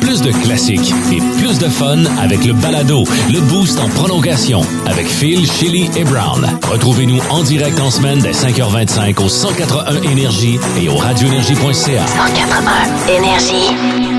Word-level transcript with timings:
Plus 0.00 0.22
de 0.22 0.32
classiques 0.32 0.92
et 1.12 1.18
plus 1.38 1.58
de 1.58 1.68
fun 1.68 2.04
avec 2.20 2.44
le 2.44 2.52
balado, 2.52 3.04
le 3.32 3.40
boost 3.40 3.78
en 3.78 3.88
prolongation 3.88 4.60
avec 4.86 5.06
Phil, 5.06 5.50
Chili 5.50 5.90
et 5.96 6.04
Brown. 6.04 6.46
Retrouvez-nous 6.70 7.20
en 7.30 7.42
direct 7.42 7.78
en 7.80 7.90
semaine 7.90 8.18
dès 8.20 8.32
5h25 8.32 9.22
au 9.24 9.28
181 9.28 10.02
Énergie 10.10 10.58
et 10.80 10.88
au 10.88 10.96
radioénergie.ca. 10.96 12.06
181 12.06 13.14
Énergie. 13.16 13.74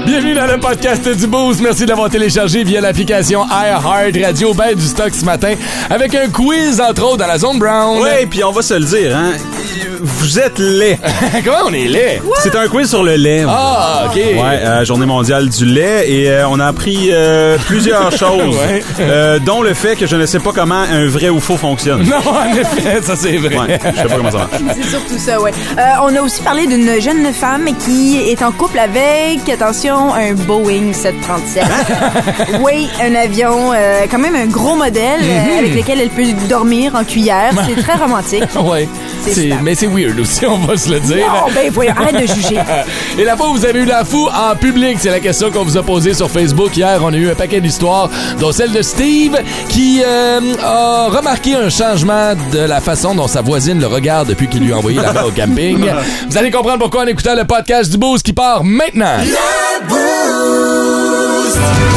Bienvenue 0.06 0.34
dans 0.34 0.48
le 0.48 0.60
podcast 0.60 1.08
du 1.08 1.28
Boost. 1.28 1.62
Merci 1.62 1.84
de 1.84 1.90
l'avoir 1.90 2.10
téléchargé 2.10 2.64
via 2.64 2.82
l'application 2.82 3.46
iHeart 3.46 4.18
Radio. 4.26 4.54
Ben 4.54 4.74
du 4.76 4.86
stock 4.86 5.14
ce 5.14 5.24
matin 5.26 5.54
avec 5.90 6.16
un 6.16 6.30
quiz 6.30 6.82
entre 6.82 7.04
autres 7.04 7.18
dans 7.18 7.28
la 7.28 7.38
zone 7.38 7.60
Brown. 7.60 8.00
Oui, 8.02 8.26
puis 8.30 8.44
on 8.44 8.52
va 8.52 8.62
se 8.62 8.74
le 8.74 8.86
dire, 8.86 9.16
hein. 9.16 9.32
Vous 10.04 10.40
êtes 10.40 10.58
laid. 10.58 10.98
Comment 11.46 11.68
on 11.68 11.74
est 11.74 11.88
laid? 11.88 12.22
C'est 12.42 12.56
un 12.56 12.68
quiz 12.68 12.90
sur 12.90 13.04
le 13.04 13.16
lait. 13.16 13.46
Ah, 13.48 14.06
OK. 14.08 14.16
Ouais, 14.16 14.40
euh, 14.40 14.84
journée 14.84 15.06
mondiale 15.12 15.50
du 15.50 15.66
lait 15.66 16.10
et 16.10 16.30
euh, 16.30 16.48
on 16.48 16.60
a 16.60 16.66
appris 16.68 17.10
euh, 17.12 17.58
plusieurs 17.68 18.12
choses, 18.18 18.56
Ouais. 18.56 18.84
euh, 19.02 19.40
dont 19.40 19.62
le 19.62 19.74
fait 19.74 19.96
que 19.96 20.08
je 20.08 20.16
ne 20.16 20.26
sais 20.26 20.40
pas 20.40 20.52
comment 20.54 20.76
un 20.92 21.06
vrai 21.08 21.30
ou 21.30 21.40
faux 21.40 21.58
fonctionne. 21.58 22.04
Non, 22.04 22.18
en 22.18 22.56
effet, 22.56 23.02
ça 23.02 23.16
c'est 23.16 23.38
vrai. 23.38 23.58
Ouais, 23.58 23.80
je 23.94 23.98
sais 23.98 24.08
pas 24.08 24.16
comment 24.16 24.32
ça 24.32 24.38
marche. 24.38 24.52
C'est 24.82 24.90
surtout 24.90 25.18
ça, 25.18 25.40
ouais. 25.42 25.52
Euh, 25.78 25.82
on 26.04 26.16
a 26.16 26.22
aussi 26.22 26.42
parlé 26.42 26.66
d'une 26.68 27.00
jeune 27.02 27.32
femme 27.34 27.66
qui 27.86 28.18
est 28.30 28.42
en 28.42 28.52
couple 28.52 28.80
avec, 28.80 29.48
attention, 29.52 30.14
un 30.14 30.34
Boeing 30.34 30.94
737. 30.94 31.64
oui, 32.62 32.88
un 33.02 33.14
avion, 33.16 33.72
euh, 33.74 34.02
quand 34.10 34.18
même 34.20 34.36
un 34.36 34.46
gros 34.48 34.76
modèle 34.76 35.20
euh, 35.24 35.60
avec 35.60 35.76
lequel 35.76 36.00
elle 36.02 36.10
peut 36.10 36.24
dormir 36.48 36.96
en 36.96 37.04
cuillère. 37.04 37.52
C'est 37.68 37.82
très 37.82 37.96
romantique. 37.96 38.44
Ouais. 38.62 38.88
C'est. 39.28 39.50
Mais 39.64 39.76
c'est 39.76 39.88
weird 39.88 40.20
aussi, 40.20 40.46
on 40.46 40.58
va 40.60 40.78
se 40.78 40.90
le 40.90 41.00
dire. 41.00 41.18
Non, 41.28 41.52
ben 41.54 41.70
voyons, 41.72 41.94
arrête 41.98 42.16
de 42.22 42.34
juger. 42.34 42.58
Et 43.20 43.24
la 43.24 43.36
fois 43.36 43.50
où 43.50 43.54
vous 43.54 43.66
avez 43.66 43.80
eu 43.80 43.86
la 43.86 44.04
fou 44.06 44.28
en 44.30 44.56
public, 44.56 44.91
c'est 45.00 45.10
la 45.10 45.20
question 45.20 45.52
qu'on 45.52 45.64
vous 45.64 45.78
a 45.78 45.84
posée 45.84 46.14
sur 46.14 46.30
Facebook 46.30 46.76
hier. 46.76 47.00
On 47.04 47.14
a 47.14 47.18
eu 47.18 47.30
un 47.30 47.36
paquet 47.36 47.62
d'histoires, 47.62 48.10
dont 48.40 48.52
celle 48.52 48.72
de 48.72 48.82
Steve, 48.82 49.38
qui 49.70 50.02
euh, 50.06 50.40
a 50.62 51.08
remarqué 51.10 51.56
un 51.56 51.70
changement 51.70 52.34
de 52.52 52.60
la 52.60 52.82
façon 52.82 53.16
dont 53.16 53.28
sa 53.28 53.42
voisine 53.42 53.80
le 53.80 53.88
regarde 53.88 54.28
depuis 54.30 54.48
qu'il 54.48 54.64
lui 54.64 54.74
a 54.74 54.78
envoyé 54.78 55.00
la 55.00 55.14
main 55.14 55.24
au 55.24 55.32
camping. 55.32 55.86
Vous 56.30 56.38
allez 56.38 56.52
comprendre 56.52 56.80
pourquoi 56.80 57.04
en 57.04 57.08
écoutant 57.08 57.36
le 57.36 57.46
podcast 57.46 57.92
du 57.92 57.98
Boost 57.98 58.26
qui 58.26 58.34
part 58.34 58.64
maintenant. 58.64 59.18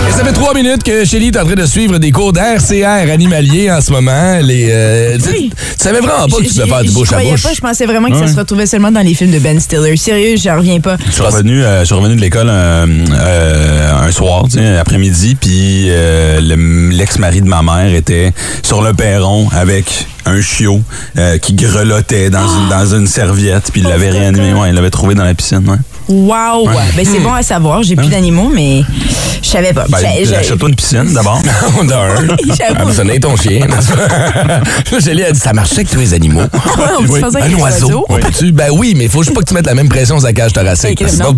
Et 0.09 0.13
ça 0.13 0.25
fait 0.25 0.33
trois 0.33 0.55
minutes 0.55 0.83
que 0.83 1.05
Shelly 1.05 1.29
est 1.29 1.37
en 1.39 1.45
train 1.45 1.55
de 1.55 1.67
suivre 1.67 1.99
des 1.99 2.11
cours 2.11 2.33
d'RCR 2.33 3.11
animalier 3.13 3.71
en 3.71 3.81
ce 3.81 3.91
moment. 3.91 4.39
Les, 4.41 4.69
euh, 4.71 5.19
tu- 5.19 5.31
Oui. 5.31 5.51
Tu 5.57 5.85
savais 5.85 5.99
vraiment 6.01 6.27
pas 6.29 6.37
que 6.39 6.43
tu 6.45 6.55
devais 6.55 6.69
faire 6.69 6.83
du 6.83 6.89
Je 6.89 6.95
bouche 6.95 7.13
à 7.13 7.21
bouche. 7.21 7.43
pas, 7.43 7.53
je 7.55 7.61
pensais 7.61 7.87
vraiment 7.87 8.09
que 8.11 8.19
ça 8.19 8.27
se 8.29 8.37
retrouvait 8.37 8.67
seulement 8.67 8.91
dans 8.93 9.01
les 9.01 9.15
films 9.15 9.31
de 9.33 9.39
Ben 9.39 9.59
Stiller. 9.61 9.97
Sérieux, 9.97 10.37
j'en 10.43 10.57
reviens 10.59 10.81
pas. 10.81 10.97
Je 11.07 11.13
suis 11.13 11.23
revenu, 11.23 11.63
euh, 11.63 11.81
je 11.81 11.85
suis 11.87 11.95
revenu 11.95 12.17
de 12.17 12.21
l'école 12.21 12.49
euh, 12.49 12.87
euh, 13.13 14.07
un 14.07 14.11
soir, 14.13 14.45
tu 14.45 14.59
sais, 14.59 14.77
après-midi, 14.77 15.37
puis 15.41 15.87
euh, 15.89 16.41
le- 16.41 16.91
l'ex-mari 16.91 17.41
de 17.41 17.47
ma 17.49 17.63
mère 17.63 17.93
était 17.95 18.33
sur 18.63 18.83
le 18.83 18.93
perron 18.95 19.49
avec 19.53 20.07
un 20.27 20.41
chiot 20.41 20.81
euh, 21.19 21.39
qui 21.39 21.55
grelottait 21.55 22.31
dans, 22.31 22.47
une, 22.47 22.69
dans 22.69 22.95
une 22.95 23.07
serviette, 23.07 23.71
puis 23.73 23.83
il 23.83 23.89
l'avait 23.89 24.09
Pauvre 24.09 24.21
réanimé. 24.21 24.53
Ouais, 24.55 24.69
il 24.71 24.75
l'avait 24.75 24.91
trouvé 24.91 25.15
dans 25.15 25.25
la 25.25 25.35
piscine. 25.35 25.63
Ouais. 25.69 25.77
Wow! 26.09 26.69
Ben, 26.97 27.05
c'est 27.05 27.21
bon 27.21 27.33
à 27.33 27.43
savoir. 27.43 27.83
J'ai 27.83 27.97
plus 27.97 28.09
d'animaux, 28.09 28.51
mais 28.55 28.83
je 29.43 29.49
savais 29.49 29.73
pas. 29.73 29.87
Ben, 29.89 29.99
j'ai- 30.23 30.37
achète-toi 30.37 30.69
une 30.69 30.75
piscine 30.75 31.13
d'abord. 31.13 31.41
On 31.81 31.89
a 31.89 31.97
un. 31.97 32.27
J'avoue. 32.59 32.93
Ça 32.93 33.05
n'est 33.05 33.19
ton 33.21 33.37
chien. 33.37 33.67
Shelly 35.01 35.25
a 35.25 35.33
dit, 35.33 35.39
ça 35.39 35.53
marchait 35.53 35.77
avec 35.77 35.91
tous 35.91 35.99
les 35.99 36.15
animaux. 36.15 36.43
avec 36.43 37.43
un 37.55 37.59
oiseau. 37.59 38.07
Ben 38.53 38.69
oui, 38.73 38.95
mais 38.97 39.05
il 39.05 39.11
faut 39.11 39.23
juste 39.23 39.35
pas 39.35 39.41
que 39.41 39.47
tu 39.49 39.55
mettes 39.55 39.67
la 39.67 39.75
même 39.75 39.89
pression 39.89 40.19
sur 40.19 40.27
la 40.27 40.33
cage 40.33 40.53
thoracique. 40.53 41.03
Sinon, 41.07 41.37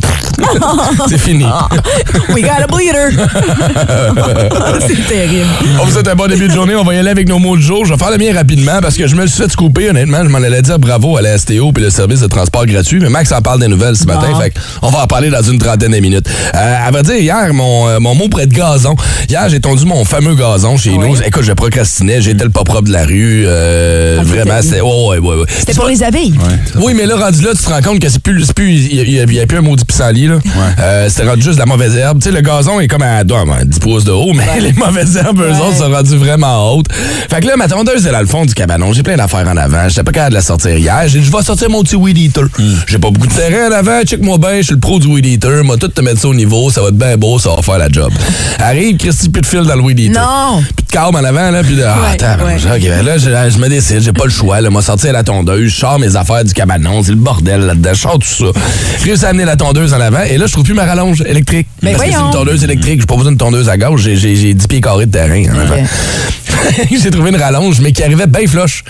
c'est 1.09 1.19
fini. 1.19 1.45
We 2.35 2.43
got 2.43 2.63
a 2.63 2.67
bleeder! 2.67 3.11
c'est 4.87 5.09
terrible. 5.09 5.47
On 5.81 5.85
vous 5.85 5.93
souhaite 5.93 6.09
un 6.09 6.15
bon 6.15 6.27
début 6.29 6.49
de 6.49 6.53
journée. 6.53 6.75
On 6.77 6.85
va 6.85 6.95
y 6.95 6.99
aller 6.99 7.11
avec 7.11 7.29
nos 7.29 7.39
mots 7.39 7.57
du 7.57 7.63
jour. 7.63 7.85
Je 7.85 7.93
vais 7.93 7.99
faire 7.99 8.11
le 8.11 8.19
mien 8.19 8.33
rapidement 8.35 8.81
parce 8.83 8.97
que 8.97 9.07
je 9.07 9.15
me 9.17 9.27
suis 9.27 9.43
fait 9.43 9.55
couper, 9.55 9.91
honnêtement. 9.91 10.23
Je 10.25 10.29
m'en 10.29 10.39
allais 10.39 10.63
dire 10.63 10.79
bravo 10.79 11.17
à 11.17 11.23
la 11.23 11.39
STO 11.39 11.73
et 11.77 11.81
le 11.81 11.91
service 11.91 12.21
de 12.21 12.27
transport 12.27 12.67
gratuit. 12.67 12.99
Mais 13.01 13.09
Max 13.09 13.33
en 13.33 13.41
parle 13.41 13.61
des 13.61 13.69
nouvelles 13.69 13.97
ce 13.97 14.05
matin. 14.05 14.29
Fait 14.41 14.53
on 14.83 14.91
va 14.91 15.03
en 15.03 15.07
parler 15.07 15.31
dans 15.31 15.43
une 15.43 15.59
trentaine 15.59 15.93
de 15.93 15.99
minutes. 15.99 16.27
Euh, 16.55 16.75
à 16.87 16.91
vrai 16.91 17.03
dire, 17.03 17.17
hier, 17.17 17.53
mon, 17.53 17.89
euh, 17.89 17.99
mon 18.01 18.15
mot 18.15 18.29
près 18.29 18.47
de 18.47 18.55
gazon. 18.55 18.95
Hier, 19.29 19.49
j'ai 19.49 19.61
tondu 19.61 19.85
mon 19.85 20.05
fameux 20.05 20.35
gazon 20.35 20.77
chez 20.77 20.97
nous. 20.97 21.17
Écoute, 21.23 21.43
je 21.45 21.53
procrastinais. 21.53 22.21
J'étais 22.21 22.45
le 22.45 22.51
pas 22.51 22.65
propre 22.65 22.83
de 22.89 22.93
la 22.93 23.05
rue. 23.05 23.45
Euh, 23.47 24.19
Ah, 24.21 24.25
vraiment, 24.25 24.45
c'était- 24.57 24.63
c'était. 24.63 24.81
Oh, 24.83 25.11
ouais, 25.11 25.19
ouais, 25.19 25.37
ouais. 25.37 25.45
C'était 25.59 25.75
pour 25.75 25.87
les 25.87 26.03
abeilles. 26.03 26.35
Oui, 26.77 26.95
mais 26.97 27.07
là, 27.07 27.17
rendu 27.17 27.43
là, 27.43 27.51
tu 27.57 27.63
te 27.63 27.69
rends 27.71 27.83
compte 27.83 28.01
que 28.01 28.09
c'est 28.09 28.19
plus. 28.23 28.45
c'est 28.45 28.55
plus 28.55 28.73
Il 28.91 29.11
n'y 29.29 29.39
a, 29.39 29.43
a 29.43 29.47
plus 29.47 29.59
un 29.59 29.63
maudit 29.63 29.85
pissenlit, 29.85 30.27
là. 30.29 30.39
Euh, 30.81 31.09
C'était 31.09 31.29
rendu 31.29 31.43
juste 31.43 31.55
de 31.55 31.61
la 31.61 31.67
mauvaise 31.67 31.95
herbe. 31.97 32.19
Tu 32.21 32.29
sais, 32.29 32.35
le 32.35 32.41
gazon 32.41 32.81
est 32.81 32.89
comme 32.89 33.03
à 33.03 33.23
ouais, 33.23 33.33
ouais, 33.33 33.65
10 33.65 33.79
pouces 33.79 34.05
de 34.05 34.13
haut, 34.13 34.33
mais 34.35 34.61
les 34.61 34.73
mauvaises 34.73 35.17
herbes, 35.17 35.41
eux 35.41 35.51
autres, 35.61 35.77
sont 35.79 35.91
rendues 35.93 36.17
vraiment 36.17 36.75
hautes. 36.75 36.87
Fait 37.31 37.41
que 37.41 37.47
là, 37.47 37.57
ma 37.57 37.69
tondeuse, 37.69 38.03
elle 38.03 38.09
est 38.09 38.13
dans 38.13 38.21
le 38.21 38.27
fond 38.27 38.45
du 38.45 38.55
cabanon. 38.55 38.93
J'ai 38.93 39.03
plein 39.03 39.17
d'affaires 39.17 39.47
en 39.49 39.57
avant. 39.57 39.89
J'étais 39.89 40.03
pas 40.03 40.13
capable 40.13 40.31
de 40.31 40.37
la 40.37 40.43
sortir 40.43 40.77
hier. 40.77 41.03
J'ai 41.07 41.21
dit, 41.21 41.25
je 41.27 41.33
vais 41.33 41.43
sortir 41.43 41.71
mon 41.71 41.83
petit 41.83 41.97
weed 41.97 42.19
eater. 42.19 42.45
J'ai 42.87 42.99
pas 42.99 43.11
beaucoup 43.11 43.27
de 43.27 43.33
terrain 43.33 43.69
en 43.71 43.73
avant. 43.79 44.03
Check-moi 44.05 44.39
bien, 44.49 44.57
je 44.59 44.63
suis 44.67 44.75
le 44.75 44.81
pro 44.81 44.99
du 44.99 45.07
weed 45.07 45.27
eater. 45.27 45.63
Moi, 45.65 45.77
tout 45.77 45.89
te 45.89 46.01
mettre 46.01 46.21
ça 46.21 46.29
au 46.29 46.35
niveau. 46.35 46.71
Ça 46.71 46.81
va 46.83 46.89
être 46.89 46.97
bien 46.99 47.17
beau, 47.17 47.39
ça 47.39 47.51
va 47.55 47.63
faire 47.63 47.79
la 47.79 47.89
job. 47.91 48.13
Arrive, 48.59 48.97
Christy, 48.97 49.29
plus 49.29 49.41
de 49.43 49.47
fil 49.47 49.63
dans 49.63 49.75
le 49.75 49.83
weed 49.83 49.99
eater. 49.99 50.21
Non! 50.21 50.63
Puis 50.77 50.85
de 50.87 50.93
câble 50.93 51.17
en 51.17 51.25
avant, 51.25 51.51
là, 51.51 51.63
puis 51.63 51.77
de. 51.77 51.83
Ah, 51.83 51.97
Ouais, 52.01 52.13
attends, 52.25 52.45
ouais. 52.45 52.55
OK, 52.57 52.83
ben 52.83 53.05
là, 53.05 53.19
je, 53.19 53.25
je 53.51 53.59
me 53.59 53.69
décide, 53.69 54.01
j'ai 54.01 54.13
pas 54.13 54.25
le 54.25 54.31
choix. 54.31 54.61
Là, 54.61 54.71
moi, 54.71 54.83
sortir 54.83 55.13
la 55.13 55.23
tondeuse, 55.23 55.71
je 55.71 55.77
sors 55.77 55.99
mes 55.99 56.15
affaires 56.17 56.45
du 56.45 56.53
cabanon, 56.53 57.03
c'est 57.03 57.11
le 57.11 57.17
bordel 57.17 57.61
là-dedans, 57.63 57.91
je 57.95 58.01
sors 58.01 58.19
tout 58.19 58.27
ça. 58.29 58.61
Réussis 59.05 59.25
à 59.25 59.29
amener 59.29 59.45
la 59.45 59.57
tondeuse 59.57 59.93
en 59.95 60.01
avant, 60.01 60.23
et 60.23 60.37
là, 60.39 60.47
je 60.47 60.53
trouve 60.53 60.65
plus 60.65 60.75
ma 60.75 60.85
rallonge 60.85 61.21
électrique. 61.23 61.67
Ben 61.83 61.93
Parce 61.93 62.05
que 62.05 62.11
c'est 62.11 62.17
voyons. 62.17 62.27
une 62.33 62.33
tondeuse 62.39 62.65
électrique, 62.65 63.01
j'ai 63.01 63.07
pas 63.07 63.17
besoin 63.17 63.33
d'une 63.33 63.39
tondeuse 63.39 63.69
à 63.69 63.77
gauche, 63.77 64.03
j'ai, 64.03 64.17
j'ai, 64.17 64.37
j'ai 64.37 64.55
10 64.55 64.67
pieds 64.67 64.81
carrés 64.81 65.07
de 65.07 65.13
terrain 65.13 65.43
en 65.55 65.59
avant. 65.59 65.77
j'ai 66.91 67.11
trouvé 67.11 67.31
une 67.31 67.37
rallonge, 67.37 67.81
mais 67.81 67.93
qui 67.93 68.03
arrivait 68.03 68.27
bien 68.27 68.47
flush. 68.47 68.83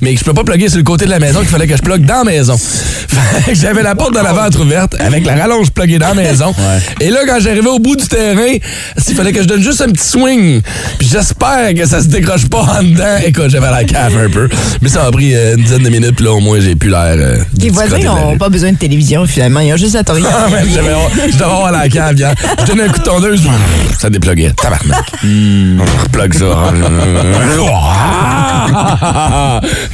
Mais 0.00 0.14
que 0.14 0.20
je 0.20 0.24
peux 0.24 0.34
pas 0.34 0.44
plugger 0.44 0.68
sur 0.68 0.78
le 0.78 0.84
côté 0.84 1.04
de 1.06 1.10
la 1.10 1.18
maison, 1.18 1.40
qu'il 1.40 1.48
fallait 1.48 1.66
que 1.66 1.76
je 1.76 1.82
plug 1.82 2.04
dans 2.04 2.18
la 2.18 2.24
maison. 2.24 2.56
J'avais 3.52 3.82
la 3.82 3.94
porte 3.94 4.14
de 4.14 4.20
l'avant 4.20 4.48
ouverte, 4.60 4.95
avec 5.06 5.24
la 5.26 5.34
rallonge 5.36 5.70
pluguée 5.70 5.98
dans 5.98 6.08
la 6.08 6.14
maison. 6.14 6.54
Et 7.00 7.10
là, 7.10 7.20
quand 7.26 7.38
j'arrivais 7.40 7.68
au 7.68 7.78
bout 7.78 7.96
du 7.96 8.06
terrain, 8.06 8.54
il 9.08 9.14
fallait 9.14 9.32
que 9.32 9.42
je 9.42 9.46
donne 9.48 9.62
juste 9.62 9.80
un 9.80 9.88
petit 9.90 10.06
swing. 10.06 10.60
Puis 10.98 11.08
j'espère 11.12 11.74
que 11.74 11.86
ça 11.86 12.00
se 12.02 12.08
décroche 12.08 12.46
pas 12.48 12.62
en 12.78 12.82
dedans. 12.82 13.16
Écoute, 13.24 13.48
j'avais 13.48 13.70
la 13.70 13.84
cave 13.84 14.16
un 14.16 14.28
peu. 14.30 14.48
Mais 14.82 14.88
ça 14.88 15.02
m'a 15.04 15.10
pris 15.10 15.34
euh, 15.34 15.56
une 15.56 15.62
dizaine 15.62 15.82
de 15.82 15.88
minutes, 15.90 16.16
puis 16.16 16.24
là, 16.24 16.32
au 16.32 16.40
moins, 16.40 16.58
j'ai 16.60 16.74
plus 16.74 16.90
l'air. 16.90 17.14
euh, 17.16 17.38
Les 17.58 17.70
voisins 17.70 17.98
n'ont 17.98 18.36
pas 18.38 18.48
besoin 18.48 18.72
de 18.72 18.76
télévision, 18.78 19.26
finalement. 19.26 19.60
Ils 19.60 19.72
ont 19.72 19.76
juste 19.76 19.94
à 19.96 20.02
te 20.04 20.12
Ah, 20.16 20.46
je 20.64 21.32
devais 21.32 21.44
avoir 21.44 21.72
la 21.72 21.88
cave, 21.88 22.16
hier. 22.16 22.34
Je 22.60 22.64
donnais 22.66 22.84
un 22.84 22.88
coup 22.88 22.98
de 22.98 23.04
tondeuse, 23.04 23.42
ça 23.98 24.08
dépluguait. 24.10 24.52
Tabarnak. 24.56 25.04
On 25.24 26.02
replugue 26.02 26.34
ça. 26.34 26.72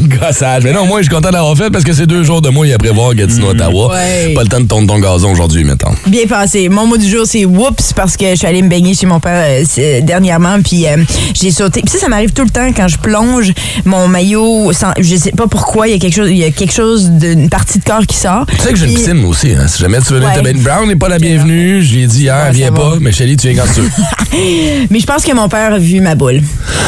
Gossage. 0.00 0.62
Mais 0.64 0.72
non, 0.72 0.86
moi, 0.86 1.00
je 1.00 1.06
suis 1.06 1.14
content 1.14 1.30
d'avoir 1.30 1.56
fait 1.56 1.70
parce 1.70 1.84
que 1.84 1.92
c'est 1.92 2.06
deux 2.06 2.22
jours 2.24 2.40
de 2.42 2.48
moi 2.48 2.66
à 2.72 2.78
prévoir 2.78 3.14
Gatineau, 3.14 3.50
Ottawa. 3.50 3.90
Ouais. 3.94 4.32
Pas 4.34 4.42
le 4.42 4.48
temps 4.48 4.60
de 4.60 4.66
tondre 4.66 4.91
ton 4.92 4.98
gazon 4.98 5.30
aujourd'hui, 5.32 5.64
mettons. 5.64 5.92
Bien 6.06 6.26
passé. 6.26 6.68
Mon 6.68 6.86
mot 6.86 6.96
du 6.98 7.08
jour, 7.08 7.24
c'est 7.26 7.44
whoops 7.46 7.94
parce 7.94 8.16
que 8.16 8.26
je 8.30 8.34
suis 8.36 8.46
allée 8.46 8.60
me 8.62 8.68
baigner 8.68 8.94
chez 8.94 9.06
mon 9.06 9.20
père 9.20 9.42
euh, 9.46 9.64
c'est- 9.66 10.02
dernièrement, 10.02 10.60
puis 10.62 10.86
euh, 10.86 10.96
j'ai 11.34 11.50
sauté. 11.50 11.80
Puis 11.80 11.92
ça, 11.92 11.98
ça 11.98 12.08
m'arrive 12.08 12.32
tout 12.32 12.42
le 12.42 12.50
temps 12.50 12.68
quand 12.76 12.88
je 12.88 12.98
plonge 12.98 13.52
mon 13.86 14.06
maillot. 14.08 14.70
Sans, 14.74 14.92
je 14.98 15.16
sais 15.16 15.32
pas 15.32 15.46
pourquoi, 15.46 15.88
il 15.88 15.92
y 15.92 15.96
a 15.96 15.98
quelque 15.98 16.14
chose, 16.14 16.28
il 16.30 16.36
y 16.36 16.44
a 16.44 16.50
quelque 16.50 16.74
chose 16.74 17.10
d'une 17.10 17.48
partie 17.48 17.78
de 17.78 17.84
corps 17.84 18.06
qui 18.06 18.16
sort. 18.16 18.44
Tu 18.46 18.56
sais 18.58 18.70
que 18.70 18.76
j'ai 18.78 18.86
une 18.86 18.94
piscine, 18.94 19.14
moi 19.14 19.30
aussi. 19.30 19.52
Hein. 19.58 19.66
Si 19.66 19.80
jamais 19.80 19.98
tu 20.00 20.12
veux 20.12 20.18
venir 20.20 20.42
Ouais. 20.42 20.52
te 20.52 20.58
Brown 20.58 20.86
n'est 20.86 20.96
pas 20.96 21.08
la 21.08 21.18
bienvenue. 21.18 21.82
Je 21.82 21.94
lui 21.94 22.02
ai 22.02 22.06
dit 22.06 22.22
hier, 22.24 22.44
Ouais, 22.46 22.52
viens 22.52 22.72
pas. 22.72 22.94
Mais 23.00 23.12
Shelly, 23.12 23.36
tu 23.38 23.48
viens 23.48 23.62
quand 23.64 23.72
tu 23.72 23.80
veux. 23.80 23.90
Mais 24.90 25.00
je 25.00 25.06
pense 25.06 25.24
que 25.24 25.32
mon 25.32 25.48
père 25.48 25.72
a 25.74 25.78
vu 25.78 26.00
ma 26.00 26.14
boule. 26.14 26.40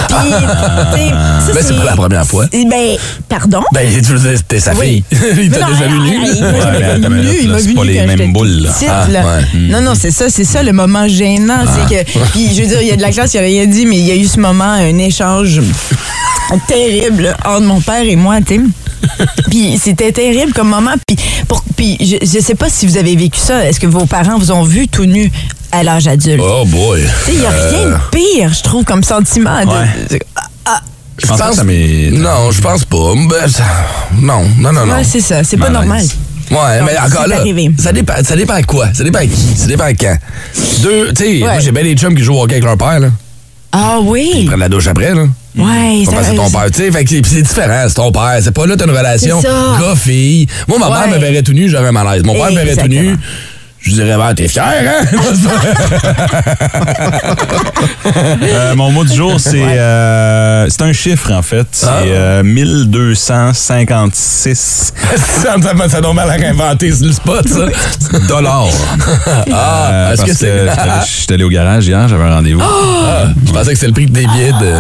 Puis, 0.09 0.31
ça, 0.31 1.53
Ben, 1.55 1.63
c'est 1.63 1.77
pas 1.77 1.85
la 1.85 1.97
première 1.97 2.27
fois. 2.27 2.47
Ben, 2.53 2.97
pardon? 3.29 3.63
Ben, 3.73 3.87
t'es 4.49 4.61
sa 4.61 4.75
fille. 4.75 5.03
Il 5.13 5.51
t'a 5.51 5.67
déjà 5.67 5.87
vu 5.89 5.99
nu. 6.01 6.17
il 7.43 7.49
m'a 7.51 7.59
vu 7.59 7.75
nu 7.75 7.94
mêmes 8.03 8.32
boules, 8.32 8.69
petite, 8.72 8.88
Ah, 8.91 9.06
ouais. 9.09 9.44
Non, 9.55 9.81
non, 9.81 9.94
c'est 9.94 10.10
ça, 10.10 10.28
c'est 10.31 10.44
ça 10.44 10.62
le 10.62 10.72
moment 10.72 11.06
gênant. 11.09 11.61
C'est 11.88 12.05
que, 12.05 12.11
puis 12.32 12.55
je 12.55 12.62
veux 12.62 12.69
dire, 12.69 12.82
il 12.82 12.88
y 12.88 12.93
a 12.93 12.96
de 12.96 13.02
la 13.02 13.11
classe, 13.11 13.35
il 13.35 13.38
a 13.38 13.43
rien 13.43 13.67
dit, 13.67 13.87
mais 13.87 13.96
il 13.96 14.06
y 14.06 14.11
a 14.11 14.17
eu 14.17 14.26
ce 14.26 14.38
moment, 14.41 14.64
un 14.64 14.99
échange 14.99 15.61
terrible 16.69 17.37
entre 17.44 17.62
mon 17.62 17.81
père 17.81 18.02
et 18.02 18.17
moi, 18.17 18.37
sais. 18.46 18.61
Puis 19.50 19.79
c'était 19.82 20.12
terrible 20.12 20.52
comme 20.52 20.69
moment. 20.69 20.94
Puis, 21.06 21.17
pour, 21.46 21.62
puis 21.76 21.96
je, 22.00 22.17
je 22.26 22.41
sais 22.41 22.55
pas 22.55 22.69
si 22.70 22.87
vous 22.87 22.96
avez 22.96 23.17
vécu 23.17 23.38
ça. 23.38 23.64
Est-ce 23.64 23.79
que 23.79 23.87
vos 23.87 24.06
parents 24.06 24.38
vous 24.38 24.50
ont 24.50 24.62
vu 24.62 24.88
tout 24.88 25.05
nu 25.05 25.31
à 25.73 25.82
l'âge 25.82 26.06
adulte? 26.06 26.43
Oh 26.43 26.64
boy. 26.64 27.02
Il 27.29 27.38
n'y 27.40 27.47
a 27.47 27.50
rien 27.50 27.90
de 27.90 27.97
pire, 28.11 28.52
je 28.55 28.62
trouve, 28.62 28.85
comme 28.85 29.02
sentiment. 29.05 29.61
de- 29.62 29.69
Ouais. 29.69 29.88
de- 30.11 30.19
ah, 30.64 30.81
Je 31.19 31.26
pense 31.26 31.38
pas 31.38 31.50
que 31.50 31.56
ça 31.56 31.64
m'est. 31.64 32.11
Non, 32.12 32.50
je 32.50 32.61
pense 32.62 32.85
pas. 32.87 33.12
Ben, 33.29 33.49
ça- 33.49 33.62
Non, 34.20 34.44
non, 34.58 34.73
non, 34.73 34.87
non. 34.87 34.94
ouais, 34.94 35.05
c'est 35.05 35.20
ça. 35.20 35.44
C'est 35.44 35.58
pas 35.58 35.69
normal. 35.70 36.02
Ouais, 36.50 36.82
mais 36.85 36.99
encore 36.99 37.26
là, 37.26 37.37
arrivé. 37.41 37.70
ça 37.79 37.93
dépend, 37.93 38.14
ça 38.23 38.37
dépend 38.37 38.55
à 38.55 38.62
quoi, 38.62 38.88
ça 38.93 39.02
dépend 39.05 39.20
à 39.20 39.26
qui, 39.26 39.56
ça 39.56 39.67
dépend 39.67 39.85
à 39.85 39.94
quand? 39.94 40.17
Deux, 40.82 41.12
tu 41.12 41.25
sais, 41.25 41.38
moi 41.41 41.58
j'ai 41.61 41.73
bien 41.73 41.82
des 41.82 41.94
chums 41.94 42.14
qui 42.14 42.23
jouent 42.23 42.35
au 42.35 42.43
hockey 42.43 42.55
avec 42.55 42.64
leur 42.64 42.76
père, 42.76 43.00
là. 43.00 43.08
Ah 43.73 43.96
Ils 44.00 44.06
oui. 44.08 44.44
prennent 44.46 44.61
la 44.61 44.69
douche 44.69 44.87
après, 44.87 45.14
là. 45.14 45.23
Ouais, 45.56 46.05
c'est 46.05 46.35
ton 46.37 46.50
père, 46.50 46.67
tu 46.73 46.81
sais, 46.82 46.93
fait 46.93 47.05
c'est- 47.08 47.43
différent, 47.43 47.85
c'est 47.88 47.94
ton 47.94 48.12
père, 48.12 48.38
c'est 48.43 48.52
pas 48.52 48.67
là 48.67 48.76
t'as 48.76 48.85
une 48.85 48.91
relation 48.91 49.41
gars-fille. 49.41 50.46
Moi, 50.69 50.79
ma 50.79 50.88
mère 50.91 51.08
Ouais. 51.08 51.14
me 51.14 51.19
verrait 51.19 51.43
tout 51.43 51.52
nu, 51.52 51.69
j'aurais 51.69 51.88
un 51.88 51.93
malaise. 51.93 52.23
Mon 52.25 52.35
père 52.35 52.50
me 52.50 52.56
verrait 52.56 52.76
tout 52.76 52.88
nu. 52.88 53.17
Je 53.85 53.93
dirais, 53.93 54.17
ben, 54.17 54.35
t'es 54.35 54.49
fier, 54.49 54.65
hein? 54.65 55.05
Euh, 58.43 58.75
mon 58.75 58.91
mot 58.91 59.05
du 59.05 59.15
jour, 59.15 59.39
c'est 59.39 59.63
euh, 59.63 60.67
c'est 60.69 60.83
un 60.83 60.93
chiffre, 60.93 61.31
en 61.33 61.43
fait. 61.43 61.67
C'est 61.73 61.87
Ah. 61.89 62.03
euh, 62.07 62.43
1256 62.43 64.93
ça, 65.17 65.57
ça, 65.61 65.89
ça 65.89 66.01
doit 66.01 66.13
mal 66.15 66.29
à 66.31 66.35
réinventer 66.35 66.93
sur 66.93 67.07
le 67.07 67.13
spot, 67.13 67.47
ça. 67.49 67.67
dollars. 68.29 68.69
Ah, 69.53 69.89
Euh, 69.91 70.13
est-ce 70.13 70.23
parce 70.23 70.31
que 70.31 70.37
c'est. 70.37 70.59
j'étais 70.69 70.81
allé- 70.81 70.93
j'étais 71.21 71.35
allé 71.35 71.45
au 71.45 71.49
garage 71.49 71.87
hier, 71.87 72.09
j'avais 72.09 72.25
un 72.25 72.35
rendez-vous. 72.37 72.61
Ah, 72.63 73.27
je 73.47 73.53
pensais 73.53 73.73
que 73.73 73.79
c'est 73.79 73.87
le 73.87 73.93
prix 73.93 74.07
des 74.07 74.27
billets 74.27 74.53
de. 74.53 74.73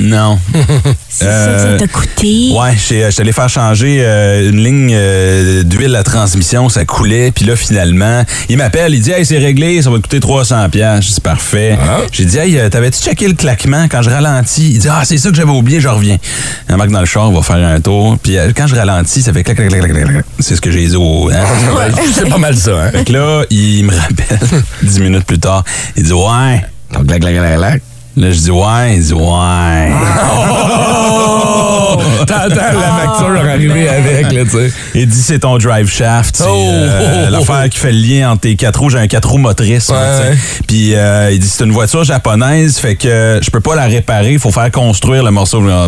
Non. 0.00 0.38
C'est 1.08 1.24
ça 1.24 1.30
que 1.30 1.30
Euh, 1.30 1.72
ça 1.72 1.78
t'a 1.78 1.86
coûté? 1.88 2.50
Ouais, 2.52 2.76
j'étais 2.76 3.10
j'étais 3.10 3.22
allé 3.22 3.32
faire 3.32 3.48
changer 3.48 3.96
euh, 4.00 4.50
une 4.50 4.62
ligne 4.62 4.92
euh, 4.94 5.62
d'huile 5.62 5.96
à 5.96 6.02
transmission, 6.02 6.68
ça 6.68 6.84
coulait, 6.84 7.30
puis 7.30 7.46
là 7.46 7.56
finalement, 7.56 8.22
il 8.48 8.56
m'appelle, 8.56 8.94
il 8.94 9.00
dit 9.00 9.10
"Hey, 9.10 9.24
c'est 9.24 9.38
réglé, 9.38 9.82
ça 9.82 9.90
va 9.90 9.96
te 9.96 10.02
coûter 10.02 10.20
300 10.20 10.68
pièces." 10.70 11.06
C'est 11.10 11.22
parfait. 11.22 11.78
J'ai 12.12 12.24
dit 12.24 12.38
"Hey, 12.38 12.58
euh, 12.58 12.68
t'avais-tu 12.68 13.00
checké 13.00 13.28
le 13.28 13.34
claquement 13.34 13.86
quand 13.90 14.02
je 14.02 14.10
ralentis? 14.10 14.70
Il 14.72 14.78
dit 14.78 14.88
"Ah, 14.90 15.02
c'est 15.04 15.18
ça 15.18 15.30
que 15.30 15.36
j'avais 15.36 15.50
oublié, 15.50 15.80
je 15.80 15.88
reviens." 15.88 16.16
Un 16.68 16.76
mec 16.76 16.90
dans 16.90 17.00
le 17.00 17.06
char 17.06 17.30
va 17.30 17.42
faire 17.42 17.56
un 17.56 17.80
tour, 17.80 18.18
puis 18.22 18.38
euh, 18.38 18.52
quand 18.56 18.66
je 18.66 18.74
ralentis, 18.74 19.22
ça 19.22 19.32
fait 19.32 19.42
clac 19.42 19.56
clac 19.56 19.68
clac 19.68 19.82
clac 19.82 20.04
clac. 20.04 20.24
C'est 20.38 20.56
ce 20.56 20.60
que 20.60 20.70
j'ai 20.70 20.86
dit 20.86 20.96
au 20.96 21.30
hein? 21.30 21.44
C'est 22.14 22.28
pas 22.28 22.38
mal 22.38 22.56
ça, 22.56 22.72
hein? 22.84 22.90
Fait 22.92 23.04
que 23.04 23.12
là, 23.12 23.42
il 23.50 23.84
me 23.84 23.92
rappelle 23.94 24.38
dix 24.82 25.00
minutes 25.00 25.24
plus 25.24 25.38
tard, 25.38 25.64
il 25.96 26.04
dit 26.04 26.12
"Ouais." 26.12 26.64
Donc, 26.92 27.06
clac, 27.06 27.20
clac, 27.20 27.34
clac, 27.34 27.56
clac. 27.58 27.82
Là, 28.20 28.30
je 28.32 28.38
dis 28.38 28.50
"Ouais", 28.50 28.96
il 28.96 29.02
dit 29.02 29.14
"Ouais." 29.14 29.90
Oh! 30.38 31.96
T'entends 32.26 32.54
la 32.54 33.08
facture 33.08 33.50
arriver 33.50 33.88
avec, 33.88 34.32
là, 34.32 34.44
tu 34.44 34.50
sais. 34.50 34.72
Il 34.94 35.06
dit 35.06 35.22
c'est 35.22 35.38
ton 35.40 35.56
drive 35.56 35.90
shaft, 35.90 36.42
Oh! 36.46 36.68
euh, 36.70 37.30
l'affaire 37.30 37.68
qui 37.70 37.78
fait 37.78 37.92
le 37.92 37.98
lien 37.98 38.30
entre 38.30 38.42
tes 38.42 38.56
quatre 38.56 38.78
roues. 38.80 38.90
J'ai 38.90 38.98
un 38.98 39.06
quatre 39.06 39.28
roues 39.28 39.38
motrice. 39.38 39.88
Ouais. 39.88 40.36
Puis 40.68 40.94
euh, 40.94 41.30
il 41.32 41.38
dit 41.38 41.48
c'est 41.48 41.64
une 41.64 41.72
voiture 41.72 42.04
japonaise, 42.04 42.78
fait 42.78 42.96
que 42.96 43.40
je 43.42 43.50
peux 43.50 43.60
pas 43.60 43.74
la 43.74 43.86
réparer, 43.86 44.32
il 44.32 44.38
faut 44.38 44.50
faire 44.50 44.70
construire 44.70 45.22
le 45.24 45.30
morceau. 45.30 45.62
Ah. 45.66 45.86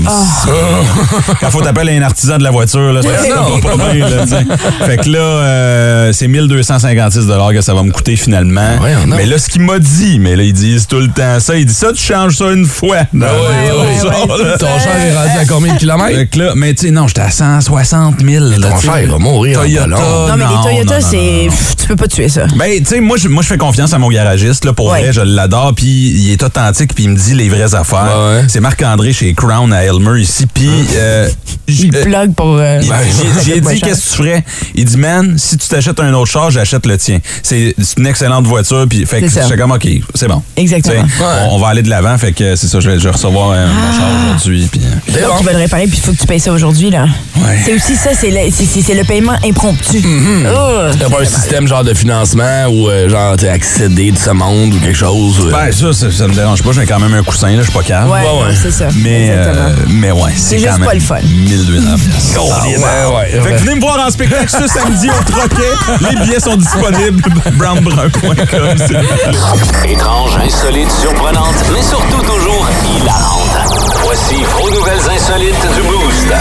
Quand 1.40 1.50
faut 1.50 1.60
t'appeler 1.60 1.98
un 1.98 2.02
artisan 2.02 2.38
de 2.38 2.44
la 2.44 2.50
voiture, 2.50 2.92
là, 2.92 3.00
c'est 3.02 3.28
non. 3.28 3.60
pas 3.60 3.76
bien. 3.76 4.08
Là, 4.08 4.26
fait 4.86 4.96
que 4.96 5.08
là, 5.10 5.18
euh, 5.18 6.12
c'est 6.12 6.28
1256 6.28 7.26
que 7.52 7.60
ça 7.60 7.74
va 7.74 7.82
me 7.82 7.92
coûter 7.92 8.16
finalement. 8.16 8.78
Ouais, 8.82 8.94
non. 9.06 9.16
mais 9.16 9.26
là, 9.26 9.38
ce 9.38 9.48
qu'il 9.48 9.62
m'a 9.62 9.78
dit, 9.78 10.18
mais 10.18 10.36
là, 10.36 10.42
ils 10.42 10.52
disent 10.52 10.86
tout 10.86 11.00
le 11.00 11.08
temps 11.08 11.38
ça. 11.38 11.56
Il 11.56 11.66
dit 11.66 11.74
ça, 11.74 11.92
tu 11.92 12.02
ça 12.30 12.52
une 12.52 12.66
fois. 12.66 12.98
dans 13.12 13.26
ouais, 13.26 13.32
ton 13.70 13.80
ouais, 13.80 13.98
char, 14.00 14.28
ouais, 14.28 14.44
là. 14.44 14.58
Ton 14.58 14.66
char 14.78 14.96
est 14.96 15.16
rendu 15.16 15.38
à 15.38 15.44
combien 15.46 15.74
de 15.74 15.78
kilomètres? 15.78 16.38
Là, 16.38 16.52
mais 16.54 16.74
tu 16.74 16.86
sais, 16.86 16.90
non, 16.92 17.08
j'étais 17.08 17.20
à 17.22 17.30
160 17.30 18.20
000. 18.20 18.44
là, 18.58 18.68
Ton 18.70 18.96
il 19.02 19.08
va 19.10 19.18
mourir 19.18 19.58
en 19.58 19.62
Toyota. 19.62 19.86
ballon. 19.88 20.28
Non, 20.28 20.36
mais 20.36 20.44
les 20.44 20.62
Toyota, 20.62 21.00
c'est. 21.00 21.48
Tu 21.80 21.88
peux 21.88 21.96
pas 21.96 22.06
tuer 22.08 22.28
ça. 22.28 22.46
Ben, 22.56 22.78
tu 22.78 22.84
sais, 22.84 23.00
moi, 23.00 23.16
je, 23.16 23.28
moi, 23.28 23.42
je 23.42 23.48
fais 23.48 23.58
confiance 23.58 23.92
à 23.92 23.98
mon 23.98 24.08
garagiste, 24.08 24.64
là, 24.64 24.72
pour 24.72 24.86
Ouais. 24.86 25.00
vrai, 25.02 25.12
je 25.12 25.20
l'adore, 25.20 25.72
puis 25.74 25.86
il 25.86 26.30
est 26.30 26.42
authentique, 26.42 26.94
puis 26.94 27.04
il 27.04 27.10
me 27.10 27.16
dit 27.16 27.34
les 27.34 27.48
vraies 27.48 27.74
affaires. 27.74 28.04
Ouais, 28.16 28.36
ouais. 28.36 28.44
C'est 28.48 28.60
Marc-André 28.60 29.12
chez 29.12 29.34
Crown 29.34 29.72
à 29.72 29.82
Elmer, 29.84 30.20
ici, 30.20 30.46
puis 30.46 30.68
euh, 30.96 31.28
j- 31.66 31.88
Il 31.92 31.96
euh, 31.96 32.02
plug 32.04 32.34
pour. 32.34 32.56
euh, 32.58 32.80
il- 32.82 33.44
j'ai- 33.44 33.60
dit, 33.60 33.68
cher. 33.78 33.88
qu'est-ce 33.88 34.00
que 34.04 34.10
tu 34.10 34.16
ferais? 34.16 34.44
Il 34.74 34.84
dit, 34.84 34.96
man, 34.96 35.34
si 35.38 35.56
tu 35.56 35.68
t'achètes 35.68 35.98
un 36.00 36.12
autre 36.14 36.30
char, 36.30 36.50
j'achète 36.50 36.86
le 36.86 36.96
tien. 36.98 37.18
C'est 37.42 37.74
une 37.98 38.06
excellente 38.06 38.46
voiture, 38.46 38.86
puis 38.88 39.04
fait 39.04 39.20
que 39.20 39.28
j'étais 39.28 39.56
comme, 39.56 39.72
OK, 39.72 39.88
c'est 40.14 40.28
bon. 40.28 40.42
Exactement. 40.56 41.04
On 41.50 41.58
va 41.58 41.68
aller 41.68 41.82
de 41.82 41.90
l'avant, 41.90 42.01
fait 42.18 42.32
que 42.32 42.56
c'est 42.56 42.68
ça, 42.68 42.80
je 42.80 42.90
vais, 42.90 42.98
je 42.98 43.04
vais 43.04 43.10
recevoir 43.10 43.50
euh, 43.50 43.66
mon 43.66 43.92
char 43.98 44.08
aujourd'hui, 44.26 44.68
puis... 44.70 44.80
Donc, 44.80 45.42
vas 45.44 45.52
le 45.52 45.58
réparer, 45.58 45.86
puis 45.86 45.98
il 45.98 46.00
faut 46.04 46.12
que 46.12 46.18
tu 46.18 46.26
payes 46.26 46.40
ça 46.40 46.52
aujourd'hui, 46.52 46.90
là. 46.90 47.06
Ouais. 47.36 47.58
C'est 47.64 47.74
aussi 47.74 47.96
ça, 47.96 48.10
c'est 48.14 48.30
le, 48.30 48.50
c'est- 48.50 48.64
c'est- 48.66 48.82
c'est 48.82 48.94
le 48.94 49.04
paiement 49.04 49.36
impromptu. 49.44 49.98
Mm-hmm. 49.98 50.46
Oh. 50.54 50.94
T'as 50.98 51.08
pas 51.10 51.22
un 51.22 51.24
système 51.24 51.66
genre 51.66 51.84
de 51.84 51.94
financement 51.94 52.66
ou 52.68 52.88
euh, 52.88 53.08
genre 53.08 53.36
t'es 53.36 53.48
accédé 53.48 54.10
de 54.12 54.18
ce 54.18 54.30
monde 54.30 54.74
ou 54.74 54.78
quelque 54.80 54.96
chose? 54.96 55.40
euh? 55.46 55.50
Ben, 55.52 55.72
ça, 55.72 55.92
ça, 55.92 56.10
ça 56.10 56.28
me 56.28 56.34
dérange 56.34 56.62
pas, 56.62 56.72
j'ai 56.72 56.86
quand 56.86 56.98
même 57.00 57.14
un 57.14 57.22
coussin, 57.22 57.48
là, 57.50 57.58
je 57.58 57.62
suis 57.62 57.72
pas 57.72 57.82
calme. 57.82 58.10
Ouais, 58.10 58.20
ouais. 58.20 58.54
c'est 58.60 58.70
ça. 58.70 58.88
Mais, 59.02 59.28
Exactement. 59.28 59.64
euh, 59.68 59.74
mais 59.88 60.10
ouais, 60.12 60.30
C'est 60.34 60.40
c'est 60.42 60.58
juste 60.58 60.68
quand 60.72 60.78
même 60.78 60.88
pas 60.88 60.94
le 60.94 61.00
fun. 61.00 61.16
1200 61.22 61.86
pièces. 61.96 62.36
Oh, 62.38 62.48
Ah, 62.52 63.10
ouais, 63.10 63.26
Fait 63.30 63.38
que 63.38 63.44
ouais. 63.44 63.56
venez 63.56 63.74
me 63.76 63.80
voir 63.80 63.98
en 64.06 64.10
spectacle 64.10 64.48
ce 64.50 64.66
samedi 64.66 65.08
au 65.08 65.24
Troquet. 65.30 65.62
Les 66.10 66.20
billets 66.24 66.40
sont 66.40 66.56
disponibles. 66.56 67.22
brownbrun.com. 67.54 68.76
c'est- 68.78 69.90
Étrange, 69.92 70.36
insolite, 70.44 70.90
surprenante, 71.00 71.54
mais 71.72 71.82
surtout 71.92 72.22
toujours 72.22 72.66
hilarante. 72.86 73.58
Voici 74.02 74.42
vos 74.44 74.70
nouvelles 74.70 75.10
insolites 75.10 75.74
du 75.74 75.82
Boost. 75.82 76.32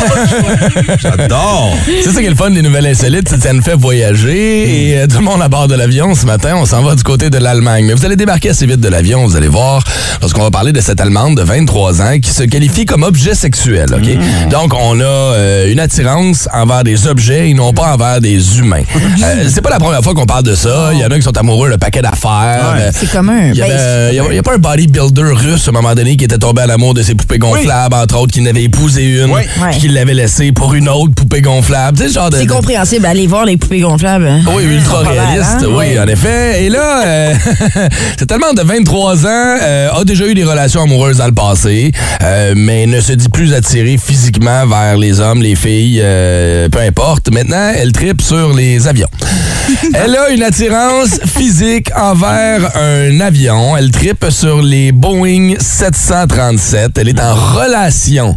J'adore. 0.98 1.76
C'est 2.02 2.10
ça 2.10 2.20
qui 2.20 2.26
est 2.26 2.30
le 2.30 2.36
fun 2.36 2.50
des 2.50 2.62
nouvelles 2.62 2.86
insolites, 2.86 3.28
c'est 3.28 3.36
que 3.36 3.42
ça 3.42 3.52
nous 3.52 3.62
fait 3.62 3.74
voyager 3.74 4.90
et 4.92 4.98
euh, 4.98 5.06
tout 5.06 5.18
le 5.18 5.24
monde 5.24 5.42
à 5.42 5.48
bord 5.48 5.68
de 5.68 5.74
l'avion 5.74 6.14
ce 6.14 6.26
matin, 6.26 6.54
on 6.56 6.64
s'en 6.66 6.82
va 6.82 6.94
du 6.94 7.02
côté 7.02 7.30
de 7.30 7.38
l'Allemagne. 7.38 7.84
Mais 7.86 7.94
vous 7.94 8.04
allez 8.04 8.16
débarquer 8.16 8.50
assez 8.50 8.66
vite 8.66 8.80
de 8.80 8.88
l'avion, 8.88 9.26
vous 9.26 9.36
allez 9.36 9.48
voir, 9.48 9.82
lorsqu'on 10.20 10.42
va 10.42 10.50
parler 10.50 10.72
de 10.72 10.80
cette 10.80 11.00
Allemande 11.00 11.36
de 11.36 11.42
23 11.42 12.02
ans 12.02 12.18
qui 12.20 12.30
se 12.30 12.42
qualifie 12.44 12.86
comme 12.86 13.02
objet 13.02 13.34
sexuel. 13.34 13.86
OK? 13.94 14.48
Donc, 14.50 14.72
on 14.74 15.00
a 15.00 15.04
euh, 15.04 15.72
une 15.72 15.80
attirance 15.80 16.48
envers 16.52 16.84
des 16.84 17.06
objets 17.06 17.50
et 17.50 17.54
non 17.54 17.72
pas 17.72 17.92
envers 17.94 18.20
des 18.20 18.58
humains. 18.58 18.82
Euh, 18.96 19.48
c'est 19.48 19.62
pas 19.62 19.70
la 19.70 19.78
première 19.78 20.02
fois 20.02 20.14
qu'on 20.14 20.26
parle 20.26 20.44
de 20.44 20.54
ça. 20.54 20.90
Il 20.92 20.98
y 20.98 21.04
en 21.04 21.08
a 21.08 21.16
qui 21.16 21.22
sont 21.22 21.36
amoureux 21.36 21.70
de 21.70 21.76
paquet 21.76 22.02
d'affaires. 22.02 22.74
Ouais. 22.76 22.90
C'est 22.92 23.10
commun. 23.10 23.48
il 23.50 23.56
y, 23.56 23.60
Ben, 23.60 23.70
avait, 23.70 24.14
il 24.14 24.34
y 24.34 24.38
a- 24.38 24.42
pas 24.42 24.54
un 24.54 24.58
bodybuilder 24.58 25.22
russe 25.22 25.66
à 25.66 25.70
un 25.70 25.72
moment 25.72 25.94
donné 25.94 26.16
qui 26.16 26.24
était 26.24 26.38
tombé 26.38 26.62
à 26.62 26.66
l'amour 26.66 26.94
de 26.94 27.02
ses 27.02 27.14
poupées 27.14 27.38
gonflables, 27.38 27.94
entre 27.94 28.18
autres, 28.18 28.32
qui 28.32 28.40
n'avait 28.40 28.62
épousé 28.64 29.04
une, 29.04 29.30
Oui. 29.32 29.42
puis 29.52 29.62
Ouais. 29.62 29.76
qui 29.78 29.88
l'avait 29.90 30.14
laissé 30.14 30.52
pour 30.52 30.74
une 30.74 30.88
autre 30.88 31.14
poupée 31.14 31.40
gonflable. 31.42 31.98
C'est 31.98 32.46
de- 32.46 32.50
compréhensible. 32.52 33.06
Allez 33.06 33.26
voir 33.26 33.44
les 33.44 33.56
poupées 33.56 33.80
gonflables. 33.80 34.26
hein. 34.26 34.40
oui, 34.54 34.64
ultra 34.64 35.00
réaliste, 35.00 35.50
hein? 35.62 35.66
oui, 35.68 35.74
Ouais. 35.76 35.98
en 35.98 36.06
effet. 36.06 36.64
Et 36.64 36.68
là, 36.68 37.02
euh, 37.06 37.34
cette 38.18 38.30
Allemande 38.32 38.56
de 38.58 38.62
23 38.62 39.26
ans 39.26 39.28
euh, 39.62 39.90
a 39.92 40.04
déjà 40.04 40.26
eu 40.26 40.34
des 40.34 40.44
relations 40.44 40.82
amoureuses 40.82 41.18
dans 41.18 41.26
le 41.26 41.34
passé, 41.34 41.92
euh, 42.22 42.54
mais 42.56 42.86
ne 42.86 43.00
se 43.00 43.12
dit 43.12 43.28
plus 43.28 43.54
attirée 43.54 43.98
physiquement 43.98 44.66
vers 44.66 44.96
les 44.96 45.20
hommes, 45.20 45.42
les 45.42 45.54
filles, 45.56 46.00
euh, 46.02 46.68
peu 46.68 46.80
importe. 46.80 47.30
Maintenant, 47.32 47.72
elle 47.74 47.92
tripe 47.92 48.20
sur 48.22 48.52
les 48.54 48.86
avions. 48.88 49.08
Elle 49.94 50.16
a 50.16 50.30
une 50.30 50.42
attirance 50.42 51.20
physique 51.24 51.90
envers 51.96 52.70
un 52.76 53.20
avion. 53.20 53.76
Elle 53.76 53.90
tripe 53.92 54.26
sur 54.30 54.62
les 54.62 54.90
Boeing 54.90 55.54
737. 55.60 56.98
Elle 56.98 57.08
est 57.08 57.20
en 57.20 57.34
relation 57.34 58.36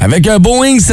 avec 0.00 0.26
un 0.26 0.38
Boeing 0.38 0.78
737 0.80 0.91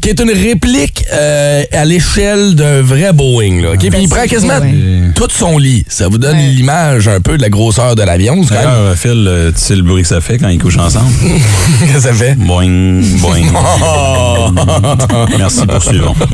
qui 0.00 0.08
est 0.10 0.20
une 0.20 0.30
réplique 0.30 1.04
euh, 1.12 1.62
à 1.72 1.84
l'échelle 1.84 2.54
d'un 2.54 2.82
vrai 2.82 3.12
Boeing. 3.12 3.62
Là, 3.62 3.72
OK? 3.72 3.78
Puis 3.78 3.90
il 4.02 4.08
prend 4.08 4.24
quasiment 4.24 4.58
ouais. 4.58 5.10
tout 5.14 5.28
son 5.30 5.58
lit. 5.58 5.84
Ça 5.88 6.08
vous 6.08 6.18
donne 6.18 6.36
Ouais. 6.36 6.42
l'image 6.48 7.08
un 7.08 7.20
peu 7.20 7.36
de 7.36 7.42
la 7.42 7.48
grosseur 7.48 7.94
de 7.94 8.02
l'avion. 8.02 8.40
D'ailleurs, 8.42 8.94
Phil, 8.96 9.24
euh, 9.28 9.50
tu 9.52 9.58
sais 9.60 9.74
le 9.76 9.82
bruit 9.82 10.02
que 10.02 10.08
ça 10.08 10.20
fait 10.20 10.38
quand 10.38 10.48
ils 10.48 10.58
couchent 10.58 10.78
ensemble? 10.78 11.10
Qu'est-ce 11.80 11.92
que 11.94 12.00
ça 12.00 12.12
fait? 12.12 12.34
Boing, 12.34 13.00
boing. 13.20 13.44
Merci, 15.38 15.66
poursuivons. 15.66 16.14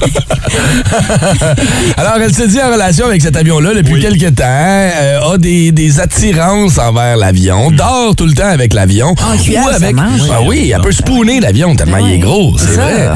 Alors, 1.97 2.15
elle 2.23 2.35
se 2.35 2.43
dit 2.45 2.61
en 2.61 2.71
relation 2.73 3.07
avec 3.07 3.23
cet 3.23 3.37
avion-là 3.37 3.75
depuis 3.75 3.95
Oui. 3.95 4.01
quelques 4.01 4.35
temps, 4.37 4.45
euh, 4.45 5.33
a 5.35 5.39
des, 5.39 5.73
des 5.73 6.01
attirances 6.01 6.79
envers 6.79 7.17
l'avion, 7.17 7.71
dort 7.71 8.15
tout 8.17 8.27
le 8.27 8.33
temps 8.35 8.49
avec 8.49 8.73
l'avion. 8.75 9.15
Cuillère, 9.43 9.65
ou 9.67 9.71
ça 9.71 9.77
avec. 9.77 9.95
mange. 9.97 10.21
Ah 10.31 10.41
oui, 10.47 10.73
elle 10.75 10.81
peut 10.83 10.93
spooner 10.93 11.41
l'avion 11.41 11.75
tellement 11.77 11.99
il 11.99 12.15
est 12.15 12.17
Ouais, 12.17 12.22
gros, 12.23 12.55
c'est 12.59 12.75
vrai. 12.77 13.11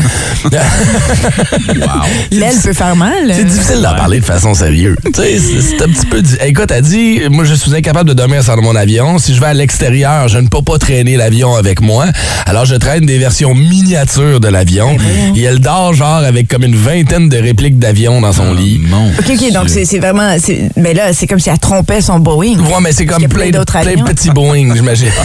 L'aile 2.31 2.55
peut 2.63 2.73
faire 2.73 2.97
mal. 2.97 3.33
C'est 3.33 3.45
difficile 3.45 3.81
d'en 3.83 3.95
parler 3.95 4.21
de 4.21 4.25
façon 4.25 4.55
sérieuse. 4.55 4.97
Tu 5.05 5.13
sais, 5.15 5.39
c'est 5.39 5.83
un 5.83 5.89
petit 5.89 6.07
peu. 6.07 6.23
Écoute, 6.45 6.71
elle 6.71 6.83
dit 6.83 7.21
Moi, 7.31 7.45
je 7.45 7.55
suis 7.55 7.75
incapable 7.75 8.09
de 8.11 8.15
dormir 8.15 8.43
sans 8.43 8.57
mon 8.61 8.75
avion. 8.77 9.19
Si 9.19 9.35
je 9.35 9.41
vais 9.41 9.47
à 9.47 9.55
l'extérieur, 9.55 10.29
je 10.29 10.39
ne 10.39 10.49
peux 10.49 10.63
pas 10.63 10.79
traîner 10.79 11.17
l'avion 11.17 11.55
avec 11.55 11.81
moi. 11.81 12.07
Alors, 12.47 12.65
je 12.65 12.75
traîne 12.75 13.07
des 13.07 13.19
versions 13.19 13.55
miniatures 13.55 14.41
de 14.41 14.49
l'avion. 14.49 14.97
Et 15.35 15.43
elle 15.43 15.59
dort, 15.61 15.95
genre, 15.95 16.17
avec 16.25 16.49
comme 16.49 16.65
une 16.65 16.77
vingtaine 16.77 17.29
de 17.29 17.37
répliques 17.39 17.79
d'avion 17.79 18.21
dans 18.21 18.33
son 18.33 18.53
lit. 18.55 18.81
Mon 18.89 19.09
OK, 19.09 19.31
OK, 19.31 19.53
donc 19.53 19.69
c'est 19.69 19.99
vraiment. 19.99 20.37
Mais 20.77 20.95
là, 20.95 21.13
c'est 21.13 21.27
comme 21.27 21.41
si 21.41 21.51
elle 21.51 21.59
trompait 21.59 22.01
son 22.01 22.19
Boeing. 22.19 22.59
Ouais, 22.61 22.81
mais 22.83 22.93
c'est 22.93 23.07
comme 23.07 23.27
plein, 23.29 23.47
de- 23.47 23.59
d'autres 23.59 23.81
plein 23.81 23.95
de 23.95 24.03
petits 24.03 24.31
Boeing, 24.31 24.75
j'imagine. 24.75 25.09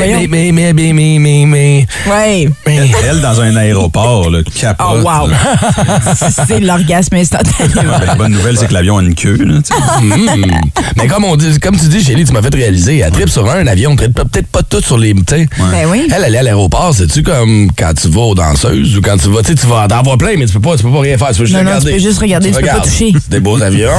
Mais, 0.00 0.26
mais, 0.28 0.72
mais, 0.72 0.92
mais, 0.92 1.18
mais, 1.18 1.44
mais, 1.46 1.86
Ouais. 2.06 2.39
Elle, 2.66 2.88
elle, 3.08 3.20
dans 3.20 3.40
un 3.40 3.56
aéroport, 3.56 4.30
là, 4.30 4.40
capote. 4.54 4.86
Oh, 4.90 5.02
wow. 5.02 5.28
C'est 6.46 6.60
l'orgasme 6.60 7.16
instantané. 7.16 7.68
Ben, 7.74 8.06
la 8.06 8.14
bonne 8.14 8.32
nouvelle, 8.32 8.56
c'est 8.58 8.66
que 8.68 8.74
l'avion 8.74 8.98
a 8.98 9.02
une 9.02 9.14
queue. 9.14 9.36
Là, 9.36 9.60
tu 9.62 9.74
sais. 9.74 9.80
Hmm. 10.00 10.44
Mais 10.96 11.06
comme 11.06 11.24
on 11.24 11.36
dit, 11.36 11.58
comme 11.60 11.76
tu 11.76 11.86
dis, 11.86 12.02
Chélie, 12.02 12.24
tu 12.24 12.32
m'as 12.32 12.42
fait 12.42 12.54
réaliser, 12.54 12.98
elle 12.98 13.10
tripe 13.12 13.28
sur 13.28 13.48
un 13.50 13.66
avion, 13.66 13.90
on 13.92 13.96
tripe 13.96 14.14
peut-être 14.14 14.46
pas 14.46 14.62
tout 14.62 14.80
sur 14.80 14.98
les. 14.98 15.14
tu 15.14 15.22
sais. 15.28 15.48
Ben 15.58 15.86
oui. 15.88 16.08
Elle, 16.14 16.24
aller 16.24 16.38
à 16.38 16.42
l'aéroport, 16.42 16.94
c'est-tu 16.94 17.22
comme 17.22 17.70
quand 17.76 17.92
tu 18.00 18.08
vas 18.08 18.20
aux 18.22 18.34
danseuses 18.34 18.96
ou 18.96 19.00
quand 19.00 19.16
tu 19.16 19.28
vas, 19.28 19.42
tu 19.42 19.48
sais, 19.48 19.54
tu 19.54 19.66
vas 19.66 19.84
en 19.84 19.86
avoir 19.86 20.16
plein, 20.18 20.36
mais 20.38 20.46
tu 20.46 20.52
peux 20.54 20.60
pas, 20.60 20.76
tu 20.76 20.82
peux 20.82 20.90
pas 20.90 21.00
rien 21.00 21.18
faire. 21.18 21.28
Tu 21.30 21.38
peux 21.38 21.44
juste 21.44 21.56
Non, 21.56 21.62
non, 21.64 21.70
regarder. 21.70 21.86
tu 21.90 21.92
peux 21.96 22.02
juste 22.02 22.18
regarder, 22.18 22.50
tu 22.50 22.60
peux 22.60 22.66
pas 22.66 22.80
toucher. 22.80 23.12
C'est 23.14 23.30
des 23.30 23.40
beaux 23.40 23.60
avions. 23.62 23.90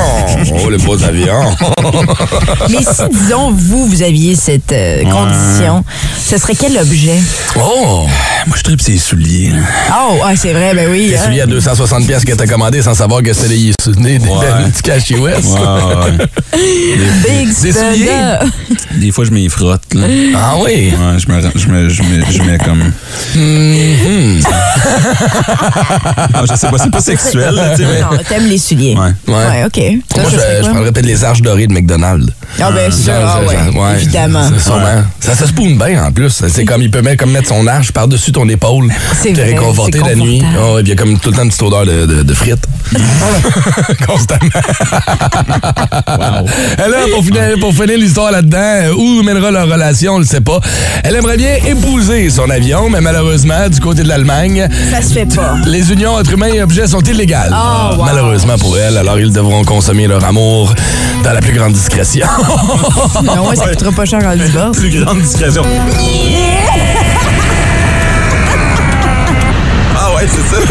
Oh, 0.63 0.69
les 0.69 0.77
beaux 0.77 1.01
avions. 1.03 1.55
Mais 2.69 2.77
si, 2.77 3.01
disons, 3.11 3.51
vous, 3.51 3.87
vous 3.87 4.01
aviez 4.03 4.35
cette 4.35 4.71
euh, 4.71 5.03
condition, 5.03 5.83
ce 6.23 6.37
serait 6.37 6.55
quel 6.55 6.77
objet? 6.77 7.19
Oh! 7.59 8.05
Moi, 8.47 8.55
je 8.57 8.63
tripe 8.63 8.81
ses 8.81 8.97
souliers. 8.97 9.51
Oh, 9.91 10.17
ah, 10.23 10.31
c'est 10.35 10.53
vrai, 10.53 10.73
ben 10.73 10.89
oui. 10.89 11.09
T'es 11.11 11.17
hein. 11.17 11.21
celui 11.25 11.41
à 11.41 11.45
260 11.45 12.07
pièces 12.07 12.25
que 12.25 12.33
t'as 12.33 12.47
commandé 12.47 12.81
sans 12.81 12.93
savoir 12.95 13.21
que 13.21 13.33
c'était 13.33 13.49
des, 13.49 13.73
des, 13.87 14.19
des, 14.19 14.27
Ouais. 14.27 14.63
des 14.65 14.71
petits 14.71 14.81
cachets 14.83 15.17
West. 15.17 15.45
Ouais, 15.45 15.59
ouais, 15.59 16.17
ouais. 16.17 16.27
Big 17.45 17.61
Des 17.61 17.71
souliers? 17.71 18.37
Des 18.95 19.11
fois, 19.11 19.25
je 19.25 19.31
m'y 19.31 19.47
frotte. 19.49 19.93
Là. 19.93 20.07
Ah 20.35 20.55
oui? 20.63 20.91
Ouais, 20.91 21.19
je 21.19 21.31
me, 21.31 21.41
je 21.55 21.67
me, 21.67 21.89
je 21.89 22.03
me, 22.03 22.25
je 22.31 22.43
mets 22.43 22.57
comme. 22.57 22.91
Mhm. 23.35 24.41
Ah, 26.33 26.43
je 26.49 26.55
sais 26.55 26.67
pas, 26.69 26.77
c'est 26.77 26.91
pas 26.91 27.01
sexuel, 27.01 27.53
là, 27.55 27.75
mais. 27.77 28.01
Non, 28.01 28.07
t'aimes 28.27 28.47
les 28.47 28.57
souliers. 28.57 28.95
Ouais. 28.95 29.13
Ouais. 29.27 29.33
Ouais, 29.45 29.63
OK. 29.65 29.81
Toi, 30.13 30.23
Moi, 30.23 30.31
je, 30.31 30.65
je 30.65 30.69
prendrais 30.69 30.91
peut-être 30.91 31.05
les 31.05 31.23
arches 31.23 31.41
dorées 31.41 31.67
de 31.67 31.73
McDonald's. 31.73 32.31
Ah, 32.59 32.71
ben, 32.71 32.91
ça, 32.91 33.21
Genre, 33.21 33.41
ah, 33.49 33.79
ouais, 33.79 33.95
évidemment. 34.01 34.49
sûrement. 34.59 35.03
Ça 35.19 35.35
se 35.35 35.47
spoon 35.47 35.75
bien 35.75 36.03
en 36.03 36.11
plus. 36.11 36.41
C'est 36.47 36.65
comme 36.65 36.81
il 36.81 36.91
peut 36.91 37.01
mettre, 37.01 37.17
comme 37.17 37.31
mettre 37.31 37.47
son 37.49 37.65
arche 37.67 37.91
par-dessus 37.91 38.20
ton 38.31 38.47
épaule. 38.49 38.89
C'est 39.21 39.29
te 39.33 39.39
vrai, 39.41 39.53
réconforter 39.53 39.99
c'est 40.03 40.09
la 40.09 40.15
nuit. 40.15 40.41
Oh, 40.61 40.77
et 40.79 40.83
puis 40.83 40.87
il 40.87 40.89
y 40.89 40.91
a 40.91 40.95
comme 40.95 41.17
tout 41.19 41.29
le 41.31 41.35
temps 41.35 41.43
une 41.43 41.49
petite 41.49 41.63
odeur 41.63 41.85
de, 41.85 42.05
de, 42.05 42.23
de 42.23 42.33
frites. 42.33 42.65
Constamment. 44.07 44.49
Et 46.77 46.89
là, 46.89 46.97
pour 47.13 47.23
finir, 47.23 47.41
pour 47.59 47.73
finir 47.73 47.97
l'histoire 47.97 48.31
là-dedans, 48.31 48.93
où 48.97 49.23
mènera 49.23 49.51
leur 49.51 49.67
relation, 49.67 50.13
on 50.13 50.15
ne 50.19 50.23
le 50.23 50.27
sait 50.27 50.41
pas. 50.41 50.59
Elle 51.03 51.15
aimerait 51.15 51.37
bien 51.37 51.55
épouser 51.65 52.29
son 52.29 52.49
avion, 52.49 52.89
mais 52.89 53.01
malheureusement, 53.01 53.69
du 53.69 53.79
côté 53.79 54.03
de 54.03 54.07
l'Allemagne, 54.09 54.67
Ça 54.91 55.01
se 55.01 55.13
fait 55.13 55.25
pas. 55.35 55.55
les 55.65 55.91
unions 55.91 56.15
entre 56.15 56.33
humains 56.33 56.47
et 56.53 56.61
objets 56.61 56.87
sont 56.87 57.01
illégales. 57.01 57.53
Oh, 57.55 57.95
wow. 57.97 58.03
Malheureusement 58.05 58.57
pour 58.57 58.77
elle, 58.77 58.97
alors 58.97 59.19
ils 59.19 59.31
devront 59.31 59.63
consommer 59.63 60.07
leur 60.07 60.23
amour 60.25 60.73
dans 61.23 61.33
la 61.33 61.39
plus 61.39 61.53
grande 61.53 61.73
discrétion. 61.73 62.25
Non, 63.23 63.47
ouais, 63.49 63.55
ça 63.55 63.67
coûtera 63.67 63.91
pas 63.91 64.05
cher 64.05 64.19
en 64.25 64.35
divorce. 64.35 64.77
Plus 64.77 64.99
grande 65.03 65.21
discrétion. 65.21 65.61
Ah 65.65 65.91
ouais, 70.21 70.27
c'est 70.27 70.45
ça. 70.47 70.61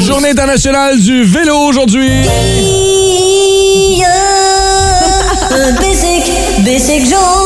Journée 0.00 0.30
internationale 0.30 0.98
du 0.98 1.24
vélo 1.24 1.56
aujourd'hui. 1.56 2.22
Basic, 5.80 6.32
basic 6.64 7.08
Joe. 7.08 7.43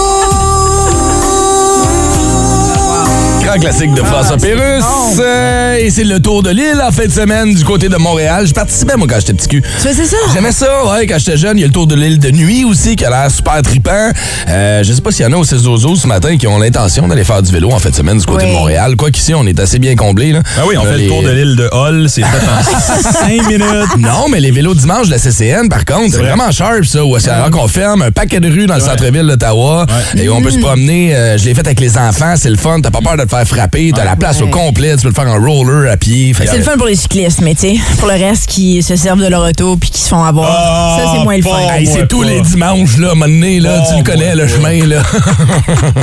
Grand 3.49 3.59
classique 3.61 3.95
de 3.95 4.03
François 4.03 4.37
Pérusse. 4.37 4.85
Euh, 5.21 5.77
et 5.79 5.89
c'est 5.91 6.05
le 6.05 6.21
tour 6.21 6.43
de 6.43 6.51
l'île 6.51 6.83
en 6.87 6.93
fin 6.93 7.07
de 7.07 7.11
semaine 7.11 7.55
du 7.55 7.65
côté 7.65 7.89
de 7.89 7.97
Montréal. 7.97 8.47
Je 8.47 8.53
participais, 8.53 8.95
moi, 8.97 9.07
quand 9.09 9.17
j'étais 9.21 9.33
petit 9.33 9.49
cul. 9.49 9.63
Tu 9.63 9.89
faisais 9.89 10.05
ça? 10.05 10.17
J'aimais 10.35 10.53
ça, 10.53 10.85
ouais, 10.85 11.07
quand 11.07 11.17
j'étais 11.19 11.39
jeune. 11.39 11.57
Il 11.57 11.63
y 11.63 11.65
a 11.65 11.67
le 11.67 11.73
tour 11.73 11.87
de 11.87 11.95
l'île 11.95 12.19
de 12.19 12.31
nuit 12.31 12.65
aussi 12.67 12.95
qui 12.95 13.07
a 13.07 13.11
l'air 13.11 13.31
super 13.31 13.63
trippant. 13.63 14.11
Euh, 14.49 14.83
je 14.85 14.93
sais 14.93 15.01
pas 15.01 15.11
s'il 15.13 15.25
y 15.25 15.29
en 15.29 15.33
a 15.33 15.37
au 15.37 15.45
Zozo 15.45 15.97
ce 15.97 16.07
matin 16.07 16.37
qui 16.37 16.47
ont 16.47 16.59
l'intention 16.59 17.09
d'aller 17.09 17.25
faire 17.25 17.43
du 17.43 17.51
vélo 17.51 17.71
en 17.73 17.79
fin 17.79 17.89
de 17.89 17.95
semaine 17.95 18.19
du 18.19 18.27
côté 18.27 18.45
Oui. 18.45 18.51
de 18.51 18.55
Montréal. 18.55 18.97
Quoi 18.97 19.11
qu'ici, 19.11 19.33
on 19.35 19.47
est 19.47 19.59
assez 19.59 19.79
bien 19.79 19.97
comblés. 19.97 20.33
Là. 20.33 20.43
Ah 20.59 20.63
oui, 20.69 20.77
on 20.79 20.85
Là, 20.85 20.91
fait 20.93 20.99
les- 20.99 21.05
le 21.05 21.09
tour 21.11 21.23
de 21.23 21.31
l'île 21.31 21.57
de 21.57 21.69
Hall, 21.73 22.07
c'est 22.11 22.23
fait 22.23 22.27
en 22.27 23.13
5 23.13 23.47
minutes. 23.49 23.97
Non, 23.99 24.29
mais 24.31 24.41
les 24.41 24.51
vélos 24.51 24.75
dimanche 24.75 25.07
de 25.07 25.13
la 25.13 25.19
CCN, 25.19 25.69
par 25.71 25.87
contre, 25.87 26.11
c'est 26.13 26.19
vrai. 26.19 26.29
vraiment 26.35 26.51
sharp, 26.51 26.85
ça. 26.85 27.03
Où 27.03 27.19
c'est 27.19 27.31
alors 27.31 27.51
qu'on 27.51 27.67
ferme 27.69 28.03
un 28.03 28.11
paquet 28.11 28.41
de 28.41 28.49
rues 28.51 28.67
dans 28.67 28.75
le 28.75 28.81
centre-ville 28.83 29.27
d'Ottawa 29.27 29.87
et 30.19 30.29
on 30.29 30.43
peut 30.43 30.51
se 30.51 30.59
promener. 30.59 31.15
euh, 31.17 31.39
je 31.39 31.47
l'ai 31.47 31.55
fait 31.55 31.67
avec 31.67 31.81
les 31.81 31.97
enfants, 31.97 32.35
c'est 32.37 32.51
le 32.51 32.57
fun. 32.57 32.81
T'as 32.83 32.91
pas 32.91 33.01
peur 33.01 33.17
de 33.17 33.23
te 33.23 33.29
faire 33.29 33.39
frapper. 33.49 33.93
T'as 33.95 34.05
la 34.05 34.17
place 34.17 34.41
au 34.41 34.47
complet. 34.49 34.95
Tu 34.97 35.03
peux 35.03 35.09
le 35.09 35.15
faire 35.15 35.27
en 35.29 35.41
roller 35.41 35.91
à 35.91 35.97
pied. 35.97 36.33
C'est 36.39 36.57
le 36.59 36.63
fun 36.63 36.77
pour 36.77 36.87
les 36.87 36.95
cyclistes, 36.97 37.41
mais 37.43 37.55
tu 37.55 37.61
sais, 37.61 37.75
pour 37.99 38.09
le 38.09 38.15
reste 38.15 38.47
qui 38.47 38.83
se 38.83 38.97
servent 38.97 39.21
de 39.23 39.27
leur 39.29 39.43
auto 39.49 39.77
puis 39.77 39.91
qui 39.91 40.01
se 40.01 40.09
font 40.09 40.23
avoir, 40.23 40.49
Ah, 40.51 40.99
ça 41.03 41.13
c'est 41.15 41.23
moins 41.25 41.37
le 41.37 41.43
fun. 41.43 41.51
bon. 41.51 41.71
Hey, 41.71 41.85
moi 41.87 41.95
c'est 42.01 42.09
tous 42.09 42.23
les 42.23 42.41
dimanches, 42.41 42.97
là, 42.99 43.09
à 43.09 43.13
un 43.13 43.15
moment 43.15 43.27
donné, 43.33 43.61
là, 43.61 43.81
Oh, 43.83 43.87
tu 43.93 43.99
le 43.99 44.05
connais, 44.05 44.35
le 44.35 44.47
chemin, 44.49 44.87
là. 44.87 45.03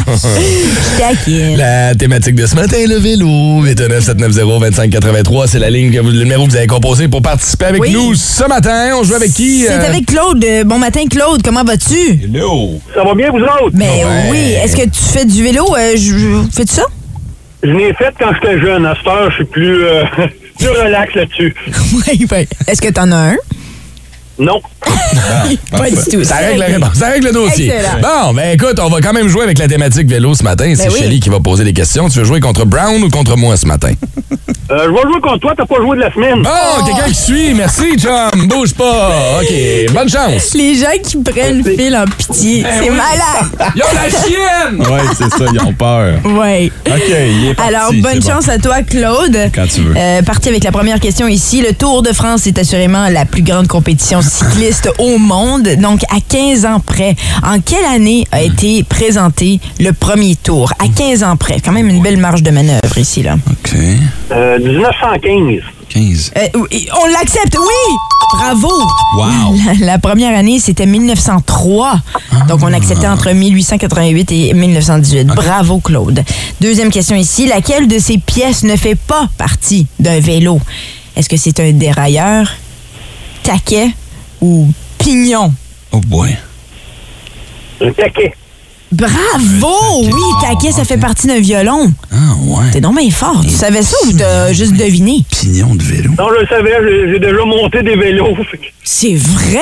Je. 0.08 1.58
La 1.58 1.96
thématique 1.96 2.36
de 2.36 2.46
ce 2.46 2.56
matin, 2.56 2.78
le 2.88 2.96
vélo. 2.98 3.28
819-790-2583, 3.64 5.48
c'est 5.48 5.60
la 5.60 5.70
ligne, 5.70 5.92
que 5.92 6.00
vous- 6.00 6.10
le 6.10 6.20
numéro 6.24 6.46
que 6.46 6.52
vous 6.52 6.58
avez 6.58 6.68
composé 6.68 7.08
pour 7.08 7.22
participer 7.22 7.66
avec 7.66 7.82
Oui. 7.82 7.92
nous 7.94 8.16
ce 8.16 8.44
matin. 8.48 8.92
On 9.00 9.04
joue 9.04 9.16
avec 9.16 9.34
qui? 9.34 9.62
C'est 9.62 9.72
euh? 9.74 9.88
avec 9.88 10.06
Claude. 10.06 10.44
Euh, 10.44 10.64
Bon 10.64 10.80
matin, 10.80 11.02
Claude. 11.10 11.42
Comment 11.44 11.64
vas-tu? 11.64 12.22
Hello. 12.24 12.80
Ça 12.96 13.04
va 13.04 13.14
bien, 13.14 13.30
vous 13.32 13.38
autres? 13.40 13.74
Ben 13.74 13.86
Ouais. 13.88 14.30
oui. 14.32 14.38
Est-ce 14.64 14.76
que 14.76 14.84
tu 14.84 15.02
fais 15.02 15.26
du 15.26 15.44
vélo? 15.44 15.66
Euh, 15.78 15.96
Fais-tu 16.52 16.74
ça? 16.74 16.84
Je 17.64 17.72
l'ai 17.72 17.94
fait 17.94 18.14
quand 18.20 18.34
j'étais 18.34 18.60
jeune. 18.60 18.86
À 18.86 18.96
cette 18.96 19.08
heure, 19.08 19.30
je 19.32 19.36
suis 19.36 19.46
plus, 19.46 19.84
euh, 19.84 20.04
plus 20.60 20.70
relax 20.70 21.14
là-dessus. 21.16 21.54
Oui, 22.08 22.26
ben. 22.30 22.46
Est-ce 22.68 22.82
que 22.82 22.90
t'en 22.90 23.12
as 23.12 23.32
un? 23.32 23.38
Non. 24.38 24.60
Pas 25.72 25.90
du 25.90 25.96
tout. 26.12 26.24
Ça 26.24 26.36
règle 26.38 26.60
la 26.60 26.66
réponse, 26.66 26.94
ça 26.96 27.08
règle 27.08 27.28
le 27.28 27.32
dossier. 27.32 27.68
Excellent. 27.74 28.02
Bon, 28.02 28.34
ben 28.34 28.54
écoute, 28.54 28.80
on 28.82 28.90
va 28.90 29.00
quand 29.02 29.14
même 29.14 29.28
jouer 29.28 29.44
avec 29.44 29.58
la 29.58 29.68
thématique 29.68 30.08
vélo 30.10 30.34
ce 30.36 30.44
matin. 30.44 30.74
C'est 30.76 30.88
Ben 30.88 30.94
oui. 30.94 31.00
Shelly 31.00 31.20
qui 31.20 31.30
va 31.30 31.40
poser 31.40 31.64
des 31.64 31.74
questions. 31.74 32.10
Tu 32.10 32.20
veux 32.20 32.26
jouer 32.26 32.40
contre 32.40 32.66
Brown 32.66 33.02
ou 33.04 33.10
contre 33.10 33.38
moi 33.38 33.56
ce 33.58 33.66
matin? 33.66 33.92
Euh, 34.72 34.86
je 34.86 34.90
vais 34.90 35.02
jouer 35.04 35.22
contre 35.22 35.40
toi. 35.40 35.54
T'as 35.56 35.66
pas 35.66 35.76
joué 35.78 35.96
de 35.98 36.02
la 36.02 36.12
semaine. 36.14 36.42
Bon, 36.42 36.50
Oh. 36.50 36.84
quelqu'un 36.86 37.08
qui 37.08 37.16
suit. 37.16 37.54
Merci, 37.54 37.98
chum. 37.98 38.48
Bouge 38.48 38.74
pas. 38.74 39.40
OK, 39.42 39.94
bonne 39.94 40.10
chance. 40.10 40.54
Les 40.54 40.76
gens 40.76 40.88
qui 41.04 41.18
prennent 41.18 41.62
le 41.64 41.76
fil 41.76 41.96
en 41.96 42.06
pitié, 42.06 42.66
c'est 42.82 42.90
malade. 42.90 43.74
Yo, 43.76 43.84
la 43.94 44.10
chienne! 44.10 44.86
Ouais, 44.96 45.02
c'est 45.18 45.30
ça, 45.30 45.46
ils 45.54 45.62
ont 45.62 45.74
peur. 45.74 46.16
Ouais. 46.26 46.72
OK, 46.88 47.02
il 47.10 47.48
est 47.50 47.54
parti. 47.54 47.76
Alors, 47.76 47.92
bonne 47.94 48.14
c'est 48.14 48.20
bon. 48.20 48.36
chance 48.36 48.50
à 48.50 48.58
toi, 48.58 48.82
Claude. 48.84 49.38
Quand 49.54 49.68
tu 49.68 49.82
veux. 49.82 49.94
Euh, 49.98 50.22
parti 50.24 50.50
avec 50.50 50.64
la 50.64 50.72
première 50.72 51.00
question 51.00 51.28
ici. 51.28 51.62
Le 51.62 51.74
Tour 51.74 52.02
de 52.02 52.12
France 52.14 52.48
est 52.48 52.58
assurément 52.58 53.08
la 53.10 53.26
plus 53.26 53.42
grande 53.44 53.68
compétition 53.68 54.22
cycliste 54.26 54.90
au 55.00 55.18
monde. 55.18 55.68
Donc, 55.80 56.04
à 56.10 56.18
15 56.28 56.66
ans 56.66 56.80
près, 56.80 57.16
en 57.44 57.60
quelle 57.60 57.86
année 57.86 58.26
a 58.32 58.42
été 58.42 58.84
présenté 58.84 59.60
le 59.80 59.92
premier 59.92 60.36
tour? 60.36 60.72
À 60.80 60.88
15 60.88 61.24
ans 61.24 61.38
près. 61.38 61.60
Quand 61.64 61.72
même 61.72 61.90
une 61.90 62.02
belle 62.02 62.18
marge 62.18 62.44
de 62.44 62.52
manœuvre 62.52 62.98
ici, 62.98 63.24
là. 63.24 63.36
OK. 63.50 63.76
Euh, 64.32 64.60
1915. 64.60 65.62
15. 65.90 66.32
Euh, 66.36 66.48
oui, 66.72 66.88
on 67.02 67.06
l'accepte, 67.08 67.56
oui! 67.58 67.94
Bravo! 68.34 68.68
Wow. 69.18 69.56
La, 69.80 69.86
la 69.86 70.00
première 70.00 70.38
année, 70.38 70.60
c'était 70.60 70.86
1903. 70.88 72.00
Donc, 72.48 72.62
on 72.64 72.74
acceptait 72.74 73.08
entre 73.08 73.32
1888 73.32 74.32
et 74.32 74.54
1918. 74.54 75.28
Bravo, 75.28 75.80
Claude. 75.80 76.24
Deuxième 76.60 76.90
question 76.90 77.16
ici. 77.16 77.46
Laquelle 77.46 77.88
de 77.88 78.00
ces 78.00 78.18
pièces 78.18 78.64
ne 78.64 78.76
fait 78.76 78.96
pas 78.96 79.28
partie 79.38 79.88
d'un 80.00 80.20
vélo? 80.20 80.60
Est-ce 81.16 81.30
que 81.30 81.38
c'est 81.38 81.60
un 81.60 81.72
dérailleur, 81.72 82.50
taquet 83.44 83.90
ou 84.46 84.70
pignon? 85.00 85.52
Oh 85.92 86.00
boy. 86.02 86.38
Un 87.82 87.92
taquet. 87.94 88.34
Bravo! 88.92 90.04
Oui, 90.04 90.12
taquet, 90.42 90.72
ça 90.72 90.86
fait 90.86 90.98
partie 90.98 91.28
d'un 91.28 91.40
violon. 91.40 91.92
Ah 92.12 92.16
ouais. 92.44 92.72
T'es 92.72 92.82
donc 92.82 92.98
bien 92.98 93.10
fort. 93.10 93.42
Tu 93.44 93.50
savais 93.54 93.82
ça 93.82 93.96
ou 94.08 94.14
t'as 94.14 94.54
juste 94.54 94.74
deviné? 94.74 95.24
Pignon 95.30 95.76
de 95.76 95.84
vélo. 95.84 96.12
Non, 96.18 96.28
je 96.36 96.42
le 96.42 96.48
savais. 96.48 96.72
j'ai- 97.12 97.20
déjà 97.20 97.44
monté 97.46 97.82
des 97.84 97.96
vélos. 97.96 98.36
C'est 98.88 99.16
vrai? 99.16 99.60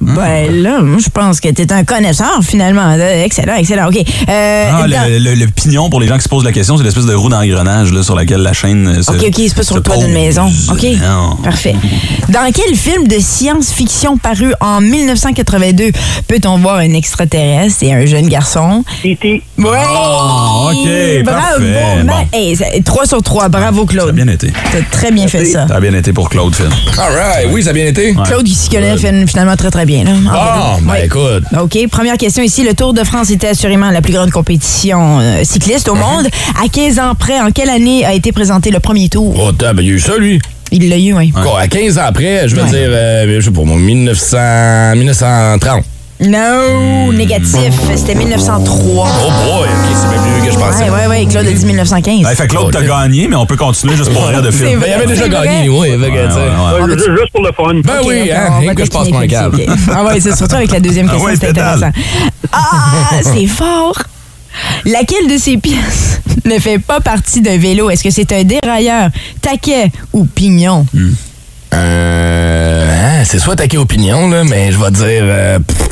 Ben 0.00 0.62
là, 0.62 0.80
moi, 0.80 0.98
je 1.04 1.10
pense 1.10 1.40
que 1.40 1.48
t'es 1.48 1.72
un 1.72 1.82
connaisseur, 1.84 2.38
finalement. 2.42 2.94
Euh, 2.96 3.24
Excellent, 3.24 3.56
excellent. 3.56 3.88
OK. 3.88 3.96
Euh, 4.28 4.70
Ah, 4.72 4.86
dans- 4.88 5.08
le, 5.10 5.18
le- 5.18 5.34
le 5.34 5.46
pignon, 5.48 5.90
pour 5.90 6.00
les 6.00 6.06
gens 6.06 6.16
qui 6.16 6.22
se 6.22 6.28
posent 6.28 6.44
la 6.44 6.52
question, 6.52 6.76
c'est 6.78 6.84
l'espèce 6.84 7.04
de 7.06 7.12
roue 7.14 7.28
d'engrenage 7.28 7.92
là, 7.92 8.02
sur 8.04 8.14
laquelle 8.14 8.40
la 8.42 8.52
chaîne 8.52 8.86
euh, 8.86 9.02
se 9.02 9.10
OK, 9.10 9.24
OK, 9.26 9.34
c'est 9.36 9.54
pas 9.54 9.62
sur 9.64 9.74
se 9.74 9.78
le 9.78 9.82
toit 9.82 9.96
d'une 9.96 10.06
pose. 10.06 10.14
maison. 10.14 10.46
OK. 10.70 10.84
Non. 11.02 11.36
Parfait. 11.42 11.74
Dans 12.28 12.50
quel 12.54 12.74
film 12.76 13.08
de 13.08 13.16
science-fiction 13.18 14.16
paru 14.16 14.52
en 14.60 14.80
1982 14.80 15.90
peut-on 16.28 16.58
voir 16.58 16.76
un 16.76 16.92
extraterrestre 16.94 17.82
et 17.82 17.92
un 17.92 18.06
jeune 18.06 18.28
garçon? 18.28 18.59
E.T. 19.04 19.42
Ouais! 19.58 19.68
Ah, 19.74 20.70
OK, 20.70 21.24
Bravo! 21.24 21.40
parfait. 21.40 22.04
Bon. 22.04 22.12
Hey, 22.32 22.56
c'est 22.56 22.82
3 22.84 23.06
sur 23.06 23.22
3. 23.22 23.48
Bravo, 23.48 23.78
Ça 23.78 23.82
a 23.82 23.86
Claude. 23.86 24.14
bien 24.14 24.28
été. 24.28 24.52
T'as 24.72 24.82
très 24.90 25.10
bien 25.10 25.26
fait 25.28 25.44
ça. 25.44 25.66
Ça 25.68 25.76
a 25.76 25.80
bien 25.80 25.94
été 25.94 26.12
pour 26.12 26.28
Claude 26.30 26.54
Finn. 26.54 26.68
All 26.98 27.12
right. 27.14 27.48
Oui, 27.52 27.62
ça 27.62 27.70
a 27.70 27.72
bien 27.72 27.86
été? 27.86 28.14
Claude, 28.24 28.46
il 28.48 28.54
s'y 28.54 28.68
connaît 28.68 28.96
fin- 28.96 29.26
finalement 29.26 29.56
très, 29.56 29.70
très 29.70 29.86
bien. 29.86 30.04
Là, 30.04 30.10
Ah, 30.32 30.76
ben 30.82 30.92
Ouais. 30.92 31.06
écoute. 31.06 31.44
OK. 31.60 31.78
Première 31.90 32.16
question 32.16 32.42
ici. 32.42 32.62
Le 32.64 32.74
Tour 32.74 32.94
de 32.94 33.04
France 33.04 33.30
était 33.30 33.48
assurément 33.48 33.90
la 33.90 34.00
plus 34.02 34.12
grande 34.12 34.30
compétition 34.30 35.18
euh, 35.20 35.40
cycliste 35.44 35.88
au 35.88 35.94
monde. 35.94 36.26
À 36.62 36.68
15 36.68 36.98
ans 36.98 37.14
près, 37.18 37.40
en 37.40 37.50
quelle 37.50 37.70
année 37.70 38.04
a 38.04 38.12
été 38.14 38.32
présenté 38.32 38.70
le 38.70 38.80
premier 38.80 39.08
tour? 39.08 39.34
Oh, 39.38 39.52
t'as, 39.52 39.72
ben, 39.72 39.82
il 39.82 39.88
y 39.88 39.90
a 39.92 39.94
eu 39.94 40.00
ça, 40.00 40.16
lui. 40.16 40.40
Il 40.72 40.88
l'a 40.88 40.98
eu, 40.98 41.12
oui. 41.14 41.30
Quoi, 41.32 41.60
à 41.60 41.66
15 41.66 41.98
ans 41.98 42.04
après, 42.06 42.48
je 42.48 42.54
veux 42.54 42.62
Ouais. 42.62 42.68
dire, 42.68 42.88
euh, 42.90 43.40
je 43.40 43.44
sais 43.44 43.50
pas, 43.50 43.62
moi, 43.62 43.76
1900, 43.76 44.94
1930. 44.96 45.84
No, 46.20 47.12
négatif. 47.12 47.72
C'était 47.96 48.14
1903. 48.14 49.08
Oh 49.08 49.30
boy, 49.30 49.68
ok, 49.68 49.68
c'est 49.94 50.08
même 50.08 50.20
plus 50.20 50.32
vieux 50.42 50.46
que 50.46 50.52
je 50.52 50.58
pensais. 50.58 50.90
Ouais, 50.90 50.90
ouais, 50.90 51.06
ouais. 51.06 51.26
Claude 51.26 51.46
a 51.46 51.52
dit 51.52 51.64
1915. 51.64 52.22
Ben, 52.22 52.34
fait 52.34 52.46
que 52.46 52.54
l'autre, 52.54 52.70
t'as 52.72 52.82
gagné, 52.82 53.26
mais 53.26 53.36
on 53.36 53.46
peut 53.46 53.56
continuer 53.56 53.96
juste 53.96 54.12
pour 54.12 54.26
rire 54.26 54.42
de 54.42 54.50
film. 54.50 54.80
Ben, 54.80 54.86
il 54.88 54.92
avait 54.92 55.06
déjà 55.06 55.28
gagné, 55.28 55.68
oui. 55.70 55.78
Ouais, 55.78 55.96
ouais, 55.96 55.96
ouais. 55.96 56.10
Ouais, 56.10 56.98
ju- 56.98 57.16
juste 57.16 57.32
pour 57.32 57.42
le 57.42 57.50
fun. 57.56 57.80
Ben 57.84 58.00
Ok, 58.00 58.06
oui, 58.06 58.30
hein, 58.30 58.58
rien 58.60 58.74
que 58.74 58.84
je 58.84 58.90
passe 58.90 59.08
mon 59.10 59.26
câble. 59.26 59.62
Ah 59.94 60.04
ouais, 60.04 60.20
c'est 60.20 60.36
surtout 60.36 60.56
avec 60.56 60.70
la 60.72 60.80
deuxième 60.80 61.06
Ah 61.08 61.12
question, 61.12 61.26
ouais, 61.30 61.36
c'est 61.40 61.46
pétale. 61.48 61.84
intéressant. 61.84 61.92
Ah, 62.52 63.16
c'est 63.22 63.46
fort. 63.46 63.98
Laquelle 64.84 65.26
de 65.32 65.38
ces 65.38 65.56
pièces 65.56 66.20
ne 66.44 66.58
fait 66.58 66.78
pas 66.78 67.00
partie 67.00 67.40
d'un 67.40 67.56
vélo? 67.56 67.88
Est-ce 67.88 68.02
que 68.04 68.10
c'est 68.10 68.30
un 68.32 68.42
dérailleur, 68.44 69.08
taquet 69.40 69.90
ou 70.12 70.24
pignon? 70.26 70.84
Euh, 71.72 73.20
hein, 73.20 73.22
c'est 73.24 73.38
soit 73.38 73.54
taquet 73.56 73.76
opinion, 73.76 74.28
là, 74.28 74.42
mais 74.44 74.72
je 74.72 74.78
vais 74.78 74.90
dire 74.90 75.22
euh, 75.22 75.58
pff, 75.60 75.88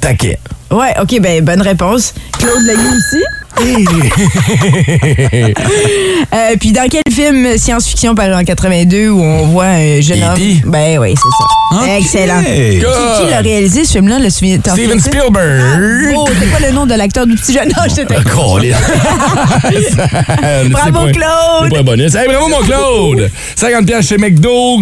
taquet. 0.00 0.38
Ouais, 0.70 0.94
ok, 1.00 1.20
ben 1.20 1.44
bonne 1.44 1.60
réponse. 1.62 2.14
Claude 2.38 2.62
l'a 2.66 2.72
eu 2.74 2.76
aussi. 2.96 3.22
Euh, 6.34 6.56
puis 6.58 6.72
dans 6.72 6.88
quel 6.88 7.02
film 7.12 7.58
science-fiction 7.58 8.14
paru 8.14 8.32
en 8.32 8.42
82 8.42 9.08
où 9.10 9.20
on 9.20 9.46
voit 9.48 9.66
un 9.66 10.00
jeune 10.00 10.22
homme... 10.22 10.32
E.T.? 10.32 10.62
Ben 10.64 10.98
oui, 10.98 11.14
c'est 11.14 11.76
ça. 11.84 11.96
Excellent. 11.98 12.42
Qui, 12.42 12.78
qui 12.80 13.30
l'a 13.30 13.40
réalisé 13.40 13.84
ce 13.84 13.92
film-là? 13.92 14.18
Le 14.18 14.58
t'en 14.58 14.72
Steven? 14.72 14.98
Spielberg. 14.98 16.14
Oh, 16.16 16.26
c'est 16.40 16.46
quoi 16.48 16.60
le 16.66 16.72
nom 16.74 16.86
de 16.86 16.94
l'acteur 16.94 17.26
du 17.26 17.34
petit 17.34 17.52
jeune 17.52 17.70
âge? 17.78 17.90
C'était 17.90 18.14
Ah, 18.18 18.24
colin. 18.24 18.74
Bravo, 20.70 21.06
C'est 21.06 21.12
Claude! 21.12 21.70
pas 21.70 21.78
un 21.78 21.82
bonus. 21.82 22.14
Hey, 22.14 22.28
bravo, 22.28 22.48
mon 22.48 22.60
Claude! 22.62 23.30
50 23.56 23.84
pièces 23.86 24.08
chez 24.08 24.16
McDo. 24.16 24.78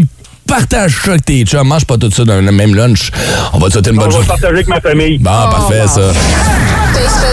Partage 0.50 1.00
ça 1.04 1.11
avec 1.12 1.25
tes 1.25 1.45
chums. 1.45 1.66
Mange 1.69 1.85
pas 1.85 1.97
tout 1.97 2.11
ça 2.11 2.25
dans 2.25 2.40
le 2.40 2.50
même 2.52 2.75
lunch. 2.75 3.11
On 3.52 3.59
va 3.59 3.69
te 3.69 3.75
souhaiter 3.75 3.90
une 3.90 3.97
On 3.99 4.00
bonne 4.00 4.07
va 4.11 4.12
journée. 4.14 4.26
partager 4.26 4.52
avec 4.52 4.66
ma 4.69 4.80
famille. 4.80 5.19
Bon, 5.19 5.30
parfait, 5.30 5.87
ça. 5.87 6.00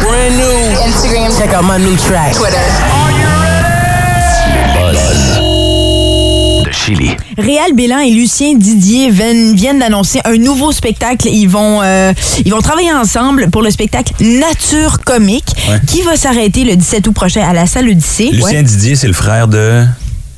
Brand 0.02 0.32
new. 0.38 0.88
Instagram. 0.88 1.32
Check 1.38 1.54
out 1.54 1.66
my 1.68 1.84
new 1.84 1.96
track. 1.98 2.34
Twitter. 2.34 2.58
De 6.64 6.72
Chili. 6.72 7.12
Réal 7.38 7.74
Bélan 7.74 8.00
et 8.00 8.12
Lucien 8.12 8.56
Didier 8.56 9.10
viennent, 9.12 9.56
viennent 9.56 9.80
d'annoncer 9.80 10.20
un 10.26 10.38
nouveau 10.38 10.72
spectacle. 10.72 11.28
Ils 11.28 11.48
vont, 11.48 11.82
euh, 11.82 12.14
ils 12.46 12.52
vont 12.52 12.62
travailler 12.62 12.92
ensemble 12.94 13.50
pour 13.50 13.62
le 13.62 13.72
spectacle 13.72 14.14
Nature 14.20 15.00
Comique 15.06 15.46
Ouais. 15.70 15.80
qui 15.88 16.02
va 16.04 16.16
s'arrêter 16.18 16.64
le 16.64 16.76
17 16.76 17.08
août 17.08 17.14
prochain 17.14 17.42
à 17.48 17.54
la 17.54 17.66
salle 17.66 17.90
Odyssée. 17.90 18.30
Lucien 18.32 18.44
Ouais. 18.60 18.64
Didier, 18.64 18.96
c'est 18.96 19.08
le 19.08 19.14
frère 19.14 19.48
de 19.48 19.84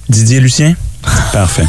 Didier 0.09 0.39
Lucien? 0.39 0.75
Parfait. 1.33 1.65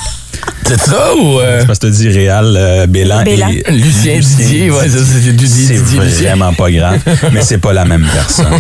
C'est 0.67 0.81
ça 0.81 1.15
ou. 1.17 1.41
euh, 1.41 1.61
C'est 1.61 1.67
parce 1.67 1.79
que 1.79 1.87
tu 1.87 1.93
dit 1.93 2.09
Réal 2.09 2.55
euh, 2.57 2.87
Bélan, 2.87 3.23
Bélan. 3.25 3.49
et 3.49 3.73
Lucien 3.73 4.19
Didier, 4.21 4.71
ouais, 4.71 4.89
c'est 4.89 4.99
c'est 4.99 5.33
Didier, 5.33 5.49
C'est 5.67 5.75
Didier, 5.83 6.01
Lucien. 6.01 6.29
vraiment 6.37 6.53
pas 6.55 6.71
grave, 6.71 6.99
mais 7.33 7.43
c'est 7.43 7.59
pas 7.59 7.73
la 7.73 7.85
même 7.85 8.07
personne. 8.13 8.53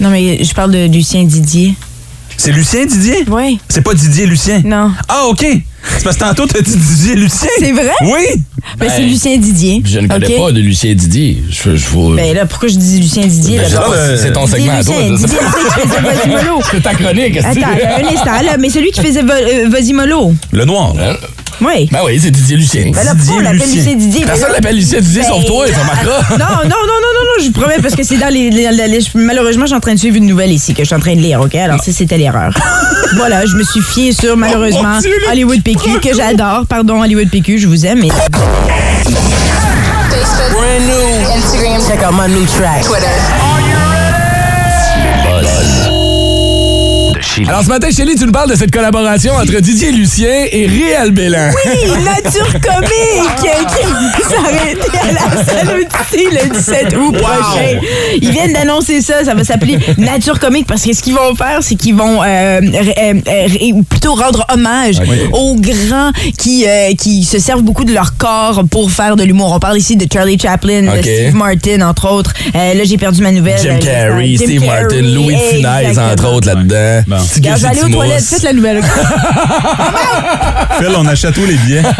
Non, 0.00 0.10
mais 0.10 0.42
je 0.44 0.54
parle 0.54 0.72
de 0.72 0.86
Lucien 0.86 1.24
Didier. 1.24 1.74
C'est 2.40 2.52
Lucien 2.52 2.86
Didier? 2.86 3.24
Oui. 3.28 3.58
C'est 3.68 3.80
pas 3.82 3.94
Didier 3.94 4.24
Lucien? 4.26 4.62
Non. 4.64 4.92
Ah, 5.08 5.24
OK. 5.26 5.44
C'est 5.96 6.04
parce 6.04 6.16
que 6.16 6.20
tantôt, 6.20 6.46
t'as 6.46 6.60
dit 6.60 6.76
Didier 6.76 7.16
Lucien. 7.16 7.48
C'est 7.58 7.72
vrai? 7.72 7.90
Oui. 8.02 8.42
Ben, 8.78 8.88
c'est 8.94 9.02
Lucien 9.02 9.36
Didier. 9.38 9.82
Je 9.84 9.98
ne 9.98 10.06
connais 10.06 10.36
pas 10.38 10.52
de 10.52 10.60
Lucien 10.60 10.94
Didier. 10.94 11.42
Je, 11.50 11.76
je, 11.76 11.84
faut- 11.84 12.14
Ben 12.14 12.34
là, 12.34 12.46
pourquoi 12.46 12.68
je 12.68 12.76
dis 12.76 13.00
Lucien 13.00 13.26
Didier? 13.26 13.58
Ben, 13.58 13.66
si 13.68 14.22
c'est 14.22 14.32
ton 14.32 14.44
Didier 14.44 14.60
segment 14.60 14.78
à 14.78 14.84
toi. 14.84 14.94
Lucien, 15.02 15.26
faisait 15.26 16.00
Vasimolo. 16.00 16.60
C'est 16.70 16.82
ta 16.82 16.94
chronique, 16.94 17.36
Attends, 17.38 17.60
un 17.60 18.06
instant, 18.14 18.42
là, 18.44 18.56
mais 18.58 18.70
celui 18.70 18.90
qui 18.92 19.00
faisait 19.02 19.22
euh, 19.22 19.68
Vasimolo. 19.68 20.32
Le 20.52 20.64
noir. 20.64 20.94
là. 20.94 21.16
Oui. 21.60 21.88
Ben 21.90 22.00
oui, 22.04 22.20
c'est 22.22 22.30
Didier 22.30 22.56
Lucien. 22.56 22.90
Ben 22.92 23.04
là, 23.04 23.14
pourquoi 23.16 23.34
on 23.34 23.38
Didier 23.38 23.42
l'appelle 23.42 23.58
Lucien. 23.60 23.76
Lucien 23.76 23.94
Didier? 23.96 24.24
Personne 24.26 24.52
l'appelle 24.52 24.76
Lucien 24.76 25.00
Didier 25.00 25.22
sauf 25.24 25.44
toi, 25.44 25.66
ça 25.66 25.84
marquera. 25.84 26.20
Non, 26.38 26.38
non, 26.38 26.46
non, 26.64 26.68
non, 26.68 26.68
non, 26.68 27.24
non, 27.24 27.42
je 27.42 27.46
vous 27.46 27.52
promets, 27.52 27.78
parce 27.82 27.94
que 27.94 28.02
c'est 28.04 28.16
dans 28.18 28.32
les, 28.32 28.50
Malheureusement, 29.14 29.64
je 29.64 29.68
suis 29.68 29.76
en 29.76 29.80
train 29.80 29.94
de 29.94 29.98
suivre 29.98 30.16
une 30.16 30.26
nouvelle 30.26 30.52
ici 30.52 30.74
que 30.74 30.82
je 30.82 30.86
suis 30.86 30.94
en 30.94 31.00
train 31.00 31.14
de 31.14 31.20
lire, 31.20 31.40
OK? 31.40 31.54
Alors, 31.54 31.82
ça, 31.82 31.92
c'était 31.92 32.18
l'erreur. 32.18 32.52
voilà, 33.16 33.44
je 33.46 33.56
me 33.56 33.62
suis 33.64 33.80
fiée 33.80 34.12
sur, 34.12 34.36
malheureusement, 34.36 34.98
Oh, 35.00 35.30
Hollywood 35.30 35.62
PQ, 35.62 36.00
que 36.00 36.14
j'adore. 36.14 36.64
Pardon, 36.68 37.00
Hollywood 37.02 37.28
PQ, 37.30 37.58
je 37.58 37.68
vous 37.68 37.86
aime, 37.86 38.00
mais... 38.00 38.08
Facebook. 38.08 38.42
Brand 40.52 40.86
new. 40.86 41.30
Instagram. 41.36 41.80
Check 41.86 42.02
out 42.02 42.14
my 42.14 42.28
new 42.28 42.44
track. 42.46 42.82
Twitter. 42.84 43.47
Chili. 47.38 47.48
Alors 47.48 47.62
ce 47.62 47.68
matin, 47.68 47.88
Chélie, 47.90 48.14
tu 48.16 48.24
nous 48.24 48.32
parles 48.32 48.50
de 48.50 48.56
cette 48.56 48.70
collaboration 48.70 49.32
entre 49.34 49.60
Didier 49.60 49.92
Lucien 49.92 50.46
et 50.50 50.66
Réal 50.66 51.10
Bélan. 51.10 51.50
Oui, 51.64 52.02
Nature 52.04 52.52
Comique 52.60 53.36
qui 53.40 54.22
va 54.22 54.28
s'arrêter 54.28 54.98
à 54.98 55.12
la 55.12 55.44
salle 55.44 55.86
le 56.10 56.54
17 56.54 56.96
août 56.96 57.16
prochain. 57.16 57.78
Ils 58.20 58.30
viennent 58.30 58.52
d'annoncer 58.52 59.00
ça, 59.00 59.24
ça 59.24 59.34
va 59.34 59.44
s'appeler 59.44 59.78
Nature 59.98 60.38
Comique 60.40 60.66
parce 60.66 60.82
que 60.82 60.92
ce 60.92 61.02
qu'ils 61.02 61.14
vont 61.14 61.34
faire, 61.34 61.58
c'est 61.62 61.74
qu'ils 61.74 61.94
vont 61.94 62.22
euh, 62.22 62.60
euh, 62.62 63.82
plutôt 63.88 64.14
rendre 64.14 64.46
hommage 64.52 64.96
aux 65.32 65.54
grands 65.56 66.12
qui, 66.36 66.66
euh, 66.66 66.94
qui 66.94 67.24
se 67.24 67.38
servent 67.38 67.62
beaucoup 67.62 67.84
de 67.84 67.92
leur 67.92 68.16
corps 68.16 68.64
pour 68.70 68.90
faire 68.90 69.16
de 69.16 69.24
l'humour. 69.24 69.52
On 69.54 69.60
parle 69.60 69.78
ici 69.78 69.96
de 69.96 70.06
Charlie 70.12 70.38
Chaplin, 70.38 70.82
de. 70.82 71.02
Steve 71.02 71.34
Martin, 71.34 71.82
entre 71.82 72.10
autres. 72.10 72.32
Euh, 72.54 72.74
là, 72.74 72.84
j'ai 72.84 72.96
perdu 72.96 73.22
ma 73.22 73.32
nouvelle. 73.32 73.60
Jim 73.60 73.78
Carrey, 73.80 74.36
Jim 74.36 74.44
Steve 74.44 74.64
Carrey, 74.64 74.82
Martin, 74.82 75.02
Louis 75.02 75.34
de 75.34 75.56
Funès, 75.56 75.98
entre 75.98 76.32
autres, 76.32 76.48
là-dedans. 76.48 77.04
Bon. 77.06 77.16
Petit 77.34 77.66
aller 77.66 77.82
aux 77.82 77.88
toilettes, 77.88 78.24
faites 78.24 78.42
la 78.42 78.52
nouvelle. 78.52 78.82
Phil, 80.78 80.88
on 80.96 81.06
achète 81.06 81.34
tous 81.34 81.46
les 81.46 81.56
billets? 81.56 81.82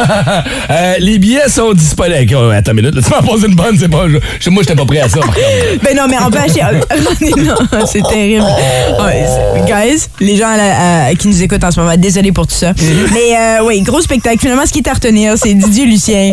Euh, 0.70 0.94
les 0.98 1.18
billets 1.18 1.48
sont 1.48 1.72
disponibles. 1.72 2.34
Oh, 2.36 2.50
attends 2.50 2.72
une 2.72 2.76
minute, 2.82 2.94
là, 2.94 3.00
tu 3.02 3.10
m'as 3.10 3.22
posé 3.22 3.46
une 3.48 3.54
bonne, 3.54 3.76
c'est 3.78 3.88
pas. 3.88 4.04
je- 4.38 4.50
moi, 4.50 4.62
j'étais 4.62 4.74
pas 4.76 4.84
prêt 4.84 5.00
à 5.00 5.08
ça. 5.08 5.20
Ben 5.82 5.96
non, 5.96 6.02
mais 6.08 6.16
on 6.24 6.30
peut 6.30 6.38
acheter. 6.38 6.60
non, 7.42 7.54
c'est 7.86 8.02
terrible. 8.02 8.44
Ouais, 9.02 9.24
guys, 9.66 10.06
les 10.20 10.36
gens 10.36 10.48
à 10.48 10.56
la- 10.56 11.06
à- 11.06 11.14
qui 11.14 11.28
nous 11.28 11.42
écoutent 11.42 11.64
en 11.64 11.70
ce 11.70 11.80
moment, 11.80 11.96
désolé 11.96 12.32
pour 12.32 12.46
tout 12.46 12.54
ça. 12.54 12.72
Mais 13.12 13.36
euh, 13.36 13.64
oui, 13.64 13.80
gros 13.80 14.00
spectacle. 14.02 14.38
Finalement, 14.40 14.66
ce 14.66 14.72
qui 14.72 14.80
est 14.80 14.88
à 14.88 14.92
retenir, 14.92 15.34
c'est 15.36 15.54
Didier 15.54 15.86
Lucien, 15.86 16.32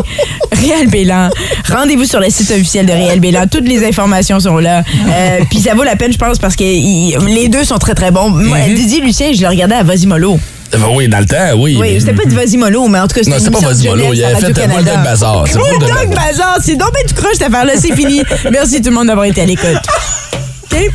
Réal 0.52 0.88
Bélan. 0.88 1.30
Rendez-vous 1.72 2.04
sur 2.04 2.20
le 2.20 2.28
site 2.28 2.50
officiel 2.50 2.84
de 2.86 2.92
Réal 2.92 3.18
Bélan. 3.20 3.46
Toutes 3.50 3.66
les 3.68 3.86
informations 3.86 4.38
sont 4.38 4.58
là. 4.58 4.82
Euh, 5.08 5.38
Puis 5.48 5.60
ça 5.60 5.74
vaut 5.74 5.84
la 5.84 5.96
peine, 5.96 6.12
je 6.12 6.18
pense, 6.18 6.38
parce 6.38 6.56
que 6.56 6.64
il- 6.64 7.16
les 7.26 7.48
deux 7.48 7.64
sont 7.64 7.78
très, 7.78 7.94
très 7.94 8.10
bons. 8.10 8.28
Moi, 8.30 8.58
Didier 8.86 9.00
Lucien, 9.00 9.32
je 9.32 9.42
le 9.42 9.48
regardais 9.48 9.74
à 9.74 9.82
Vasimolo. 9.82 10.38
Euh, 10.72 10.78
oui, 10.94 11.08
dans 11.08 11.18
le 11.18 11.26
temps, 11.26 11.56
oui. 11.56 11.76
Oui, 11.80 11.96
c'était 11.98 12.12
pas 12.12 12.24
du 12.24 12.36
Vasimolo, 12.36 12.86
mais 12.86 13.00
en 13.00 13.08
tout 13.08 13.16
cas, 13.16 13.22
c'était 13.24 13.36
Non, 13.36 13.42
c'est 13.42 13.50
pas 13.50 13.58
Vasimolo, 13.58 14.12
il 14.12 14.22
à 14.22 14.28
avait 14.28 14.36
fait 14.36 14.46
Radio-Canada. 14.46 14.76
Bulldog 14.78 15.04
Bazar. 15.04 15.44
C'est 15.48 15.58
Bulldog 15.58 16.14
Bazar, 16.14 16.58
c'est 16.62 16.76
donc 16.76 16.92
ben 16.94 17.02
du 17.04 17.14
croche 17.14 17.32
cette 17.32 17.48
affaire-là, 17.48 17.72
c'est 17.76 17.96
fini. 17.96 18.22
Merci 18.52 18.80
tout 18.80 18.90
le 18.90 18.94
monde 18.94 19.08
d'avoir 19.08 19.26
été 19.26 19.40
à 19.40 19.44
l'écoute. 19.44 19.66
OK? 20.72 20.90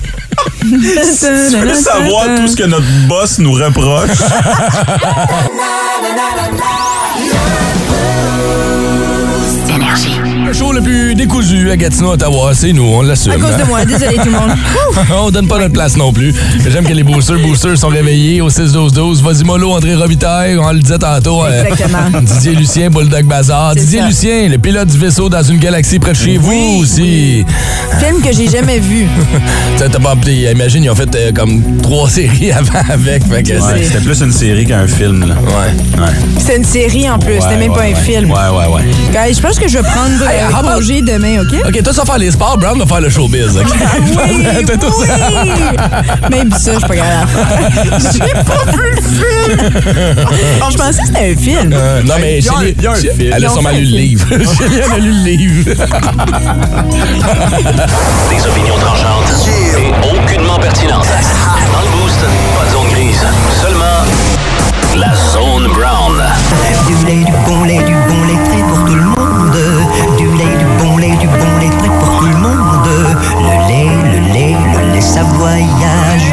Tu 0.62 1.58
veux 1.58 1.74
savoir 1.74 2.28
tout 2.38 2.48
ce 2.48 2.56
que 2.56 2.64
notre 2.64 2.88
boss 3.10 3.40
nous 3.40 3.52
reproche? 3.52 4.10
Le 10.52 10.58
show 10.58 10.74
le 10.74 10.82
plus 10.82 11.16
décousu 11.16 11.72
à 11.72 11.78
Gatineau, 11.78 12.12
Ottawa, 12.12 12.52
c'est 12.54 12.74
nous, 12.74 12.84
on 12.84 13.02
l'assume. 13.04 13.32
À 13.32 13.36
cause 13.36 13.56
de 13.56 13.62
hein. 13.62 13.66
moi, 13.70 13.86
désolé 13.86 14.18
tout 14.18 14.26
le 14.26 14.32
monde. 14.32 14.52
on 15.24 15.32
donne 15.32 15.48
pas 15.48 15.58
notre 15.60 15.72
place 15.72 15.96
non 15.96 16.12
plus. 16.12 16.36
J'aime 16.70 16.84
que 16.84 16.92
les 16.92 17.04
boosters, 17.04 17.40
boosters 17.40 17.78
sont 17.78 17.88
réveillés 17.88 18.42
au 18.42 18.50
6-12-12. 18.50 19.22
Vas-y, 19.22 19.46
Mollo, 19.46 19.72
André 19.72 19.96
Robitaille, 19.96 20.58
on 20.58 20.70
le 20.74 20.80
disait 20.80 20.98
tantôt. 20.98 21.46
euh, 21.46 21.64
Exactement. 21.64 22.20
Didier 22.22 22.56
Lucien, 22.56 22.90
Bulldog 22.90 23.24
Bazar. 23.28 23.76
Didier 23.76 24.02
ça. 24.02 24.08
Lucien, 24.08 24.50
le 24.50 24.58
pilote 24.58 24.90
du 24.90 24.98
vaisseau 24.98 25.30
dans 25.30 25.42
une 25.42 25.58
galaxie 25.58 26.00
près 26.00 26.12
de 26.12 26.18
chez 26.18 26.36
vous 26.38 26.80
aussi. 26.82 27.46
Film 28.02 28.22
que 28.22 28.34
j'ai 28.36 28.50
jamais 28.50 28.80
vu. 28.80 29.08
Ça, 29.78 29.88
t'as 29.88 30.00
pas 30.00 30.12
appelé. 30.12 30.52
Imagine, 30.52 30.84
ils 30.84 30.90
ont 30.90 30.96
fait 30.96 31.16
euh, 31.16 31.32
comme 31.32 31.78
trois 31.82 32.10
séries 32.10 32.52
avant 32.52 32.74
avec. 32.90 33.24
Ouais, 33.32 33.42
c'est- 33.46 33.84
c'était 33.86 34.02
plus 34.02 34.20
une 34.22 34.34
série 34.34 34.66
qu'un 34.66 34.86
film. 34.86 35.22
Là. 35.30 35.36
Ouais. 35.36 36.02
Ouais. 36.02 36.10
C'était 36.40 36.58
une 36.58 36.66
série 36.66 37.10
en 37.10 37.18
plus, 37.20 37.36
c'était 37.36 37.46
Ouais, 37.46 37.56
même 37.58 37.72
pas 37.74 37.80
ouais, 37.84 37.94
un 37.94 37.96
film. 37.96 38.32
Ouais, 38.32 38.38
ouais, 38.38 38.76
ouais. 38.76 39.34
Je 39.34 39.40
pense 39.40 39.58
que 39.58 39.70
je 39.70 39.78
vais 39.78 39.84
prendre 39.84 40.12
Hey, 40.30 40.41
euh, 40.42 40.76
congé 40.76 41.02
demain, 41.02 41.42
OK? 41.42 41.54
OK, 41.68 41.84
toi, 41.84 41.94
ça 41.94 42.02
va 42.02 42.06
faire 42.06 42.18
les 42.20 42.32
sports, 42.32 42.58
Brown 42.58 42.78
va 42.80 42.86
faire 42.86 43.02
le 43.02 43.10
showbiz. 43.10 43.58
OK? 43.58 43.66
Oui, 44.02 44.46
T'as 44.66 44.78
tout 44.78 44.92
ça. 44.92 45.14
oui! 45.44 45.52
Même 46.30 46.52
ça, 46.52 46.74
je 46.74 46.80
suis 46.80 46.88
pas 46.88 46.96
capable. 46.96 47.32
J'ai 48.14 48.20
pas 48.44 48.72
vu 48.72 48.92
le 48.96 49.02
film! 49.02 49.60
je 50.72 50.78
pensais 50.78 51.02
que 51.02 51.08
c'était 51.08 51.32
un 51.32 51.36
film. 51.36 51.74
Euh, 51.74 52.02
non, 52.04 52.16
mais 52.20 52.40
Chélie- 52.42 52.76
il 52.78 52.84
y 52.84 52.88
a 52.88 52.92
un 52.92 52.96
film. 52.96 53.14
elle 53.34 53.46
a 53.46 53.50
sûrement 53.50 53.70
lu 53.72 53.82
le 53.86 53.98
livre. 53.98 54.28
Elle 54.32 54.92
a 54.92 54.98
lu 54.98 55.12
le 55.12 55.24
livre. 55.30 55.74
Des 58.30 58.48
opinions 58.48 58.78
tranchantes 58.80 59.48
et 59.48 59.92
aucunement 60.16 60.58
pertinentes. 60.60 61.06
Dans 61.74 61.82
le 61.82 62.01
voyage. 75.42 76.28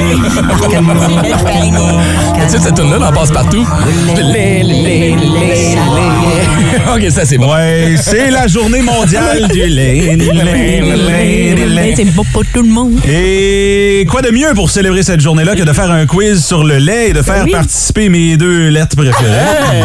Tu 2.35 2.49
sais, 2.49 2.59
cette 2.59 2.75
tune-là, 2.75 2.99
on 3.01 3.13
passe 3.13 3.31
partout. 3.31 3.67
Le 4.17 4.23
lait, 4.33 4.63
le 4.63 4.69
lait, 4.83 5.17
le 5.17 5.27
lait, 5.35 5.77
le 5.77 5.83
lait. 5.97 7.07
OK, 7.07 7.11
ça, 7.11 7.25
c'est 7.25 7.39
bon. 7.39 7.53
Ouais, 7.53 7.95
c'est 8.01 8.31
la 8.31 8.47
journée 8.47 8.83
mondiale 8.83 9.49
du 9.49 9.67
lait. 9.67 10.15
Le 10.17 10.33
lait, 10.45 10.81
le 10.81 10.95
lait, 10.95 11.55
le 11.57 11.65
lait. 11.75 11.95
C'est 11.97 12.05
bon 12.05 12.25
pour 12.33 12.45
tout 12.53 12.63
le 12.63 12.69
monde. 12.69 13.01
Et 13.09 14.07
quoi 14.11 14.21
de 14.23 14.31
mieux 14.31 14.53
pour 14.55 14.71
célébrer 14.71 15.03
cette 15.03 15.21
journée-là 15.21 15.57
que 15.57 15.63
de 15.63 15.73
faire 15.73 15.91
un 15.91 16.05
quiz 16.07 16.45
sur 16.45 16.63
le 16.65 16.77
lait 16.77 17.09
et 17.09 17.13
de 17.13 17.23
faire 17.23 17.45
oui. 17.45 17.53
participer 17.53 18.11
mes 18.11 18.37
deux 18.37 18.69
lettres 18.69 18.97
préférées? 18.97 19.83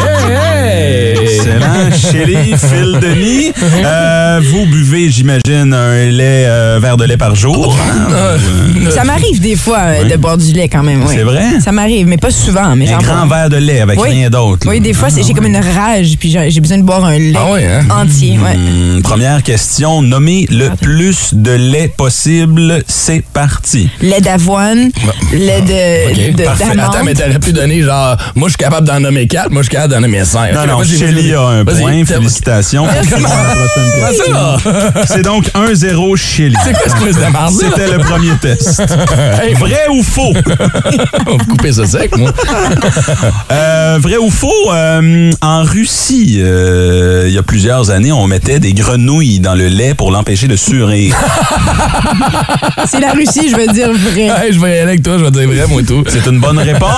Excellent. 1.22 1.73
Chélie, 1.96 2.54
Phil 2.58 3.00
Denis, 3.02 3.52
euh, 3.86 4.42
vous 4.52 4.66
buvez, 4.66 5.10
j'imagine, 5.10 5.74
un 5.74 6.06
lait, 6.06 6.46
euh, 6.48 6.80
verre 6.82 6.98
de 6.98 7.06
lait 7.06 7.18
par 7.18 7.36
jour. 7.36 7.76
Euh, 8.12 8.38
Ça 8.92 9.04
m'arrive 9.04 9.40
des 9.40 9.56
fois 9.56 9.80
euh, 9.80 10.04
de 10.10 10.16
boire 10.18 10.38
du 10.38 10.52
lait 10.54 10.68
quand 10.68 10.84
même. 10.84 11.02
oui. 11.04 11.14
C'est 11.16 11.24
vrai? 11.24 11.60
Ça 11.64 11.72
m'arrive, 11.72 12.08
mais 12.08 12.18
pas 12.18 12.32
souvent. 12.32 12.76
Mais 12.76 12.88
Un 12.90 13.00
j'en 13.00 13.06
grand 13.06 13.26
bois. 13.28 13.38
verre 13.38 13.50
de 13.50 13.58
lait 13.58 13.82
avec 13.82 14.00
Oui. 14.02 14.10
rien 14.10 14.30
d'autre. 14.30 14.68
Oui, 14.70 14.80
des 14.80 14.94
fois, 14.94 15.10
c'est- 15.10 15.24
j'ai 15.24 15.34
comme 15.34 15.46
une 15.46 15.58
rage, 15.58 16.16
puis 16.20 16.30
j'ai 16.32 16.50
j'ai 16.52 16.60
besoin 16.62 16.78
de 16.78 16.84
boire 16.84 17.06
un 17.06 17.18
lait 17.18 17.34
Ah 17.36 17.52
ouais, 17.52 17.66
hein? 17.66 17.86
entier. 17.90 18.38
Ouais. 18.40 18.56
Hmm, 18.56 19.02
première 19.02 19.42
question, 19.44 20.02
nommez 20.02 20.48
le 20.50 20.70
plus 20.82 21.34
de 21.34 21.52
lait 21.52 21.88
possible. 21.96 22.84
C'est 22.88 23.24
parti. 23.34 23.90
Lait 24.02 24.22
d'avoine, 24.22 24.90
lait 25.34 25.62
de, 25.62 26.12
OK, 26.32 26.36
de- 26.36 26.44
parfait. 26.44 26.66
d'amande. 26.76 26.96
Attends, 26.96 27.04
mais 27.04 27.14
t'aurais 27.14 27.40
pu 27.40 27.54
donner 27.54 27.82
genre, 27.82 28.18
moi, 28.36 28.48
je 28.50 28.52
suis 28.54 28.58
capable 28.58 28.88
d'en 28.88 29.00
nommer 29.00 29.28
quatre, 29.28 29.52
moi, 29.52 29.62
je 29.62 29.68
suis 29.68 29.76
capable 29.76 29.94
d'en 29.94 30.02
nommer 30.02 30.24
cinq. 30.26 30.54
Non, 30.54 30.62
OK, 30.62 30.68
non, 30.68 30.78
vas-y, 30.80 31.34
a 31.34 31.42
un 31.42 31.64
Vas-y. 31.64 31.83
Félicitations. 32.06 32.88
C'est 35.06 35.22
donc 35.22 35.46
1-0 35.54 36.16
Chélie. 36.18 36.56
C'est 36.64 36.74
quoi 36.74 36.84
ce 36.90 36.96
quiz 37.04 37.16
de 37.16 37.32
marde? 37.32 37.54
C'était 37.54 37.92
le 37.92 38.00
premier 38.00 38.36
test. 38.42 38.82
Hey, 39.44 39.54
Vrai 39.56 39.88
ou 39.90 40.04
faux? 40.04 40.34
On 41.28 41.38
va 41.38 41.44
couper 41.46 41.72
ça 41.74 41.86
sec, 41.86 42.16
moi. 42.18 42.32
Euh, 43.52 43.98
vrai 44.02 44.18
ou 44.18 44.30
faux? 44.30 44.52
euh, 44.72 45.32
en 45.42 45.64
Russie, 45.64 46.40
euh, 46.40 47.26
il 47.28 47.34
y 47.34 47.38
a 47.38 47.44
plusieurs 47.44 47.90
années, 47.92 48.12
on 48.12 48.28
mettait 48.28 48.60
des 48.60 48.74
grenouilles 48.74 49.40
dans 49.40 49.56
le 49.56 49.68
lait 49.68 49.94
pour 49.94 50.12
l'empêcher 50.12 50.48
de 50.48 50.56
surir. 50.56 51.16
C'est 52.86 53.00
la 53.00 53.12
Russie, 53.12 53.50
je 53.50 53.56
veux 53.56 53.68
dire 53.68 53.90
vrai. 53.92 54.46
Hey, 54.46 54.54
je 54.54 54.60
vais 54.60 54.70
y 54.70 54.74
aller 54.74 54.82
avec 54.82 55.04
toi, 55.04 55.18
je 55.18 55.26
vais 55.26 55.32
dire 55.32 55.48
vrai, 55.48 55.68
moi, 55.68 55.82
tout. 55.84 56.04
C'est 56.08 56.26
une 56.30 56.40
bonne 56.40 56.60
réponse. 56.60 56.90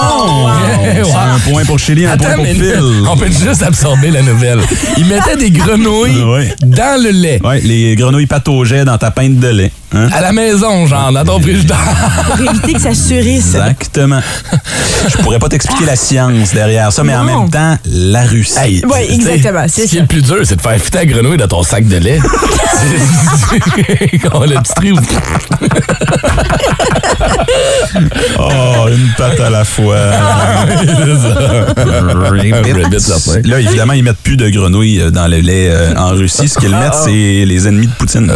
Yeah, 0.83 1.03
wow. 1.05 1.15
un 1.35 1.39
point 1.39 1.65
pour 1.65 1.79
Chélie, 1.79 2.05
un 2.05 2.17
point 2.17 2.33
pour 2.35 2.45
Phil. 2.45 2.81
on 3.09 3.17
peut 3.17 3.27
juste 3.27 3.63
absorber 3.63 4.11
la 4.11 4.21
nouvelle. 4.21 4.59
Ils 4.97 5.05
mettaient 5.05 5.37
des 5.37 5.51
grenouilles 5.51 6.21
Ouais. 6.23 6.53
dans 6.63 7.01
le 7.01 7.09
lait. 7.11 7.39
Ouais, 7.43 7.59
les 7.61 7.95
grenouilles 7.95 8.25
pataugeaient 8.27 8.85
dans 8.85 8.97
ta 8.97 9.11
pinte 9.11 9.39
de 9.39 9.47
lait. 9.47 9.71
Hein? 9.93 10.09
À 10.11 10.21
la 10.21 10.31
maison, 10.31 10.85
genre, 10.87 11.11
dans 11.11 11.23
ton 11.23 11.39
frigidaire. 11.39 11.77
Pour 12.27 12.39
éviter 12.49 12.73
que 12.73 12.81
ça 12.81 12.93
surisse. 12.93 13.55
Exactement. 13.55 14.21
Je 15.07 15.17
pourrais 15.17 15.39
pas 15.39 15.49
t'expliquer 15.49 15.85
la 15.85 15.95
science 15.95 16.53
derrière 16.53 16.91
ça, 16.91 17.03
mais 17.03 17.15
en 17.15 17.23
même 17.23 17.49
temps, 17.49 17.77
la 17.85 18.23
Russie. 18.23 18.57
Hey, 18.57 18.81
sais, 18.81 19.13
exactement, 19.13 19.65
c'est 19.67 19.85
Ce 19.85 19.91
qui 19.91 19.97
est 19.97 20.01
le 20.01 20.07
plus 20.07 20.21
dur, 20.21 20.37
c'est 20.43 20.55
de 20.55 20.61
faire 20.61 20.79
fitter 20.79 20.97
la 20.99 21.05
grenouille 21.05 21.37
dans 21.37 21.47
ton 21.47 21.63
sac 21.63 21.87
de 21.87 21.97
lait. 21.97 22.19
Quand 24.23 24.39
le 24.45 24.55
petit. 24.61 24.93
Oh, 28.39 28.87
une 28.89 29.09
patte 29.17 29.39
à 29.39 29.49
la 29.49 29.63
fois. 29.63 29.97
Là, 33.43 33.59
évidemment, 33.59 33.93
ils 33.93 34.03
mettent 34.03 34.17
plus 34.17 34.37
de 34.37 34.49
grenouilles 34.49 35.01
euh, 35.01 35.11
dans 35.11 35.27
le 35.27 35.37
lait 35.37 35.69
euh, 35.69 35.93
en 35.95 36.09
Russie. 36.09 36.47
Ce 36.49 36.57
qu'ils 36.57 36.75
mettent, 36.75 36.95
c'est 36.95 37.11
les 37.11 37.67
ennemis 37.67 37.87
de 37.87 37.93
Poutine. 37.93 38.31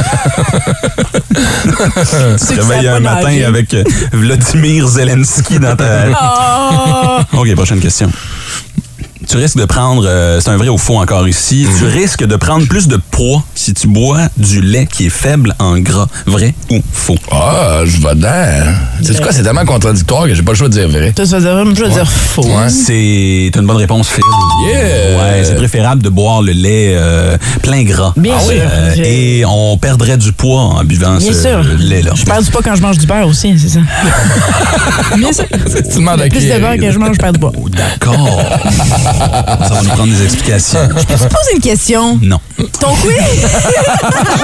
Tu 2.38 2.56
te 2.56 2.60
réveilles 2.60 2.88
un 2.88 3.00
matin 3.00 3.42
avec 3.46 3.74
euh, 3.74 3.84
Vladimir 4.12 4.86
Zelensky 4.86 5.58
dans 5.58 5.76
ta... 5.76 6.04
Oh! 6.22 7.28
OK, 7.38 7.54
prochaine 7.54 7.80
question. 7.80 8.10
Tu 9.30 9.36
risques 9.36 9.58
de 9.58 9.64
prendre, 9.64 10.02
euh, 10.08 10.40
c'est 10.40 10.50
un 10.50 10.56
vrai 10.56 10.68
ou 10.68 10.76
faux 10.76 10.96
encore 10.98 11.28
ici, 11.28 11.64
tu 11.78 11.84
risques 11.84 12.24
de 12.26 12.34
prendre 12.34 12.66
plus 12.66 12.88
de 12.88 12.96
poids 13.12 13.44
si 13.54 13.72
tu 13.74 13.86
bois 13.86 14.22
du 14.36 14.60
lait 14.60 14.86
qui 14.92 15.06
est 15.06 15.10
faible 15.10 15.54
en 15.60 15.78
gras. 15.78 16.08
Vrai 16.26 16.52
ou 16.68 16.80
faux? 16.92 17.14
Ah, 17.30 17.82
je 17.84 17.98
vais 18.00 18.16
dedans. 18.16 18.72
C'est 19.04 19.22
quoi, 19.22 19.30
c'est 19.30 19.44
tellement 19.44 19.64
contradictoire 19.64 20.24
que 20.26 20.34
j'ai 20.34 20.42
pas 20.42 20.50
le 20.50 20.56
choix 20.58 20.68
de 20.68 20.72
dire 20.72 20.88
vrai. 20.88 21.12
Tu 21.14 21.22
vas 21.22 21.38
dire, 21.38 21.64
je 21.76 21.84
vais 21.84 21.90
dire 21.90 22.10
faux. 22.10 22.42
Ouais. 22.44 22.68
C'est 22.70 23.52
une 23.54 23.66
bonne 23.68 23.76
réponse, 23.76 24.08
Phil. 24.08 24.24
Yeah! 24.66 25.16
Ouais, 25.22 25.44
c'est 25.44 25.54
préférable 25.54 26.02
de 26.02 26.08
boire 26.08 26.42
le 26.42 26.50
lait 26.50 26.94
euh, 26.96 27.36
plein 27.62 27.84
gras. 27.84 28.12
Bien 28.16 28.34
Ah 28.36 28.40
sûr. 28.42 28.52
Euh, 28.60 28.94
et 28.96 29.44
on 29.46 29.78
perdrait 29.78 30.16
du 30.16 30.32
poids 30.32 30.60
en 30.60 30.82
buvant 30.82 31.18
Bien 31.18 31.32
ce 31.32 31.40
sûr. 31.40 31.62
lait-là. 31.78 32.10
Je 32.16 32.24
perds 32.24 32.42
du 32.42 32.50
poids 32.50 32.62
quand 32.64 32.74
je 32.74 32.82
mange 32.82 32.98
du 32.98 33.06
beurre 33.06 33.28
aussi, 33.28 33.56
c'est 33.60 33.68
ça. 33.68 33.80
Bien 35.16 35.32
sûr. 35.32 35.44
Tu 35.48 35.98
demandes 35.98 36.20
à 36.20 36.26
Plus 36.26 36.44
de 36.48 36.58
beurre 36.58 36.76
que 36.76 36.90
je 36.90 36.98
mange, 36.98 37.14
je 37.14 37.20
perds 37.20 37.32
du 37.34 37.38
poids. 37.38 37.52
Oh, 37.56 37.68
D'accord. 37.68 38.40
Ça 39.20 39.74
va 39.74 39.82
nous 39.82 39.88
prendre 39.90 40.12
des 40.12 40.24
explications. 40.24 40.78
Je 40.88 40.94
peux 40.94 41.14
te 41.14 41.34
poser 41.34 41.54
une 41.54 41.60
question? 41.60 42.18
Non. 42.22 42.38
Ton 42.80 42.94
quiz? 42.96 43.46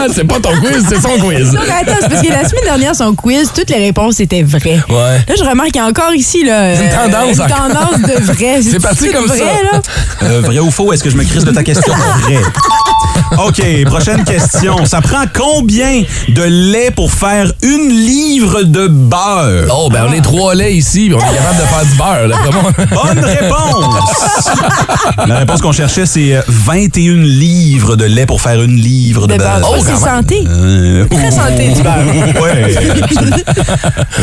c'est 0.15 0.25
pas 0.25 0.41
ton 0.41 0.51
quiz, 0.61 0.85
c'est 0.89 1.01
son 1.01 1.19
quiz. 1.19 1.53
Non, 1.53 1.61
mais 1.67 1.91
attends, 1.91 1.99
c'est 2.01 2.09
parce 2.09 2.23
que 2.23 2.29
la 2.33 2.49
semaine 2.49 2.65
dernière, 2.65 2.95
son 2.95 3.15
quiz, 3.15 3.51
toutes 3.55 3.71
les 3.71 3.79
réponses 3.79 4.21
étaient 4.21 4.43
vraies. 4.43 4.83
Ouais. 4.89 5.19
Là, 5.29 5.35
je 5.39 5.45
remarque 5.45 5.71
qu'il 5.71 5.81
y 5.81 5.85
a 5.85 5.89
encore 5.89 6.15
ici 6.15 6.45
là, 6.45 6.75
Une 6.75 6.81
euh, 6.83 7.05
tendance 7.11 7.37
une 7.37 7.43
encore. 7.43 7.57
tendance 7.69 8.01
de 8.03 8.23
vrai. 8.33 8.61
C'est 8.63 8.81
parti 8.81 9.11
comme 9.11 9.27
vrai, 9.27 9.39
ça. 9.39 9.45
Là? 9.45 9.81
Euh, 10.23 10.41
vrai 10.43 10.59
ou 10.59 10.71
faux? 10.71 10.93
Est-ce 10.93 11.03
que 11.05 11.11
je 11.11 11.17
me 11.17 11.25
crisse 11.25 11.45
de 11.45 11.53
ta 11.53 11.63
question? 11.63 11.95
Vrai. 12.23 12.39
OK, 13.47 13.63
prochaine 13.87 14.25
question. 14.25 14.85
Ça 14.87 15.01
prend 15.01 15.25
combien 15.35 16.03
de 16.29 16.43
lait 16.43 16.91
pour 16.91 17.13
faire 17.13 17.53
une 17.63 17.89
livre 17.89 18.63
de 18.63 18.87
beurre? 18.89 19.67
Oh, 19.71 19.89
ben 19.91 20.07
on 20.09 20.13
est 20.13 20.21
trois 20.21 20.55
laits 20.55 20.75
ici, 20.75 21.07
puis 21.09 21.15
on 21.15 21.19
est 21.19 21.37
capable 21.37 21.57
de 21.57 21.63
faire 21.63 21.85
du 21.85 21.97
beurre. 21.97 22.29
Là, 22.29 22.37
comment? 22.45 23.03
Bonne 23.05 23.25
réponse! 23.25 24.49
La 25.27 25.39
réponse 25.39 25.61
qu'on 25.61 25.73
cherchait, 25.73 26.07
c'est 26.07 26.37
euh, 26.37 26.43
21 26.49 27.15
livres 27.23 27.97
de 27.97 28.05
lait 28.05 28.27
pour 28.27 28.41
faire 28.41 28.63
une 28.63 28.77
livre 28.77 29.27
de, 29.27 29.33
De 29.35 29.39
beurre. 29.39 29.61
beurre. 29.61 29.75
Oh, 29.79 29.83
c'est 29.85 29.97
santé. 29.97 30.45
Euh, 30.49 31.05
Très 31.11 31.31
santé 31.31 31.69
du 31.75 31.83
beurre. 31.83 32.43
Ouais. 32.43 32.75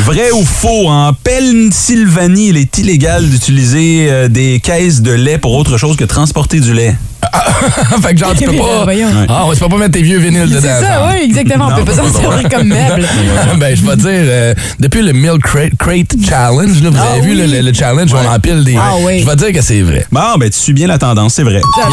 Vrai 0.05 0.31
ou 0.31 0.43
faux, 0.45 0.87
en 0.89 1.13
Pennsylvanie, 1.13 2.49
il 2.49 2.57
est 2.57 2.77
illégal 2.77 3.27
d'utiliser 3.29 4.07
euh, 4.09 4.27
des 4.27 4.59
caisses 4.59 5.01
de 5.01 5.11
lait 5.11 5.37
pour 5.37 5.53
autre 5.53 5.77
chose 5.77 5.95
que 5.97 6.03
transporter 6.05 6.59
du 6.59 6.73
lait? 6.73 6.95
fait 8.01 8.13
que 8.13 8.19
genre, 8.19 8.33
tu 8.35 8.45
peux 8.45 8.57
pas. 8.57 8.85
Ah, 9.29 9.45
ouais, 9.47 9.55
tu 9.55 9.61
peux 9.63 9.69
pas 9.69 9.77
mettre 9.77 9.91
tes 9.93 10.01
vieux 10.01 10.19
vinyles 10.19 10.49
dedans. 10.49 10.59
C'est 10.61 10.85
ça, 10.85 11.07
oui, 11.09 11.21
exactement. 11.23 11.69
On 11.71 11.75
peut 11.75 11.85
pas 11.85 11.93
s'en 11.93 12.11
servir 12.11 12.49
comme 12.49 12.67
meuble. 12.67 13.05
ben, 13.57 13.75
je 13.75 13.85
vais 13.85 13.95
dire, 13.95 14.09
euh, 14.11 14.53
depuis 14.79 15.01
le 15.01 15.13
Milk 15.13 15.41
Crate, 15.43 15.75
Crate 15.77 16.13
Challenge, 16.27 16.81
là, 16.83 16.89
vous 16.89 16.97
Ah 16.99 17.11
avez 17.13 17.21
vu 17.21 17.35
le, 17.35 17.61
le 17.61 17.73
challenge 17.73 18.11
où 18.13 18.15
on 18.17 18.29
empile 18.33 18.63
des. 18.63 18.75
Ah 18.77 18.93
oui. 19.01 19.21
Je 19.21 19.25
vais 19.25 19.35
dire 19.35 19.51
que 19.53 19.61
c'est 19.61 19.81
vrai. 19.81 20.05
Bon, 20.11 20.35
ben 20.39 20.49
tu 20.49 20.59
suis 20.59 20.73
bien 20.73 20.87
la 20.87 20.97
tendance, 20.97 21.33
c'est 21.35 21.43
vrai. 21.43 21.61
Yeah. 21.77 21.89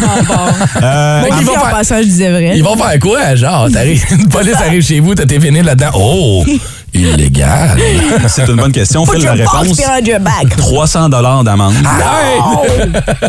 Bon, 0.00 0.06
bon, 0.06 0.34
bon. 0.34 0.82
Euh, 0.82 1.20
Moi 1.20 1.28
ils 1.40 1.46
vont 1.46 1.52
faire- 1.54 1.70
passant, 1.70 1.96
je 1.98 2.02
disais 2.04 2.30
vrai. 2.30 2.52
Ils 2.56 2.64
vont 2.64 2.76
faire 2.76 2.98
quoi? 3.00 3.34
Genre, 3.34 3.68
t'arrives, 3.72 4.04
une 4.10 4.28
police 4.28 4.56
arrive 4.56 4.82
chez 4.84 5.00
vous, 5.00 5.14
t'as 5.14 5.26
tes 5.26 5.38
vinyles 5.38 5.64
là-dedans. 5.64 5.90
Oh! 5.94 6.44
Illégal. 7.00 7.76
c'est 8.28 8.48
une 8.48 8.56
bonne 8.56 8.72
question. 8.72 9.04
Put 9.06 9.16
Phil, 9.16 9.24
la 9.26 9.32
réponse. 9.32 9.76
behind 9.76 10.06
your 10.06 10.20
back. 10.20 10.56
300 10.56 11.08
dollars 11.08 11.44
d'amende. 11.44 11.74
Oh, 12.44 12.64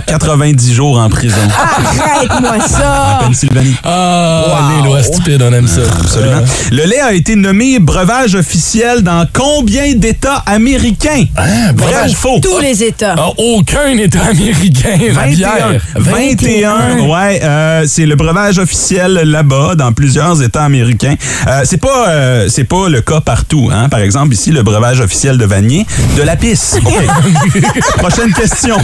90 0.08 0.74
jours 0.74 0.98
en 1.00 1.10
prison. 1.10 1.36
Arrête-moi 1.58 2.60
ça. 2.68 3.20
Pennsylvanie. 3.22 3.76
Ah, 3.84 4.44
Wow. 4.48 4.78
les 4.78 4.88
lois 4.90 5.04
stupides, 5.04 5.42
on 5.42 5.52
aime 5.54 5.68
ça. 5.68 5.82
Absolument. 6.00 6.42
Le 6.72 6.84
lait 6.86 7.00
a 7.00 7.14
été 7.14 7.36
nommé 7.36 7.80
breuvage 7.80 8.36
officiel 8.36 9.02
dans 9.02 9.26
combien 9.34 9.94
d'États 9.96 10.44
américains? 10.46 11.26
Vrai 11.36 11.74
breuvage. 11.74 12.12
ou 12.12 12.16
faux? 12.16 12.40
Tous 12.42 12.60
les 12.60 12.84
États. 12.84 13.16
Ah, 13.18 13.30
aucun 13.38 13.90
État 13.98 14.24
américain, 14.30 14.98
la 15.00 15.14
21. 15.14 15.32
bière. 15.36 15.82
21. 15.96 17.00
Ouais, 17.08 17.40
euh, 17.44 17.84
c'est 17.88 18.06
le 18.06 18.16
breuvage 18.16 18.58
officiel 18.60 19.14
là-bas 19.14 19.76
dans 19.76 19.92
plusieurs 19.94 20.42
États 20.42 20.64
américains. 20.64 21.16
Euh, 21.48 21.62
c'est 21.64 21.78
pas 21.78 22.08
euh, 22.10 22.48
c'est 22.50 22.64
pas 22.64 22.90
le 22.90 23.02
cas 23.02 23.22
partout. 23.22 23.57
Hein? 23.72 23.90
Par 23.90 24.00
exemple, 24.00 24.34
ici, 24.34 24.52
le 24.52 24.64
breuvage 24.64 25.00
officiel 25.00 25.38
de 25.38 25.46
Vanier, 25.46 25.86
de 26.18 26.22
la 26.24 26.36
pisse. 26.36 26.78
OK. 26.86 27.62
Prochaine 27.98 28.34
question. 28.34 28.78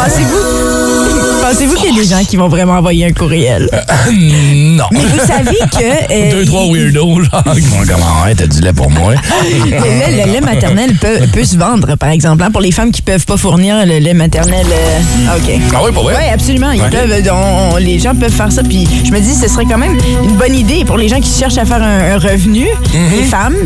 Pensez-vous 1.42 1.74
qu'il 1.76 1.94
y 1.94 1.98
a 1.98 2.02
des 2.02 2.08
gens 2.08 2.24
qui 2.24 2.36
vont 2.36 2.48
vraiment 2.48 2.74
envoyer 2.74 3.06
un 3.06 3.12
courriel? 3.12 3.68
non. 4.12 4.84
Mais 4.92 5.00
vous 5.00 5.26
savez 5.26 5.56
que... 5.70 6.12
euh, 6.12 6.30
Deux, 6.32 6.44
trois 6.46 6.64
weirdos, 6.66 7.22
genre, 7.22 7.42
qui 7.54 7.60
vont 7.60 7.78
comme, 7.86 8.02
ouais, 8.24 8.34
t'as 8.36 8.46
du 8.46 8.60
lait 8.60 8.72
pour 8.72 8.90
moi. 8.90 9.14
Le 9.14 9.70
lait, 9.70 10.24
le 10.26 10.32
lait 10.32 10.40
maternel 10.40 10.96
peut, 11.00 11.20
peut 11.32 11.44
se 11.44 11.56
vendre, 11.56 11.94
par 11.96 12.10
exemple, 12.10 12.42
hein, 12.42 12.50
pour 12.50 12.60
les 12.60 12.72
femmes 12.72 12.90
qui 12.90 13.02
peuvent 13.02 13.24
pas 13.24 13.36
fournir 13.36 13.76
le 13.86 13.98
lait 13.98 14.14
maternel. 14.14 14.27
Euh, 14.36 14.98
ah, 15.28 15.36
OK. 15.36 15.60
Ah 15.74 15.78
oui, 15.84 15.92
pas 15.92 16.02
vrai? 16.02 16.14
Oui, 16.18 16.24
absolument. 16.32 16.70
Ils 16.72 16.82
Ouais. 16.82 16.90
peuvent, 16.90 17.22
on- 17.32 17.74
on- 17.74 17.76
les 17.76 17.98
gens 17.98 18.14
peuvent 18.14 18.32
faire 18.32 18.50
ça. 18.52 18.62
Puis 18.62 18.86
je 19.04 19.10
me 19.12 19.20
dis, 19.20 19.34
ce 19.34 19.48
serait 19.48 19.64
quand 19.64 19.78
même 19.78 19.96
une 20.24 20.36
bonne 20.36 20.54
idée 20.54 20.84
pour 20.84 20.96
les 20.96 21.08
gens 21.08 21.20
qui 21.20 21.30
cherchent 21.38 21.58
à 21.58 21.64
faire 21.64 21.82
un, 21.82 22.14
un 22.14 22.18
revenu, 22.18 22.66
les 23.10 23.22
femmes. 23.24 23.56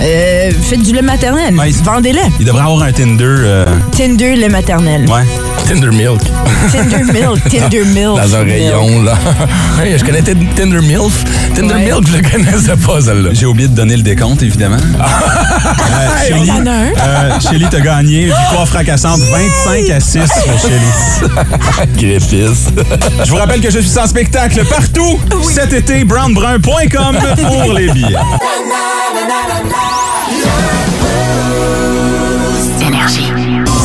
euh, 0.00 0.50
faites 0.68 0.82
du 0.82 0.92
lait 0.92 1.02
maternel. 1.02 1.54
Ouais. 1.56 1.70
Vendez-le. 1.82 2.18
Il 2.40 2.46
devrait 2.46 2.62
avoir 2.62 2.82
un 2.82 2.92
Tinder. 2.92 3.24
euh, 3.24 3.64
Tinder 3.96 4.36
lait 4.36 4.48
maternel. 4.48 5.04
ouais. 5.10 5.22
Tinder 5.68 5.90
Milk. 5.90 6.20
Tinder 6.72 7.04
milk. 7.12 7.40
Tinder 7.50 7.84
milk. 7.84 8.16
Dans 8.16 8.36
un 8.36 8.42
rayon, 8.44 9.02
là. 9.02 9.14
Hey, 9.82 9.96
je 9.96 10.04
connais 10.04 10.20
Tin- 10.22 10.34
Tinder 10.56 10.80
Milk. 10.80 11.12
Tinder 11.54 11.74
Ouais. 11.74 11.84
Milk, 11.86 12.06
je 12.08 12.16
le 12.16 12.22
connaissais 12.28 12.76
pas, 12.76 13.00
celle-là. 13.00 13.30
J'ai 13.32 13.46
oublié 13.46 13.68
de 13.68 13.74
donner 13.74 13.96
le 13.96 14.02
décompte, 14.02 14.42
évidemment. 14.42 14.76
Euh, 15.92 16.26
Shelly, 16.28 16.40
Il 16.42 16.46
y 16.46 16.50
en 16.52 16.66
a 16.66 16.70
un. 16.70 16.86
euh, 16.86 17.40
Shelly, 17.40 17.66
t'as 17.70 17.80
gagné. 17.80 18.24
Victoire 18.26 18.66
fracassante, 18.66 19.20
25 19.20 19.90
à 19.90 20.00
6 20.00 20.11
Je 23.24 23.30
vous 23.30 23.36
rappelle 23.36 23.60
que 23.60 23.70
je 23.70 23.78
suis 23.78 23.98
en 23.98 24.06
spectacle 24.06 24.64
partout 24.66 25.18
cet 25.50 25.72
été. 25.72 26.04
brownbrun.com 26.04 27.18
pour 27.36 27.72
les 27.72 27.90
billets. 27.90 28.16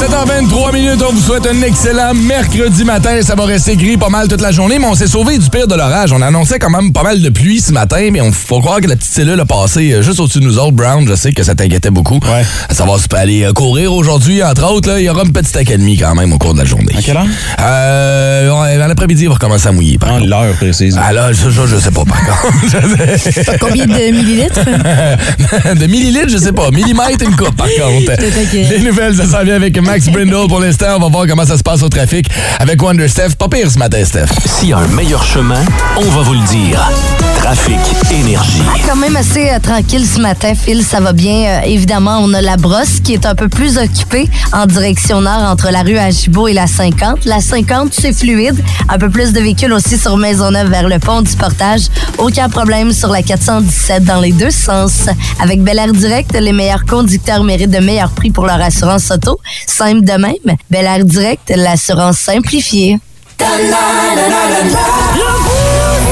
7h23 0.08 0.74
minutes, 0.74 1.04
on 1.06 1.12
vous 1.12 1.22
souhaite 1.22 1.46
un 1.48 1.62
excellent 1.63 2.13
mercredi 2.13 2.86
matin. 2.86 3.22
Ça 3.22 3.36
va 3.36 3.43
rester 3.43 3.76
gris 3.76 3.98
pas 3.98 4.08
mal 4.08 4.30
toute 4.30 4.39
la 4.39 4.54
journée, 4.54 4.80
mais 4.80 4.86
on 4.86 4.96
s'est 4.96 5.08
sauvé 5.08 5.38
du 5.38 5.50
pire 5.50 5.67
de 5.67 5.76
l'orage. 5.76 6.13
On 6.13 6.22
annonçait 6.22 6.60
quand 6.60 6.70
même 6.70 6.93
pas 6.93 7.04
mal 7.04 7.22
de 7.22 7.28
pluie 7.28 7.60
ce 7.60 7.74
matin, 7.74 8.08
mais 8.13 8.22
on 8.22 8.32
faut 8.32 8.62
croire 8.62 8.80
que 8.80 8.88
la 8.88 8.96
petite 8.96 9.12
cellule 9.12 9.38
a 9.38 9.46
passé 9.46 9.91
euh, 9.91 10.02
juste 10.02 10.22
au-dessus 10.22 10.39
de 10.39 10.46
nous 10.46 10.60
autres. 10.60 10.72
Brown, 10.72 11.06
je 11.06 11.13
sais 11.13 11.34
que 11.34 11.43
ça 11.43 11.56
t'inquiétait 11.56 11.89
beaucoup. 11.89 12.20
Ouais. 12.24 12.46
À 12.70 12.74
savoir 12.74 13.00
si 13.00 13.04
tu 13.04 13.10
peux 13.10 13.17
aller 13.17 13.43
euh, 13.43 13.52
courir 13.52 13.91
aujourd'hui, 13.91 14.41
entre 14.41 14.72
autres. 14.72 14.88
là, 14.88 15.00
Il 15.02 15.04
y 15.04 15.10
aura 15.10 15.24
une 15.24 15.34
petite 15.34 15.58
académie 15.58 15.98
quand 15.98 16.15
même 16.15 16.32
au 16.32 16.38
cours 16.38 16.54
de 16.54 16.60
la 16.60 16.65
journée. 16.65 16.93
À 16.98 17.02
quelle 17.02 17.17
heure? 17.17 17.26
Euh, 17.60 18.52
à 18.54 18.88
l'après-midi, 18.88 19.24
il 19.24 19.28
va 19.28 19.34
recommencer 19.34 19.67
à 19.67 19.74
mouiller. 19.74 19.98
Par 19.98 20.12
contre. 20.12 20.26
l'heure 20.26 20.54
précise. 20.56 20.98
Ah 20.98 21.12
là, 21.12 21.34
ça, 21.34 21.52
ça, 21.52 21.65
je 21.65 21.76
sais 21.76 21.91
pas 21.91 22.06
par 22.06 22.26
contre. 22.26 23.58
Combien 23.60 23.86
de 23.86 24.12
millilitres? 24.12 24.63
de 25.76 25.86
millilitres, 25.86 26.30
je 26.30 26.38
sais 26.38 26.54
pas. 26.54 26.72
Millimètres, 26.72 27.26
une 27.26 27.36
coupe, 27.36 27.58
par 27.58 27.67
contre. 27.67 28.13
Les 28.54 28.80
nouvelles, 28.80 29.15
ça 29.17 29.26
s'en 29.26 29.43
vient 29.43 29.56
avec 29.56 29.78
Max 29.82 29.97
Brindle 30.06 30.48
pour 30.48 30.60
l'instant. 30.60 30.96
On 30.98 31.00
va 31.00 31.10
voir 31.10 31.28
comment 31.28 31.46
ça 31.46 31.58
se 31.58 31.64
passe 31.64 31.82
au 31.82 31.90
trafic 31.90 32.28
avec 32.60 32.82
Wonder 32.82 33.08
Steph. 33.08 33.36
Pas 33.38 33.48
pire 33.50 33.70
ce 33.70 33.80
matin, 33.80 34.04
Steph. 34.06 34.28
S'il 34.46 34.70
y 34.70 34.74
a 34.74 34.78
un 34.78 34.88
meilleur 34.88 35.24
chemin, 35.24 35.64
on 35.98 36.10
va 36.10 36.22
vous 36.22 36.34
le 36.34 36.48
dire. 36.48 37.27
Trafic 37.38 37.80
Énergie. 38.12 38.62
Quand 38.88 38.95
même 38.95 39.15
assez 39.15 39.50
euh, 39.50 39.60
tranquille 39.60 40.06
ce 40.06 40.19
matin, 40.19 40.54
Phil, 40.56 40.84
ça 40.84 41.00
va 41.00 41.13
bien. 41.13 41.45
Euh, 41.45 41.62
évidemment, 41.65 42.19
on 42.21 42.34
a 42.34 42.41
la 42.41 42.58
brosse 42.58 43.00
qui 43.04 43.13
est 43.13 43.26
un 43.26 43.36
peu 43.36 43.47
plus 43.47 43.78
occupée 43.78 44.30
en 44.52 44.65
direction 44.65 45.21
nord 45.21 45.43
entre 45.43 45.69
la 45.71 45.82
rue 45.82 45.97
Agibo 45.97 46.47
et 46.47 46.54
la 46.54 46.67
50. 46.67 47.26
La 47.26 47.39
50, 47.39 47.93
c'est 47.93 48.13
fluide. 48.13 48.62
Un 48.89 48.97
peu 48.97 49.10
plus 49.10 49.32
de 49.34 49.39
véhicules 49.39 49.71
aussi 49.73 49.97
sur 49.97 50.17
Maisonneuve 50.17 50.69
vers 50.69 50.88
le 50.88 51.00
pont 51.00 51.21
du 51.21 51.36
Portage. 51.36 51.88
Aucun 52.17 52.50
problème 52.50 52.91
sur 52.91 53.10
la 53.10 53.21
417 53.21 54.04
dans 54.04 54.19
les 54.19 54.32
deux 54.32 54.52
sens. 54.52 55.08
Avec 55.41 55.62
Bel 55.62 55.78
Air 55.80 55.93
Direct, 55.93 56.34
les 56.38 56.54
meilleurs 56.54 56.86
conducteurs 56.86 57.43
méritent 57.43 57.71
de 57.71 57.80
meilleurs 57.80 58.12
prix 58.12 58.32
pour 58.32 58.45
leur 58.45 58.62
assurance 58.62 59.12
auto. 59.12 59.39
Simple 59.65 60.02
de 60.02 60.13
même. 60.13 60.58
Bel 60.69 60.86
Air 60.86 61.06
Direct, 61.06 61.54
l'assurance 61.56 62.17
simplifiée. 62.17 63.00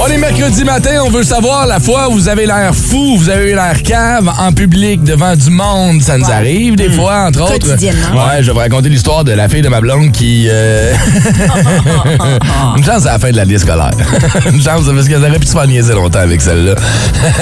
On 0.03 0.08
est 0.08 0.17
mercredi 0.17 0.63
matin, 0.63 1.01
on 1.03 1.10
veut 1.10 1.23
savoir 1.23 1.65
la 1.65 1.79
fois 1.79 2.10
où 2.10 2.13
vous 2.13 2.27
avez 2.29 2.45
l'air 2.45 2.75
fou, 2.75 3.15
vous 3.17 3.29
avez 3.29 3.51
eu 3.51 3.55
l'air 3.55 3.81
cave 3.81 4.29
en 4.38 4.51
public 4.51 5.01
devant 5.03 5.36
du 5.36 5.49
monde. 5.49 6.01
Ça 6.01 6.17
nous 6.17 6.29
arrive 6.29 6.75
des 6.75 6.89
fois, 6.91 7.25
entre 7.27 7.41
autres. 7.41 7.67
Ouais, 7.71 8.41
je 8.41 8.45
vais 8.47 8.51
vous 8.51 8.60
raconter 8.60 8.89
l'histoire 8.89 9.23
de 9.23 9.31
la 9.31 9.49
fille 9.49 9.63
de 9.63 9.69
ma 9.69 9.81
blonde 9.81 10.12
qui... 10.12 10.47
euh, 10.51 10.93
Une 12.77 12.84
chance 12.84 13.05
à 13.08 13.13
la 13.13 13.19
fin 13.19 13.31
de 13.31 13.38
l'année 13.38 13.58
scolaire. 13.58 13.91
Une 14.53 14.62
chance, 14.62 14.84
parce 14.86 15.08
qu'elle 15.08 15.23
aurait 15.23 15.39
pu 15.39 15.47
se 15.47 15.53
faire 15.53 15.67
niaiser 15.67 15.93
longtemps 15.93 16.19
avec 16.19 16.39
celle-là. 16.41 16.75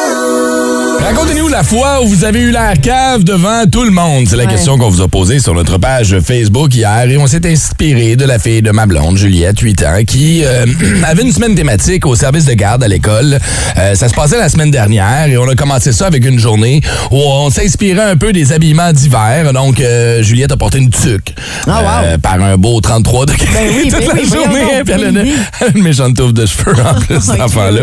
Racontez-nous 1.00 1.48
la 1.48 1.62
fois 1.62 2.02
où 2.02 2.06
vous 2.08 2.24
avez 2.24 2.40
eu 2.40 2.50
l'air 2.50 2.74
cave 2.82 3.22
devant 3.22 3.64
tout 3.70 3.84
le 3.84 3.90
monde. 3.90 4.26
C'est 4.28 4.36
la 4.36 4.44
Ouais. 4.44 4.50
question 4.50 4.78
qu'on 4.78 4.88
vous 4.88 5.02
a 5.02 5.08
posée 5.08 5.38
sur 5.40 5.54
notre 5.54 5.78
page 5.78 6.16
Facebook 6.20 6.74
hier 6.74 7.04
et 7.08 7.16
on 7.16 7.26
s'est 7.26 7.46
inspiré 7.50 8.16
de 8.16 8.24
la 8.24 8.38
fille 8.38 8.62
de 8.62 8.70
ma 8.70 8.86
blonde, 8.86 9.16
Juliette, 9.16 9.58
8 9.60 9.82
ans, 9.84 10.02
qui 10.06 10.42
euh, 10.44 10.64
avait 11.06 11.22
une 11.22 11.32
semaine 11.32 11.54
thématique 11.54 12.06
au 12.06 12.14
service 12.14 12.44
de 12.46 12.54
garde 12.54 12.82
à 12.82 12.88
l'école. 12.88 13.38
Euh, 13.78 13.94
ça 13.94 14.08
se 14.08 14.14
passait 14.14 14.38
la 14.38 14.48
semaine 14.48 14.70
dernière 14.70 15.26
et 15.28 15.36
on 15.36 15.48
a 15.48 15.54
commencé 15.54 15.92
ça 15.92 16.06
avec 16.06 16.24
une 16.24 16.38
journée 16.38 16.80
où 17.10 17.16
on 17.16 17.50
s'inspirait 17.50 18.02
un 18.10 18.16
peu 18.16 18.32
des 18.32 18.52
habillements 18.52 18.92
d'hiver. 18.92 19.52
Donc, 19.52 19.80
euh, 19.80 20.22
Juliette 20.22 20.52
a 20.52 20.56
porté 20.56 20.78
une 20.78 20.90
tuque 20.90 21.34
Ah, 21.66 21.82
wow. 22.12 22.18
par 22.18 22.40
un 22.42 22.56
beau 22.56 22.80
33 22.80 23.26
degrés 23.26 23.46
Ben 23.52 23.70
oui, 23.76 23.88
toute 23.90 24.00
ben 24.00 24.06
la 24.08 24.14
oui, 24.14 24.28
journée. 24.28 24.82
Puis 24.84 24.94
elle 24.94 25.04
a 25.04 25.68
une, 25.74 25.82
méchante 25.82 26.16
touffe 26.16 26.32
de 26.34 26.46
cheveux 26.46 26.74
en 26.84 26.94
plus, 27.00 27.20
cet 27.20 27.34
Ok. 27.36 27.40
enfant-là. 27.42 27.82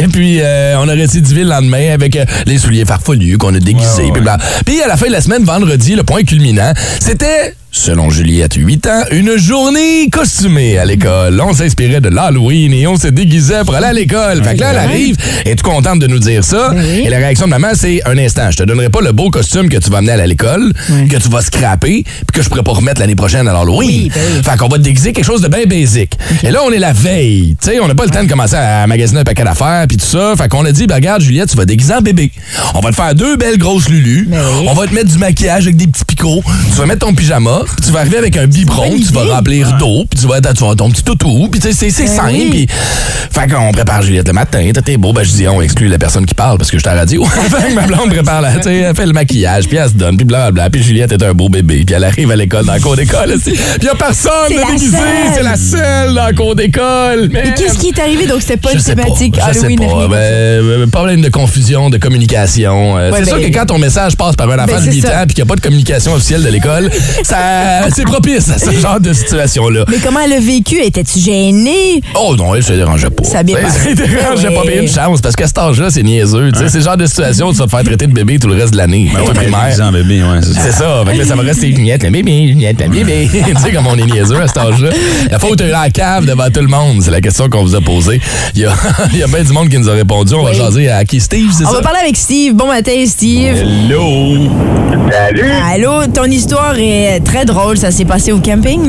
Et 0.00 0.08
puis, 0.08 0.38
euh, 0.40 0.76
on 0.80 0.88
a 0.88 0.92
récidivé 0.92 1.44
le 1.44 1.50
lendemain 1.50 1.92
avec 1.92 2.16
euh, 2.16 2.24
les 2.48 2.58
souliers 2.58 2.84
farfelus 2.84 3.38
qu'on 3.38 3.54
a 3.54 3.60
déguisés. 3.60 4.10
Puis, 4.64 4.82
à 4.82 4.88
la 4.88 4.96
fin 4.96 5.06
de 5.06 5.12
la 5.12 5.20
semaine, 5.20 5.44
vendredi, 5.44 5.94
le 5.94 6.02
point 6.02 6.24
culminant, 6.24 6.72
c'était... 7.00 7.54
Selon 7.70 8.08
Juliette, 8.08 8.54
8 8.54 8.86
ans, 8.86 9.02
une 9.10 9.36
journée 9.36 10.08
costumée 10.10 10.78
à 10.78 10.86
l'école. 10.86 11.38
On 11.40 11.52
s'inspirait 11.52 12.00
de 12.00 12.08
l'Halloween 12.08 12.72
et 12.72 12.86
on 12.86 12.96
se 12.96 13.08
déguisait 13.08 13.62
pour 13.64 13.74
aller 13.74 13.86
à 13.86 13.92
l'école. 13.92 14.42
Fait 14.42 14.54
que 14.54 14.60
là, 14.60 14.70
elle 14.70 14.78
arrive, 14.78 15.16
et 15.44 15.50
est 15.50 15.62
contente 15.62 15.98
de 15.98 16.06
nous 16.06 16.18
dire 16.18 16.42
ça? 16.44 16.72
Oui. 16.74 17.02
Et 17.04 17.10
la 17.10 17.18
réaction 17.18 17.44
de 17.44 17.50
maman, 17.50 17.68
c'est 17.74 18.00
un 18.06 18.16
instant, 18.16 18.50
je 18.50 18.56
te 18.56 18.62
donnerai 18.62 18.88
pas 18.88 19.00
le 19.02 19.12
beau 19.12 19.30
costume 19.30 19.68
que 19.68 19.76
tu 19.76 19.90
vas 19.90 19.98
amener 19.98 20.12
à 20.12 20.26
l'école, 20.26 20.72
que 21.10 21.16
tu 21.16 21.28
vas 21.28 21.42
scraper, 21.42 22.04
puis 22.04 22.26
que 22.32 22.42
je 22.42 22.48
pourrais 22.48 22.62
pas 22.62 22.72
remettre 22.72 23.00
l'année 23.00 23.14
prochaine 23.14 23.46
à 23.46 23.52
l'Halloween. 23.52 23.78
Oui, 23.78 24.12
ben. 24.14 24.42
Fait 24.42 24.56
qu'on 24.56 24.68
va 24.68 24.78
te 24.78 24.82
déguiser 24.82 25.12
quelque 25.12 25.26
chose 25.26 25.42
de 25.42 25.48
bien 25.48 25.64
basic. 25.66 26.12
Et 26.42 26.50
là, 26.50 26.60
on 26.64 26.72
est 26.72 26.78
la 26.78 26.94
veille. 26.94 27.54
Tu 27.62 27.70
sais, 27.70 27.80
on 27.80 27.86
n'a 27.86 27.94
pas 27.94 28.04
le 28.04 28.10
temps 28.10 28.24
de 28.24 28.28
commencer 28.28 28.56
à 28.56 28.86
magasiner 28.86 29.20
un 29.20 29.24
paquet 29.24 29.44
d'affaires 29.44 29.84
puis 29.86 29.98
tout 29.98 30.06
ça. 30.06 30.34
Fait 30.36 30.48
qu'on 30.48 30.64
a 30.64 30.72
dit, 30.72 30.86
ben, 30.86 30.94
regarde, 30.96 31.20
Juliette, 31.20 31.50
tu 31.50 31.56
vas 31.56 31.66
déguiser 31.66 31.94
en 31.94 32.00
bébé. 32.00 32.32
On 32.74 32.80
va 32.80 32.90
te 32.90 32.96
faire 32.96 33.14
deux 33.14 33.36
belles 33.36 33.58
grosses 33.58 33.90
lulus. 33.90 34.26
Ben. 34.28 34.42
On 34.66 34.72
va 34.72 34.86
te 34.86 34.94
mettre 34.94 35.12
du 35.12 35.18
maquillage 35.18 35.64
avec 35.64 35.76
des 35.76 35.86
petits 35.86 36.04
picots. 36.06 36.42
Tu 36.72 36.78
vas 36.78 36.86
mettre 36.86 37.06
ton 37.06 37.14
pyjama. 37.14 37.57
Puis 37.64 37.86
tu 37.86 37.92
vas 37.92 38.00
arriver 38.00 38.18
avec 38.18 38.36
un 38.36 38.46
biberon, 38.46 38.90
tu 38.96 39.12
vas 39.12 39.34
remplir 39.36 39.76
d'eau, 39.78 40.04
puis 40.10 40.20
tu 40.20 40.26
vas 40.26 40.38
être 40.38 40.52
ton 40.76 40.90
petit 40.90 41.02
toutou, 41.02 41.48
puis 41.50 41.60
c'est 41.60 41.86
Ben 41.86 42.06
simple. 42.06 42.50
Puis, 42.50 42.66
fait 42.68 43.46
qu'on 43.48 43.72
prépare 43.72 44.02
Juliette 44.02 44.26
le 44.28 44.32
matin, 44.34 44.70
t'es 44.84 44.96
beau, 44.96 45.12
ben 45.12 45.22
je 45.22 45.30
dis, 45.30 45.48
on 45.48 45.60
exclut 45.60 45.88
la 45.88 45.98
personne 45.98 46.26
qui 46.26 46.34
parle 46.34 46.58
parce 46.58 46.70
que 46.70 46.78
je 46.78 46.82
suis 46.82 46.88
à 46.88 46.94
la 46.94 47.00
radio. 47.00 47.24
fait 47.26 47.68
que 47.68 47.74
ma 47.74 47.86
blonde 47.86 48.10
prépare, 48.10 48.40
la, 48.40 48.56
tu 48.56 48.62
sais, 48.62 48.76
elle 48.76 48.94
fait 48.94 49.06
le 49.06 49.12
maquillage, 49.12 49.68
puis 49.68 49.76
elle 49.76 49.88
se 49.88 49.94
donne, 49.94 50.16
puis 50.16 50.24
blablabla, 50.24 50.70
puis 50.70 50.82
Juliette 50.82 51.12
est 51.12 51.22
un 51.22 51.32
beau 51.34 51.48
bébé, 51.48 51.84
puis 51.86 51.94
elle 51.94 52.04
arrive 52.04 52.30
à 52.30 52.36
l'école, 52.36 52.64
dans 52.64 52.74
le 52.74 52.80
cours 52.80 52.96
d'école, 52.96 53.32
aussi. 53.32 53.52
puis 53.52 53.86
y 53.86 53.88
a 53.88 53.94
personne 53.94 54.50
de 54.50 54.56
la 54.56 54.66
déguisé, 54.72 54.96
c'est 55.34 55.42
la 55.42 55.56
seule 55.56 56.14
dans 56.14 56.26
le 56.28 56.34
cours 56.34 56.54
d'école. 56.54 57.30
Et 57.34 57.54
qu'est-ce 57.54 57.78
qui 57.78 57.88
est 57.88 57.98
arrivé? 58.00 58.26
Donc, 58.26 58.40
c'était 58.40 58.56
pas 58.56 58.72
une 58.72 58.82
thématique 58.82 59.38
Halloween. 59.38 59.78
problème 60.90 61.20
de 61.20 61.28
confusion, 61.28 61.90
de 61.90 61.98
communication. 61.98 62.98
Euh, 62.98 63.10
c'est 63.16 63.24
sûr 63.26 63.36
ben- 63.36 63.50
que 63.50 63.58
quand 63.58 63.66
ton 63.66 63.78
message 63.78 64.16
passe 64.16 64.36
par 64.36 64.50
un 64.50 64.56
enfant 64.58 64.66
Ben, 64.66 64.76
de 64.80 64.84
c'est 64.84 64.96
8 64.96 65.00
ça. 65.02 65.20
ans 65.20 65.24
et 65.24 65.26
qu'il 65.26 65.36
n'y 65.36 65.42
a 65.42 65.46
pas 65.46 65.56
de 65.56 65.60
communication 65.60 66.14
officielle 66.14 66.42
de 66.42 66.48
l'école, 66.48 66.90
ça, 67.22 67.36
c'est 67.94 68.04
propice 68.04 68.50
à 68.50 68.58
ce 68.58 68.70
genre 68.80 69.00
de 69.00 69.12
situation-là. 69.12 69.84
Mais 69.88 69.98
comment 69.98 70.20
elle 70.20 70.32
a 70.34 70.40
vécu? 70.40 70.76
Étais-tu 70.82 71.18
gênée? 71.18 72.00
Oh 72.14 72.34
non, 72.36 72.54
elle 72.54 72.62
se 72.62 72.72
dérangeait 72.74 73.10
pas. 73.10 73.24
Ça 73.24 73.42
bien. 73.42 73.56
Ça 73.68 73.94
dérangeait 73.94 74.48
Ouais. 74.48 74.54
pas 74.54 74.62
bien 74.70 74.82
une 74.82 74.88
chance 74.88 75.20
parce 75.20 75.36
qu'à 75.36 75.46
cet 75.46 75.58
âge-là, 75.58 75.90
c'est 75.90 76.02
niaiseux. 76.02 76.50
tu 76.52 76.58
sais, 76.60 76.68
C'est 76.68 76.78
le 76.78 76.84
genre 76.84 76.96
de 76.96 77.06
situation 77.06 77.48
où 77.48 77.52
tu 77.52 77.58
vas 77.58 77.64
te 77.66 77.70
faire 77.70 77.82
traiter 77.84 78.06
de 78.06 78.12
bébé 78.12 78.38
tout 78.38 78.48
le 78.48 78.54
reste 78.54 78.72
de 78.72 78.78
l'année. 78.78 79.10
Ben 79.12 79.20
ouais, 79.20 79.26
mais 79.28 79.34
primaire. 79.34 79.64
déguisé 79.64 79.82
en 79.82 79.92
bébé, 79.92 80.22
ouais, 80.22 80.40
c'est 80.42 80.72
ça. 80.72 81.02
Fait 81.06 81.12
que 81.14 81.18
là, 81.18 81.24
ça 81.26 81.34
va 81.36 81.42
rester 81.42 81.72
Juliette, 81.74 82.02
le 82.04 82.10
bébé, 82.10 82.48
Juliette, 82.48 82.80
le 82.80 82.88
bébé. 82.88 83.28
tu 83.32 83.60
sais, 83.62 83.72
comme 83.72 83.86
on 83.86 83.96
est 83.96 84.06
niaiseux 84.06 84.40
à 84.40 84.46
cet 84.46 84.56
âge-là. 84.58 84.90
La 85.30 85.38
fois 85.38 85.50
où 85.50 85.56
tu 85.56 85.64
as 85.64 85.68
eu 85.68 85.70
la 85.70 85.90
cave 85.90 86.24
devant 86.26 86.48
tout 86.50 86.60
le 86.60 86.68
monde, 86.68 87.02
c'est 87.02 87.10
la 87.10 87.20
question 87.20 87.48
qu'on 87.48 87.62
vous 87.62 87.74
a 87.74 87.80
posée. 87.80 88.20
Il 88.54 88.62
y 88.62 88.66
a, 88.66 88.72
il 89.12 89.18
y 89.18 89.22
a 89.22 89.26
bien 89.26 89.42
du 89.42 89.52
monde 89.52 89.68
qui 89.68 89.78
nous 89.78 89.88
a 89.88 89.92
répondu. 89.94 90.34
On 90.34 90.44
va 90.44 90.52
jaser 90.52 90.88
à 90.90 91.04
qui 91.04 91.20
Steve, 91.20 91.50
c'est 91.56 91.64
On 91.66 91.70
ça? 91.70 91.76
va 91.76 91.82
parler 91.82 91.98
avec 92.02 92.16
Steve. 92.16 92.54
Bon 92.54 92.66
matin, 92.68 92.92
Steve. 93.06 93.56
Hello! 93.56 94.48
Salut! 95.10 95.50
Allô, 95.72 96.06
ton 96.12 96.24
histoire 96.24 96.74
est 96.78 97.20
très 97.24 97.37
drôle. 97.44 97.76
Ça 97.76 97.90
s'est 97.90 98.04
passé 98.04 98.32
au 98.32 98.38
camping? 98.38 98.80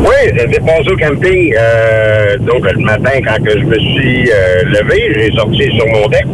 Oui, 0.00 0.38
ça 0.38 0.44
s'est 0.52 0.60
passé 0.60 0.88
au 0.90 0.96
camping. 0.96 1.54
euh, 1.58 2.36
donc, 2.38 2.70
le 2.70 2.78
matin, 2.84 3.10
quand 3.24 3.42
que 3.42 3.58
je 3.58 3.64
me 3.64 3.78
suis 3.78 4.30
euh, 4.30 4.62
levé, 4.66 5.12
j'ai 5.16 5.32
sorti 5.36 5.64
sur 5.76 5.86
mon 5.88 6.08
deck. 6.08 6.26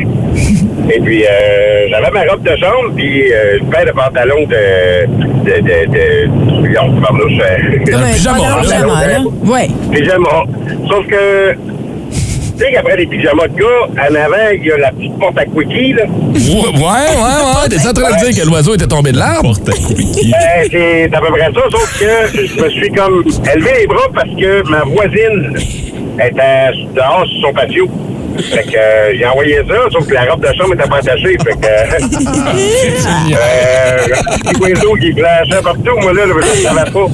Et 0.93 1.01
puis, 1.01 1.25
euh, 1.25 1.87
j'avais 1.91 2.11
ma 2.11 2.23
robe 2.33 2.43
de 2.43 2.57
chambre, 2.57 2.93
puis 2.97 3.33
euh, 3.33 3.59
une 3.61 3.67
paire 3.69 3.85
de 3.87 3.93
pantalons 3.93 4.45
de... 4.47 5.07
de... 5.45 5.61
de... 5.61 5.93
de... 5.93 6.29
voyons, 6.59 7.01
pardon, 7.01 7.29
je- 7.29 7.79
pyjama. 7.79 9.21
Ouais. 9.45 9.69
pyjama. 9.93 10.45
Sauf 10.89 11.07
que, 11.07 11.55
tu 12.61 12.67
sais 12.67 12.73
qu'après 12.73 12.97
les 12.97 13.07
pyjamas 13.07 13.49
de 13.49 13.55
gars, 13.55 13.67
en 13.89 14.15
avant, 14.15 14.51
il 14.53 14.65
y 14.67 14.71
a 14.73 14.77
la 14.77 14.93
petite 14.93 15.19
porte 15.19 15.39
à 15.39 15.45
quickie, 15.47 15.93
là. 15.95 16.05
Ouais, 16.05 16.69
ouais, 16.77 16.83
ouais. 16.83 17.69
T'es 17.71 17.89
en 17.89 17.93
train 17.93 18.13
de 18.13 18.31
dire 18.31 18.43
que 18.43 18.49
l'oiseau 18.49 18.75
était 18.75 18.87
tombé 18.87 19.13
de 19.13 19.19
l'arbre? 19.19 19.51
Euh, 19.51 20.65
c'est 20.71 21.11
à 21.15 21.21
peu 21.21 21.27
près 21.33 21.51
ça, 21.55 21.63
sauf 21.71 21.99
que 21.99 22.37
je 22.37 22.63
me 22.63 22.69
suis 22.71 22.91
comme 22.91 23.25
élevé 23.55 23.71
les 23.81 23.87
bras 23.87 24.09
parce 24.15 24.29
que 24.29 24.69
ma 24.69 24.81
voisine 24.85 25.57
était 26.19 26.73
dehors 26.95 27.27
sur 27.27 27.49
son 27.49 27.53
patio. 27.55 27.89
Fait 28.39 28.63
que 28.65 28.77
euh, 28.77 29.13
j'ai 29.17 29.27
envoyé 29.27 29.57
ça, 29.69 29.75
sauf 29.93 30.07
que 30.07 30.15
la 30.15 30.25
robe 30.25 30.41
de 30.41 30.53
chambre 30.57 30.75
était 30.75 30.89
pas 30.89 30.99
attachée. 30.99 31.37
Fait 31.45 31.57
que. 31.61 31.67
euh, 33.35 34.61
window 34.61 34.95
qui 35.01 35.13
flashait 35.13 35.63
partout, 35.63 35.97
moi 36.01 36.13
là, 36.13 36.23
je 36.27 36.33
ne 36.33 36.43
savais 36.43 36.91
pas. 36.91 37.07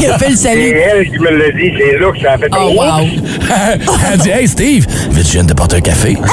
Tu 0.00 0.06
as 0.10 0.18
fait 0.18 0.28
le 0.30 0.36
C'est 0.36 0.48
salut. 0.48 0.76
elle 0.78 1.06
qui 1.10 1.18
me 1.18 1.30
l'a 1.30 1.50
dit, 1.50 1.72
c'est 1.78 1.98
là 1.98 2.12
que 2.12 2.20
ça 2.20 2.32
a 2.32 2.38
fait 2.38 2.50
Oh, 2.52 2.72
wow. 2.76 3.06
Elle 4.12 4.18
dit 4.18 4.30
Hey 4.30 4.48
Steve, 4.48 4.86
veux-tu 5.10 5.20
que 5.22 5.26
je 5.26 5.32
vienne 5.32 5.46
te 5.46 5.54
porter 5.54 5.76
un 5.76 5.80
café? 5.80 6.16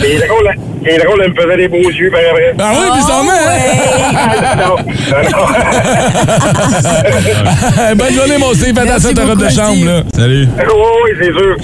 C'est 0.00 0.26
drôle, 0.26 0.48
hein? 0.48 0.54
c'est 0.84 0.98
drôle, 1.04 1.20
elle 1.24 1.32
me 1.32 1.40
faisait 1.42 1.56
des 1.56 1.68
beaux 1.68 1.90
yeux 1.90 2.10
par 2.10 2.20
après. 2.30 2.54
Ah 2.58 2.72
oui, 2.72 2.86
bizarrement, 2.98 3.32
hein? 3.32 4.56
non, 4.56 4.76
non. 4.76 4.76
Bonne 7.96 8.14
journée, 8.14 8.38
mon 8.38 8.54
Steve. 8.54 8.74
Fais 8.74 8.80
attention 8.88 9.10
à 9.10 9.14
ta 9.14 9.24
robe 9.24 9.42
de 9.44 9.48
chambre, 9.48 9.84
là. 9.84 10.02
Salut. 10.14 10.48
oui, 10.56 11.10
c'est 11.20 11.32
sûr. 11.32 11.56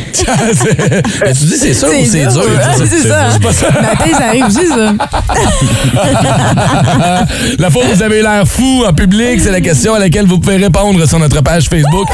Mais 1.24 1.32
tu 1.32 1.44
dis 1.44 1.56
c'est 1.56 1.74
ça 1.74 1.88
ou 1.88 2.04
c'est 2.04 2.26
dur? 2.26 2.42
C'est 2.78 3.08
ça. 3.08 3.30
C'est 3.32 3.42
pas 3.42 3.52
ça. 3.52 3.66
Matin, 3.70 4.18
ça 4.18 4.26
arrive 4.28 4.46
juste, 4.46 4.74
ça. 4.74 4.92
La 7.58 7.70
fois 7.70 7.82
où 7.84 7.94
vous 7.94 8.02
avez 8.02 8.22
l'air 8.22 8.46
fou 8.46 8.84
en 8.86 8.92
public, 8.92 9.40
c'est 9.40 9.50
la 9.50 9.60
question 9.60 9.94
à 9.94 9.98
laquelle 9.98 10.26
vous 10.26 10.38
pouvez 10.38 10.56
répondre 10.56 11.06
sur 11.06 11.18
notre 11.18 11.40
page 11.42 11.68
Facebook. 11.68 12.08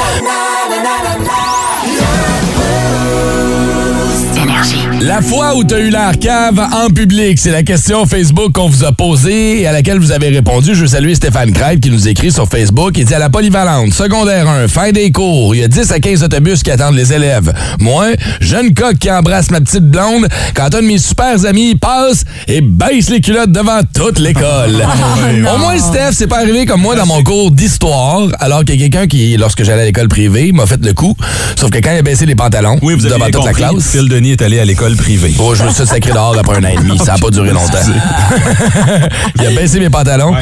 La 5.01 5.23
fois 5.23 5.57
où 5.57 5.65
tu 5.65 5.73
as 5.73 5.79
eu 5.79 5.89
l'air 5.89 6.13
cave 6.21 6.61
en 6.61 6.91
public, 6.91 7.39
c'est 7.39 7.51
la 7.51 7.63
question 7.63 8.05
Facebook 8.05 8.53
qu'on 8.53 8.69
vous 8.69 8.85
a 8.85 8.93
posée 8.93 9.63
et 9.63 9.67
à 9.67 9.73
laquelle 9.73 9.99
vous 9.99 10.13
avez 10.13 10.29
répondu. 10.29 10.75
Je 10.75 10.83
veux 10.83 10.89
saluer 10.89 11.15
Stéphane 11.15 11.53
Crête 11.53 11.81
qui 11.81 11.91
nous 11.91 12.07
écrit 12.07 12.31
sur 12.31 12.47
Facebook. 12.47 12.99
Il 12.99 13.07
dit 13.07 13.15
à 13.15 13.19
la 13.19 13.31
polyvalente, 13.31 13.95
secondaire 13.95 14.47
1, 14.47 14.69
fin 14.69 14.93
des 14.93 15.11
cours, 15.11 15.55
il 15.55 15.63
y 15.63 15.65
a 15.65 15.69
10 15.69 15.91
à 15.91 16.01
15 16.01 16.23
autobus 16.23 16.63
qui 16.63 16.71
attendent 16.71 16.97
les 16.97 17.15
élèves. 17.15 17.51
Moi, 17.79 18.09
jeune 18.41 18.75
coq 18.75 18.99
qui 18.99 19.11
embrasse 19.11 19.51
ma 19.51 19.63
petite 19.63 19.89
blonde, 19.89 20.29
quand 20.55 20.75
un 20.75 20.83
de 20.83 20.87
mes 20.87 20.99
super 20.99 21.47
amis 21.47 21.77
passe 21.77 22.25
et 22.47 22.61
baisse 22.61 23.09
les 23.09 23.23
culottes 23.23 23.53
devant 23.53 23.81
toute 23.95 24.19
l'école. 24.19 24.87
Au 25.55 25.59
moins, 25.59 25.79
Steph, 25.79 26.13
c'est 26.13 26.27
pas 26.27 26.41
arrivé 26.41 26.67
comme 26.67 26.83
moi 26.83 26.95
dans 26.95 27.07
mon 27.07 27.23
cours 27.23 27.51
d'histoire, 27.53 28.29
alors 28.39 28.67
qu'il 28.67 28.79
y 28.79 28.85
a 28.85 28.89
quelqu'un 28.89 29.07
qui, 29.07 29.39
lorsque 29.39 29.65
j'allais 29.65 29.83
à 29.83 29.87
l'école 29.87 30.09
privée, 30.09 30.53
m'a 30.53 30.67
fait 30.67 30.85
le 30.85 30.93
coup. 30.93 31.17
Sauf 31.57 31.71
que 31.71 31.79
quand 31.79 31.93
il 31.93 31.99
a 31.99 32.03
baissé 32.03 32.27
les 32.27 32.35
pantalons 32.35 32.79
Oui, 32.83 32.95
vous 32.95 33.09
devant 33.09 33.23
avez 33.23 33.33
toute 33.33 33.47
la 33.47 33.55
classe. 33.55 33.93
Phil 33.93 34.07
Denis 34.07 34.33
est 34.33 34.43
allé 34.43 34.59
à 34.59 34.67
l'école 34.67 34.89
privée. 34.96 35.35
Oh, 35.38 35.55
je 35.55 35.64
me 35.64 35.70
suis 35.70 35.87
sacré 35.87 36.12
dehors 36.12 36.37
après 36.38 36.57
un 36.59 36.64
an 36.64 36.68
et 36.68 36.76
demi. 36.76 36.98
Ça 36.98 37.12
n'a 37.12 37.18
pas 37.18 37.31
duré 37.31 37.50
longtemps. 37.50 37.79
il 39.40 39.46
a 39.46 39.50
baissé 39.50 39.81
mes 39.81 39.90
pantalons 39.90 40.35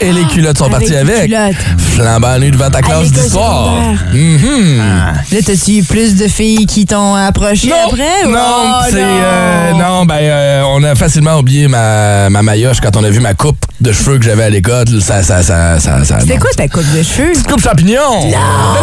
et 0.00 0.12
les 0.12 0.24
culottes 0.24 0.58
sont 0.58 0.64
Avec 0.64 0.78
parties 0.78 0.90
les 0.92 0.96
avec. 0.98 1.24
culottes. 1.26 1.80
Flambant 1.94 2.38
nu 2.38 2.50
devant 2.50 2.70
ta 2.70 2.82
classe 2.82 3.10
d'histoire. 3.10 3.74
secondaire. 3.76 4.04
Mhm. 4.12 4.82
Là, 5.32 5.38
t'as-tu 5.44 5.70
eu 5.78 5.82
plus 5.82 6.14
de 6.16 6.28
filles 6.28 6.66
qui 6.66 6.84
t'ont 6.86 7.14
approché 7.14 7.70
après? 7.72 8.26
ou- 8.26 8.30
Non, 8.30 8.38
Oh, 8.38 8.82
c'est. 8.90 9.02
non. 9.02 9.08
euh, 9.22 9.72
non, 9.72 10.04
ben, 10.06 10.14
euh, 10.20 10.62
on 10.68 10.82
a 10.84 10.94
facilement 10.94 11.38
oublié 11.38 11.68
ma, 11.68 12.28
ma 12.30 12.42
maillotche 12.42 12.80
quand 12.80 12.96
on 12.96 13.04
a 13.04 13.10
vu 13.10 13.20
ma 13.20 13.34
coupe 13.34 13.58
de 13.80 13.92
cheveux 13.92 14.18
que 14.18 14.24
j'avais 14.24 14.44
à 14.44 14.50
l'école. 14.50 14.86
Ça, 15.00 15.22
ça, 15.22 15.42
ça, 15.42 15.78
ça, 15.80 16.04
ça. 16.04 16.20
C'était 16.20 16.34
non. 16.34 16.40
quoi 16.40 16.50
ta 16.56 16.68
coupe 16.68 16.90
de 16.96 17.02
cheveux? 17.02 17.32
Petite 17.32 17.46
coupe 17.46 17.62
champignon! 17.62 18.22
Belle 18.22 18.32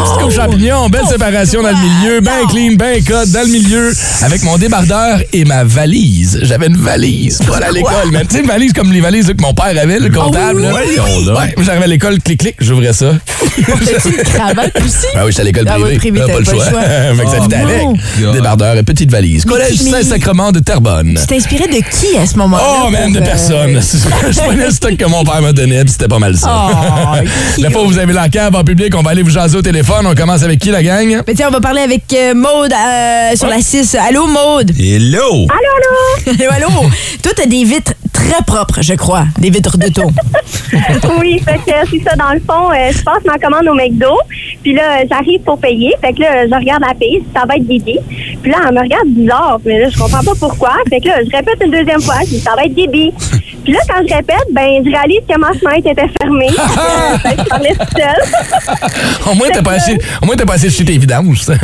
petite 0.04 0.22
coupe 0.22 0.32
champignon, 0.32 0.90
belle 0.90 1.08
séparation 1.08 1.62
dans 1.64 1.70
le 1.70 1.76
milieu, 1.76 2.20
bien 2.22 2.46
clean, 2.50 2.74
bien 2.76 3.00
cut 3.02 3.30
dans 3.32 3.42
le 3.42 3.52
milieu, 3.52 3.94
avec 4.22 4.44
mon 4.44 4.58
débardeur 4.58 5.20
et 5.32 5.46
ma 5.46 5.64
valise. 5.64 6.40
J'avais 6.44 6.68
une 6.68 6.78
valise 6.78 7.40
pour 7.40 7.56
aller 7.56 7.66
à 7.66 7.72
l'école, 7.72 8.12
mais 8.12 8.26
tu 8.26 8.36
sais, 8.36 8.42
une 8.42 8.48
valise 8.48 8.74
comme 8.74 8.92
les 8.92 9.02
valises 9.02 9.28
là, 9.28 9.34
que 9.34 9.42
mon 9.42 9.54
père 9.54 9.66
avait, 9.66 10.00
le 10.00 10.10
comptable. 10.10 10.62
là. 10.62 10.74
Ouais, 10.74 11.56
j'arrivais 11.62 11.86
à 11.86 11.88
l'école, 11.88 12.20
clic-clic, 12.20 12.56
j'ouvrais 12.60 12.94
ça. 12.94 13.14
T'as-tu 13.56 14.16
une 14.16 14.24
cravate 14.24 14.76
aussi? 14.78 15.08
Ben 15.14 15.22
oui, 15.26 15.32
j'étais 15.32 15.42
à 15.42 15.44
l'école 15.44 15.66
Ah 15.70 15.98
privée. 15.98 16.20
pas 16.22 16.40
le 16.40 16.46
choix. 16.46 16.66
fait 16.72 17.24
que 17.24 17.30
ça 17.30 17.38
Oh 17.40 17.54
avec. 17.54 18.34
Débardeur 18.34 18.78
et 18.78 18.84
petite 18.84 19.12
valise. 19.12 19.46
Collège 19.46 19.78
Saint-Sacrement 19.78 20.52
de 20.52 20.60
Terrebonne. 20.60 21.18
Tu 21.20 21.28
t'inspirais 21.28 21.68
de 21.68 21.82
qui 21.90 22.18
à 22.18 22.26
ce 22.26 22.38
moment-là? 22.38 22.84
Oh, 22.86 22.90
man, 22.90 23.12
de 23.12 23.20
euh, 23.20 23.22
personne. 23.22 23.80
Je 24.32 24.80
stock 24.84 24.98
que 24.98 25.06
mon 25.06 25.24
père 25.24 25.42
m'a 25.42 25.54
donné, 25.54 25.82
puis 25.82 25.92
c'était 25.92 26.10
pas 26.10 26.20
mal 26.20 26.36
ça. 26.36 26.68
Oh, 26.70 27.16
La 27.62 27.70
fois 27.70 27.84
où 27.84 27.88
vous 27.88 27.98
avez 27.98 28.12
la 28.12 28.28
cave 28.28 28.54
en 28.54 28.66
public, 28.66 28.94
on 28.96 29.02
va 29.02 29.12
aller 29.12 29.22
vous 29.22 29.30
jaser 29.30 29.58
au 29.58 29.62
téléphone. 29.62 30.06
On 30.06 30.14
commence 30.14 30.44
avec 30.44 30.60
qui, 30.60 30.72
la 30.72 30.84
gang? 30.84 31.24
Mais 31.26 31.34
tiens, 31.34 31.48
on 31.48 31.52
va 31.52 31.62
parler 31.62 31.82
avec 31.82 32.04
euh, 32.14 32.34
Maude 32.34 32.74
euh, 32.74 33.36
sur 33.36 33.48
la 33.48 33.62
6. 33.62 33.96
Allô, 33.96 34.28
Maude? 34.28 34.72
Hello! 34.78 35.48
allô, 36.28 36.52
allô? 36.52 36.90
Toi, 37.22 37.32
t'as 37.34 37.46
des 37.46 37.64
vitres 37.64 37.94
très 38.12 38.44
propres, 38.46 38.82
je 38.82 38.94
crois. 38.96 39.26
Des 39.38 39.50
vitres 39.50 39.78
de 39.78 39.88
taux. 39.88 40.12
Oui, 41.20 41.40
fait 41.46 41.60
que 41.60 41.90
c'est 41.90 42.04
ça, 42.04 42.16
dans 42.16 42.34
le 42.34 42.40
fond, 42.40 42.72
euh, 42.72 42.92
je 42.92 43.04
passe 43.04 43.24
ma 43.26 43.38
commande 43.38 43.68
au 43.68 43.76
McDo, 43.76 44.18
puis 44.64 44.74
là, 44.74 45.04
j'arrive 45.10 45.42
pour 45.42 45.60
payer, 45.60 45.94
fait 46.02 46.14
que 46.14 46.22
là, 46.22 46.48
je 46.48 46.56
regarde 46.56 46.82
la 46.82 46.96
paye, 46.96 47.22
ça 47.34 47.46
va 47.48 47.56
être 47.56 47.68
débit. 47.68 48.00
Puis 48.42 48.52
là, 48.52 48.58
elle 48.68 48.74
me 48.74 48.82
regarde 48.82 49.08
bizarre, 49.08 49.60
mais 49.64 49.80
là, 49.80 49.90
je 49.90 49.98
comprends 49.98 50.24
pas 50.24 50.34
pourquoi. 50.40 50.74
Fait 50.90 51.00
que 51.00 51.10
là, 51.10 51.20
je 51.24 51.36
répète 51.36 51.58
une 51.64 51.72
deuxième 51.72 52.02
fois, 52.02 52.16
je 52.22 52.30
dis, 52.30 52.40
ça 52.40 52.56
va 52.56 52.66
être 52.66 52.74
débit. 52.74 53.12
Puis 53.64 53.72
là, 53.72 53.80
quand 53.88 54.02
je 54.08 54.14
répète, 54.14 54.48
ben, 54.52 54.73
je 54.84 54.90
réalise 54.90 55.22
que 55.28 55.38
ma 55.40 55.54
fenêtre 55.54 55.90
était 55.90 56.10
fermée. 56.22 56.50
Fait 57.22 57.36
que 57.36 57.44
je 57.44 57.50
parlais 57.50 57.76
toute 57.76 57.98
seule. 57.98 59.32
Au 59.32 59.36
moins, 59.36 59.48
t'as 59.52 59.62
pas 59.62 59.74
assez, 59.74 59.98
au 60.22 60.26
moins, 60.26 60.36
t'as 60.36 60.46
pas 60.46 60.54
assez 60.54 60.68
de 60.68 60.72
chez 60.72 60.86
tes 60.86 60.98
vidanges. 60.98 61.48
non, 61.50 61.56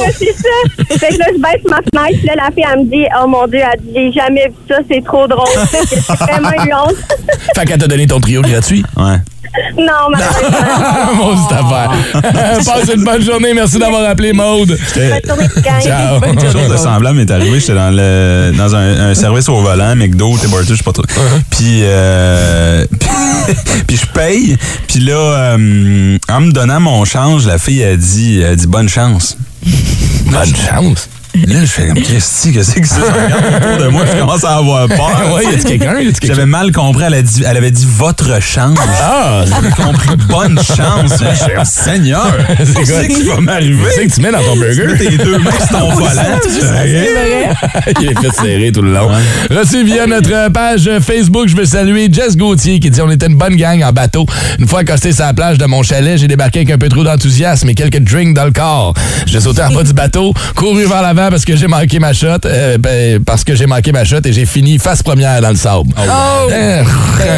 mais 0.00 0.12
c'est 0.12 0.32
ça. 0.32 0.98
Fait 0.98 1.08
que 1.08 1.18
là, 1.18 1.26
je 1.34 1.40
baisse 1.40 1.64
ma 1.68 1.76
fenêtre, 1.76 2.18
puis 2.18 2.26
là, 2.26 2.34
la 2.36 2.50
fille, 2.50 2.64
elle 2.72 2.80
me 2.80 2.90
dit, 2.90 3.06
oh 3.22 3.26
mon 3.26 3.46
Dieu, 3.46 3.60
elle 3.60 3.80
dit, 3.80 3.92
j'ai 3.94 4.12
jamais 4.12 4.48
vu 4.48 4.54
ça, 4.68 4.76
c'est 4.90 5.04
trop 5.04 5.26
drôle. 5.26 5.44
J'ai 5.90 6.14
vraiment 6.14 6.50
eu 6.50 6.72
honte. 6.74 6.96
fait 7.56 7.64
qu'elle 7.64 7.78
t'a 7.78 7.86
donné 7.86 8.06
ton 8.06 8.20
trio 8.20 8.42
gratuit. 8.42 8.84
Ouais. 8.96 9.16
Non, 9.78 10.10
malheureusement. 10.10 11.14
Maude, 11.14 11.38
cette 11.48 11.58
affaire. 11.58 12.64
Passe 12.64 12.94
une 12.94 13.04
bonne 13.04 13.22
journée. 13.22 13.54
Merci 13.54 13.78
d'avoir 13.78 14.08
appelé, 14.08 14.32
Maude. 14.32 14.76
Ciao. 14.92 16.20
Quelque 16.20 16.50
chose 16.52 16.68
de 16.70 16.76
semblable 16.76 17.18
m'est 17.18 17.30
arrivé. 17.30 17.60
J'étais 17.60 17.74
dans, 17.74 17.90
le, 17.94 18.52
dans 18.56 18.74
un, 18.74 19.10
un 19.10 19.14
service 19.14 19.48
au 19.48 19.60
volant, 19.60 19.94
McDo, 19.96 20.36
Tim 20.40 20.52
Hortons, 20.52 20.66
je 20.70 20.74
sais 20.74 20.82
pas 20.82 20.92
trop. 20.92 21.04
Puis, 21.50 21.80
euh, 21.82 22.84
puis 23.86 23.96
je 23.96 24.06
paye. 24.06 24.56
Puis 24.88 25.00
là, 25.00 25.14
euh, 25.56 26.18
en 26.28 26.40
me 26.40 26.52
donnant 26.52 26.80
mon 26.80 27.04
change, 27.04 27.46
la 27.46 27.58
fille 27.58 27.84
a 27.84 27.96
dit, 27.96 28.42
a 28.44 28.54
dit 28.54 28.66
bonne 28.66 28.88
chance. 28.88 29.36
Bonne 30.26 30.54
chance? 30.54 31.08
Là, 31.46 31.60
je 31.62 31.66
fais 31.66 31.88
comme 31.88 32.00
Christy, 32.00 32.52
que 32.52 32.62
c'est? 32.62 32.82
Je 32.84 33.00
regarde 33.00 33.44
autour 33.64 33.84
de 33.84 33.88
moi, 33.90 34.04
je 34.06 34.18
commence 34.18 34.44
à 34.44 34.56
avoir 34.58 34.86
peur. 34.86 35.32
Ouais, 35.34 35.44
y 35.44 35.54
a-tu 35.54 35.64
quelqu'un? 35.64 35.98
Y 36.00 36.08
a-tu 36.08 36.20
quelqu'un? 36.20 36.26
J'avais 36.34 36.46
mal 36.46 36.70
compris, 36.72 37.04
elle, 37.06 37.14
a 37.14 37.22
dit- 37.22 37.42
elle 37.48 37.56
avait 37.56 37.70
dit 37.72 37.86
votre 37.88 38.40
chance. 38.40 38.78
Ah! 39.02 39.44
J'avais 39.46 39.70
compris 39.70 40.16
bonne 40.28 40.58
chance. 40.58 41.10
Je 41.20 41.24
fais, 41.44 41.54
oh, 41.58 41.62
Seigneur, 41.64 42.36
C'est 42.64 42.84
quoi? 42.90 43.04
qui 43.04 43.22
va 43.24 43.40
m'arriver? 43.40 43.82
C'est 43.96 44.06
que 44.06 44.14
tu 44.14 44.20
mets 44.20 44.30
dans 44.30 44.42
ton 44.42 44.56
burger? 44.56 44.86
Mets 44.86 44.96
tes 44.98 45.16
deux 45.18 45.38
mains 45.38 45.50
sur 45.58 45.68
ton 45.78 45.90
volant. 45.94 46.10
Il 48.00 48.06
est 48.10 48.20
fait 48.20 48.34
serrer 48.34 48.72
tout 48.72 48.82
le 48.82 48.92
long. 48.92 49.08
Reçu 49.50 49.84
via 49.84 50.06
notre 50.06 50.50
page 50.52 50.88
Facebook, 51.00 51.48
je 51.48 51.56
veux 51.56 51.64
saluer 51.64 52.08
Jess 52.12 52.36
Gauthier 52.36 52.78
qui 52.80 52.90
dit 52.90 53.00
on 53.00 53.10
était 53.10 53.26
une 53.26 53.36
bonne 53.36 53.56
gang 53.56 53.82
en 53.82 53.92
bateau. 53.92 54.24
Une 54.58 54.68
fois 54.68 54.80
accosté 54.80 55.12
sur 55.12 55.24
la 55.24 55.34
plage 55.34 55.58
de 55.58 55.64
mon 55.66 55.82
chalet, 55.82 56.18
j'ai 56.18 56.28
débarqué 56.28 56.60
avec 56.60 56.70
un 56.70 56.78
peu 56.78 56.88
trop 56.88 57.02
d'enthousiasme 57.04 57.68
et 57.68 57.74
quelques 57.74 57.98
drinks 58.00 58.34
dans 58.34 58.44
le 58.44 58.52
corps. 58.52 58.94
J'ai 59.26 59.40
sauté 59.40 59.62
en 59.62 59.72
bas 59.72 59.82
du 59.82 59.92
bateau, 59.92 60.32
couru 60.54 60.86
vers 60.86 61.02
l'avant 61.02 61.23
parce 61.30 61.44
que 61.44 61.56
j'ai 61.56 61.66
manqué 61.66 61.98
ma 61.98 62.12
shot, 62.12 62.44
euh, 62.44 62.78
ben, 62.78 63.22
parce 63.24 63.44
que 63.44 63.54
j'ai 63.54 63.66
manqué 63.66 63.92
ma 63.92 64.04
shot 64.04 64.20
et 64.24 64.32
j'ai 64.32 64.46
fini 64.46 64.78
face 64.78 65.02
première 65.02 65.40
dans 65.40 65.50
le 65.50 65.56
sable. 65.56 65.90
Euh, 66.50 66.82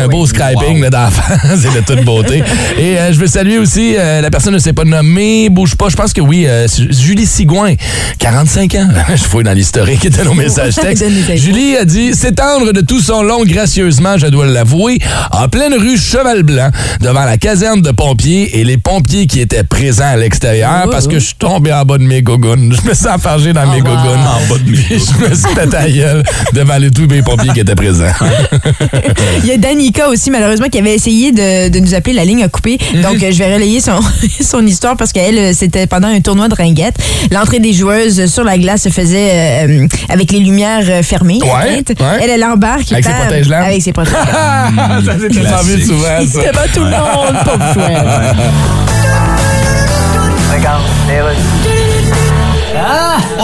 un 0.04 0.08
beau 0.08 0.26
scraping 0.26 0.80
la 0.90 1.10
face 1.10 1.64
et 1.64 1.80
de 1.80 1.84
toute 1.84 2.04
beauté. 2.04 2.42
Et 2.78 2.98
euh, 2.98 3.12
je 3.12 3.18
veux 3.18 3.26
saluer 3.26 3.58
aussi, 3.58 3.94
euh, 3.96 4.20
la 4.20 4.30
personne 4.30 4.54
ne 4.54 4.58
s'est 4.58 4.72
pas 4.72 4.84
nommée, 4.84 5.48
bouge 5.48 5.74
pas, 5.74 5.88
je 5.88 5.96
pense 5.96 6.12
que 6.12 6.20
oui, 6.20 6.46
Julie 6.90 7.26
Sigouin, 7.26 7.74
45 8.18 8.74
ans. 8.74 8.88
je 9.10 9.22
fouille 9.22 9.44
dans 9.44 9.52
l'historique 9.52 10.08
de 10.10 10.24
nos 10.24 10.34
messages 10.34 10.74
textes. 10.80 11.04
Julie 11.36 11.76
a 11.76 11.84
dit 11.84 12.14
s'étendre 12.14 12.72
de 12.72 12.80
tout 12.80 13.00
son 13.00 13.22
long 13.22 13.44
gracieusement, 13.44 14.16
je 14.18 14.26
dois 14.26 14.46
l'avouer, 14.46 14.98
en 15.32 15.48
pleine 15.48 15.74
rue 15.74 15.98
Cheval-Blanc, 15.98 16.70
devant 17.00 17.24
la 17.24 17.36
caserne 17.36 17.82
de 17.82 17.90
pompiers 17.90 18.58
et 18.58 18.64
les 18.64 18.78
pompiers 18.78 19.26
qui 19.26 19.40
étaient 19.40 19.64
présents 19.64 20.08
à 20.08 20.16
l'extérieur 20.16 20.46
Oh, 20.84 20.88
parce 20.90 21.06
oh. 21.06 21.10
que 21.10 21.18
je 21.18 21.26
suis 21.26 21.34
tombé 21.34 21.72
en 21.72 21.84
bas 21.84 21.98
de 21.98 22.04
mes 22.04 22.22
gougounes. 22.22 22.72
Je 22.72 22.88
me 22.88 22.94
suis 22.94 23.08
enfargé 23.08 23.52
dans 23.52 23.66
mes 23.66 23.75
En 23.80 24.46
bas 24.48 24.58
de 24.58 24.70
mes 24.70 24.76
Je 24.90 25.28
me 25.28 25.34
suis 25.34 25.54
pété 25.54 25.72
la 25.72 25.90
gueule 25.90 26.22
devant 26.52 26.76
les, 26.78 26.90
tous 26.90 27.06
mes 27.06 27.22
pompiers 27.22 27.52
qui 27.52 27.60
étaient 27.60 27.74
présents. 27.74 28.04
Il 29.42 29.48
y 29.48 29.52
a 29.52 29.56
Danica 29.56 30.08
aussi, 30.08 30.30
malheureusement, 30.30 30.68
qui 30.68 30.78
avait 30.78 30.94
essayé 30.94 31.32
de, 31.32 31.68
de 31.68 31.78
nous 31.78 31.94
appeler. 31.94 32.14
La 32.14 32.24
ligne 32.24 32.42
a 32.42 32.48
coupé. 32.48 32.78
Mhm. 32.94 33.02
Donc, 33.02 33.22
euh, 33.22 33.30
je 33.30 33.38
vais 33.38 33.54
relayer 33.54 33.80
son, 33.80 33.98
son 34.40 34.66
histoire 34.66 34.96
parce 34.96 35.12
qu'elle, 35.12 35.38
euh, 35.38 35.52
c'était 35.52 35.86
pendant 35.86 36.08
un 36.08 36.20
tournoi 36.20 36.48
de 36.48 36.54
ringuette. 36.54 36.96
L'entrée 37.30 37.60
des 37.60 37.72
joueuses 37.72 38.26
sur 38.26 38.44
la 38.44 38.58
glace 38.58 38.82
se 38.82 38.88
faisait 38.88 39.66
euh, 39.68 39.86
avec 40.08 40.32
les 40.32 40.40
lumières 40.40 41.04
fermées. 41.04 41.40
Ouais. 41.42 41.82
Elle, 42.20 42.30
elle 42.30 42.44
embarque. 42.44 42.92
Avec 42.92 43.04
ses 43.04 43.10
bam, 43.10 43.20
protège-lames? 43.20 43.64
Avec 43.64 43.82
ses 43.82 43.92
protège-lames. 43.92 45.02
ça 45.04 45.18
s'est 45.18 45.28
tellement 45.28 45.62
vu 45.62 45.82
souvent, 45.82 46.26
ça. 46.26 46.40
Devant 46.40 46.72
tout 46.74 46.80
le 46.80 46.90
monde, 46.90 47.44
pauvre 47.44 47.72
chouette. 47.74 48.06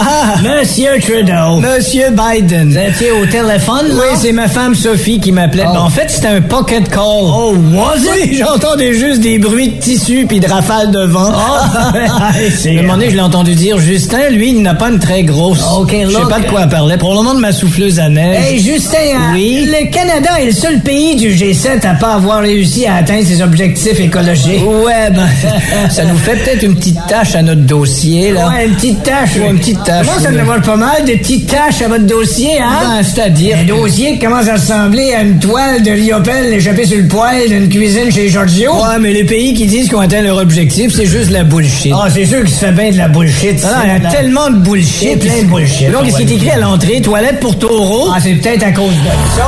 Ah, 0.05 0.35
Monsieur 0.43 0.99
Trudeau. 1.01 1.59
Monsieur 1.61 2.07
Biden. 2.11 2.69
Vous 2.71 2.77
étiez 2.77 3.11
au 3.11 3.25
téléphone, 3.25 3.87
là? 3.87 3.95
Oui, 3.95 4.17
c'est 4.19 4.33
ma 4.33 4.47
femme 4.49 4.75
Sophie 4.75 5.19
qui 5.19 5.31
m'appelait. 5.31 5.63
En 5.65 5.89
fait, 5.89 6.09
c'était 6.09 6.27
un 6.27 6.41
pocket 6.41 6.89
call. 6.89 6.99
Oh, 7.01 7.55
was 7.73 7.99
it? 7.99 8.09
Oui, 8.29 8.37
j'entendais 8.39 8.93
juste 8.93 9.21
des 9.21 9.39
bruits 9.39 9.69
de 9.69 9.79
tissu 9.79 10.25
puis 10.27 10.39
de 10.41 10.47
rafales 10.47 10.91
de 10.91 11.05
vent. 11.05 11.31
Oh, 11.33 11.97
À 11.97 12.31
un 12.69 12.81
moment 12.81 12.93
donné, 12.95 13.09
je 13.11 13.15
l'ai 13.15 13.21
entendu 13.21 13.55
dire, 13.55 13.77
Justin, 13.79 14.29
lui, 14.29 14.49
il 14.49 14.61
n'a 14.61 14.73
pas 14.73 14.89
une 14.89 14.99
très 14.99 15.23
grosse. 15.23 15.59
OK, 15.77 15.95
Je 16.03 16.09
sais 16.09 16.21
pas 16.29 16.39
de 16.39 16.47
quoi 16.49 16.61
elle 16.63 16.69
parlait. 16.69 16.97
Pour 16.97 17.11
le 17.11 17.15
moment 17.15 17.33
de 17.33 17.39
ma 17.39 17.53
souffleuse 17.53 17.99
à 17.99 18.09
neige. 18.09 18.43
Hey, 18.43 18.59
Justin, 18.59 18.97
oui? 19.33 19.67
le 19.71 19.89
Canada 19.89 20.31
est 20.41 20.45
le 20.47 20.51
seul 20.51 20.79
pays 20.81 21.15
du 21.15 21.29
G7 21.29 21.85
à 21.87 21.93
pas 21.93 22.15
avoir 22.15 22.41
réussi 22.41 22.85
à 22.87 22.95
atteindre 22.95 23.25
ses 23.25 23.41
objectifs 23.41 23.99
écologiques. 23.99 24.63
Ouais, 24.65 25.09
ben, 25.11 25.27
ça 25.89 26.03
nous 26.03 26.17
fait 26.17 26.35
peut-être 26.35 26.63
une 26.63 26.75
petite 26.75 26.99
tâche 27.07 27.35
à 27.35 27.41
notre 27.41 27.61
dossier, 27.61 28.31
là. 28.33 28.49
Ouais, 28.49 28.65
une 28.65 28.75
petite 28.75 29.03
tâche. 29.03 29.35
Ouais, 29.37 29.49
une 29.49 29.59
petite 29.59 29.83
tâche. 29.83 29.92
Moi, 30.03 30.13
ça 30.21 30.31
me 30.31 30.37
dévoile 30.37 30.61
pas 30.61 30.75
mal, 30.75 31.05
des 31.05 31.17
petites 31.17 31.47
tâches 31.47 31.81
à 31.83 31.87
votre 31.87 32.05
dossier, 32.05 32.59
hein? 32.59 32.97
Ben, 32.97 33.03
c'est-à-dire? 33.03 33.57
Un 33.59 33.65
dossier 33.65 34.13
qui 34.13 34.19
commence 34.19 34.47
à 34.47 34.53
ressembler 34.53 35.13
à 35.13 35.21
une 35.21 35.39
toile 35.39 35.83
de 35.83 35.91
Liopelle 35.91 36.53
échappée 36.53 36.85
sur 36.85 36.97
le 36.97 37.07
poêle 37.07 37.49
d'une 37.49 37.69
cuisine 37.69 38.11
chez 38.11 38.29
Giorgio. 38.29 38.73
Ouais, 38.73 38.99
mais 38.99 39.13
les 39.13 39.23
pays 39.23 39.53
qui 39.53 39.65
disent 39.65 39.87
qu'ils 39.87 39.97
ont 39.97 40.01
atteint 40.01 40.21
leur 40.21 40.37
objectif, 40.37 40.93
c'est 40.95 41.05
juste 41.05 41.29
la 41.31 41.43
bullshit. 41.43 41.93
Ah, 41.95 42.07
c'est 42.13 42.25
sûr 42.25 42.39
qu'il 42.39 42.53
se 42.53 42.59
fait 42.65 42.71
bien 42.71 42.91
de 42.91 42.97
la 42.97 43.07
bullshit. 43.07 43.59
Ah, 43.63 43.81
il 43.85 44.03
y 44.03 44.07
a 44.07 44.09
tellement 44.09 44.49
de 44.49 44.57
bullshit. 44.57 45.19
plein 45.19 45.43
de 45.43 45.47
bullshit. 45.47 45.91
Donc, 45.91 46.05
qu'est-ce 46.05 46.17
qui 46.17 46.23
est 46.23 46.35
écrit 46.35 46.51
à 46.51 46.57
l'entrée? 46.57 47.01
Toilette 47.01 47.39
pour 47.39 47.57
taureau? 47.57 48.09
Ah, 48.15 48.19
c'est 48.21 48.33
peut-être 48.35 48.63
à 48.63 48.71
cause 48.71 48.89
de 48.93 49.35
ça. 49.35 49.47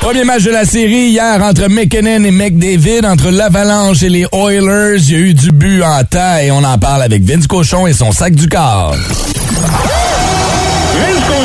Premier 0.00 0.24
match 0.24 0.42
de 0.42 0.50
la 0.50 0.64
série 0.64 1.08
hier 1.08 1.42
entre 1.42 1.68
McKinnon 1.68 2.24
et 2.24 2.30
McDavid, 2.30 3.06
entre 3.06 3.30
l'Avalanche 3.30 4.02
et 4.02 4.08
les 4.08 4.26
Oilers. 4.32 4.98
Il 5.08 5.10
y 5.10 5.14
a 5.14 5.18
eu 5.18 5.34
du 5.34 5.50
but 5.50 5.82
en 5.82 6.02
temps 6.04 6.36
et 6.42 6.50
on 6.50 6.62
en 6.62 6.78
parle 6.78 7.02
avec 7.02 7.22
Vince 7.22 7.46
Cochon 7.46 7.86
et 7.86 7.92
son 7.92 8.12
sac 8.12 8.34
du 8.34 8.48
corps. 8.48 8.94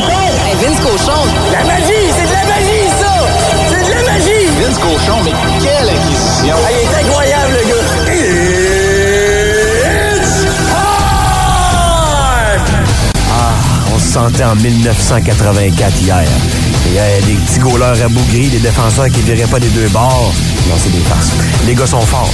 Hey, 0.09 0.55
Vince 0.61 0.79
Cochon. 0.79 1.25
La 1.51 1.63
magie! 1.63 2.11
C'est 2.15 2.27
de 2.27 2.33
la 2.33 2.45
magie, 2.45 2.87
ça! 2.99 3.13
C'est 3.69 3.83
de 3.85 3.91
la 3.93 4.03
magie! 4.11 4.47
Vince 4.61 4.77
Cochon, 4.77 5.17
mais 5.23 5.33
quelle 5.61 5.89
acquisition! 5.89 6.55
il 6.71 6.77
est 6.83 6.95
incroyable, 7.05 7.53
le 7.53 7.63
gars! 7.69 7.75
On 13.93 13.99
se 13.99 14.07
sentait 14.07 14.43
en 14.43 14.55
1984 14.55 16.01
hier. 16.01 16.25
Il 16.89 16.95
y 16.95 16.99
a 16.99 17.21
des 17.21 17.33
petits 17.33 17.59
gauleurs 17.59 17.97
rabougris, 17.97 18.47
des 18.49 18.59
défenseurs 18.59 19.07
qui 19.09 19.21
viraient 19.21 19.47
pas 19.49 19.59
des 19.59 19.67
deux 19.69 19.87
bords. 19.89 20.33
Non, 20.67 20.75
c'est 20.83 20.91
des 20.91 21.03
farces. 21.07 21.29
Les 21.67 21.75
gars 21.75 21.85
sont 21.87 22.01
forts. 22.01 22.31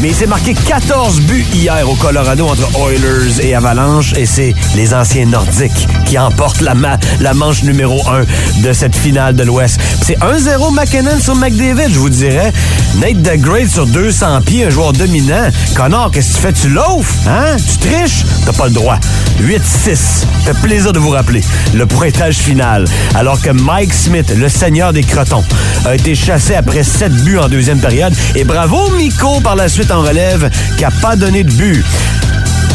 Mais 0.00 0.08
il 0.08 0.14
s'est 0.14 0.26
marqué 0.26 0.54
14 0.54 1.20
buts 1.22 1.44
hier 1.52 1.86
au 1.88 1.94
Colorado 1.96 2.46
entre 2.48 2.66
Oilers 2.80 3.40
et 3.46 3.54
Avalanche 3.54 4.14
et 4.16 4.24
c'est 4.24 4.54
les 4.74 4.94
anciens 4.94 5.26
nordiques 5.26 5.86
qui 6.06 6.18
emportent 6.18 6.62
la, 6.62 6.74
ma- 6.74 6.96
la 7.20 7.34
manche 7.34 7.62
numéro 7.64 8.00
1 8.08 8.62
de 8.62 8.72
cette 8.72 8.96
finale 8.96 9.34
de 9.36 9.42
l'Ouest. 9.42 9.78
C'est 10.02 10.18
1-0 10.18 10.72
McKinnon 10.72 11.20
sur 11.20 11.34
McDavid, 11.34 11.92
je 11.92 11.98
vous 11.98 12.08
dirais. 12.08 12.50
Nate 12.96 13.20
DeGrade 13.20 13.68
sur 13.68 13.86
200 13.86 14.40
pieds, 14.42 14.64
un 14.64 14.70
joueur 14.70 14.94
dominant. 14.94 15.50
Connor, 15.74 16.10
qu'est-ce 16.10 16.30
que 16.30 16.34
tu 16.36 16.40
fais? 16.40 16.52
Tu 16.54 16.68
l'offres? 16.70 17.12
Hein? 17.28 17.56
Tu 17.58 17.88
triches? 17.88 18.24
T'as 18.46 18.52
pas 18.52 18.66
le 18.68 18.72
droit. 18.72 18.98
8-6. 19.42 20.24
Fait 20.44 20.54
plaisir 20.62 20.92
de 20.94 20.98
vous 20.98 21.10
rappeler 21.10 21.42
le 21.74 21.84
pointage 21.86 22.36
final. 22.36 22.86
Alors 23.14 23.40
que 23.42 23.50
Mike 23.50 23.89
Smith, 23.92 24.32
le 24.36 24.48
seigneur 24.48 24.92
des 24.92 25.02
crotons, 25.02 25.44
a 25.84 25.94
été 25.94 26.14
chassé 26.14 26.54
après 26.54 26.82
7 26.82 27.12
buts 27.24 27.38
en 27.38 27.48
deuxième 27.48 27.80
période. 27.80 28.12
Et 28.34 28.44
bravo 28.44 28.90
Miko 28.96 29.40
par 29.40 29.56
la 29.56 29.68
suite 29.68 29.90
en 29.90 30.02
relève 30.02 30.50
qui 30.76 30.84
a 30.84 30.90
pas 30.90 31.16
donné 31.16 31.44
de 31.44 31.50
but. 31.52 31.84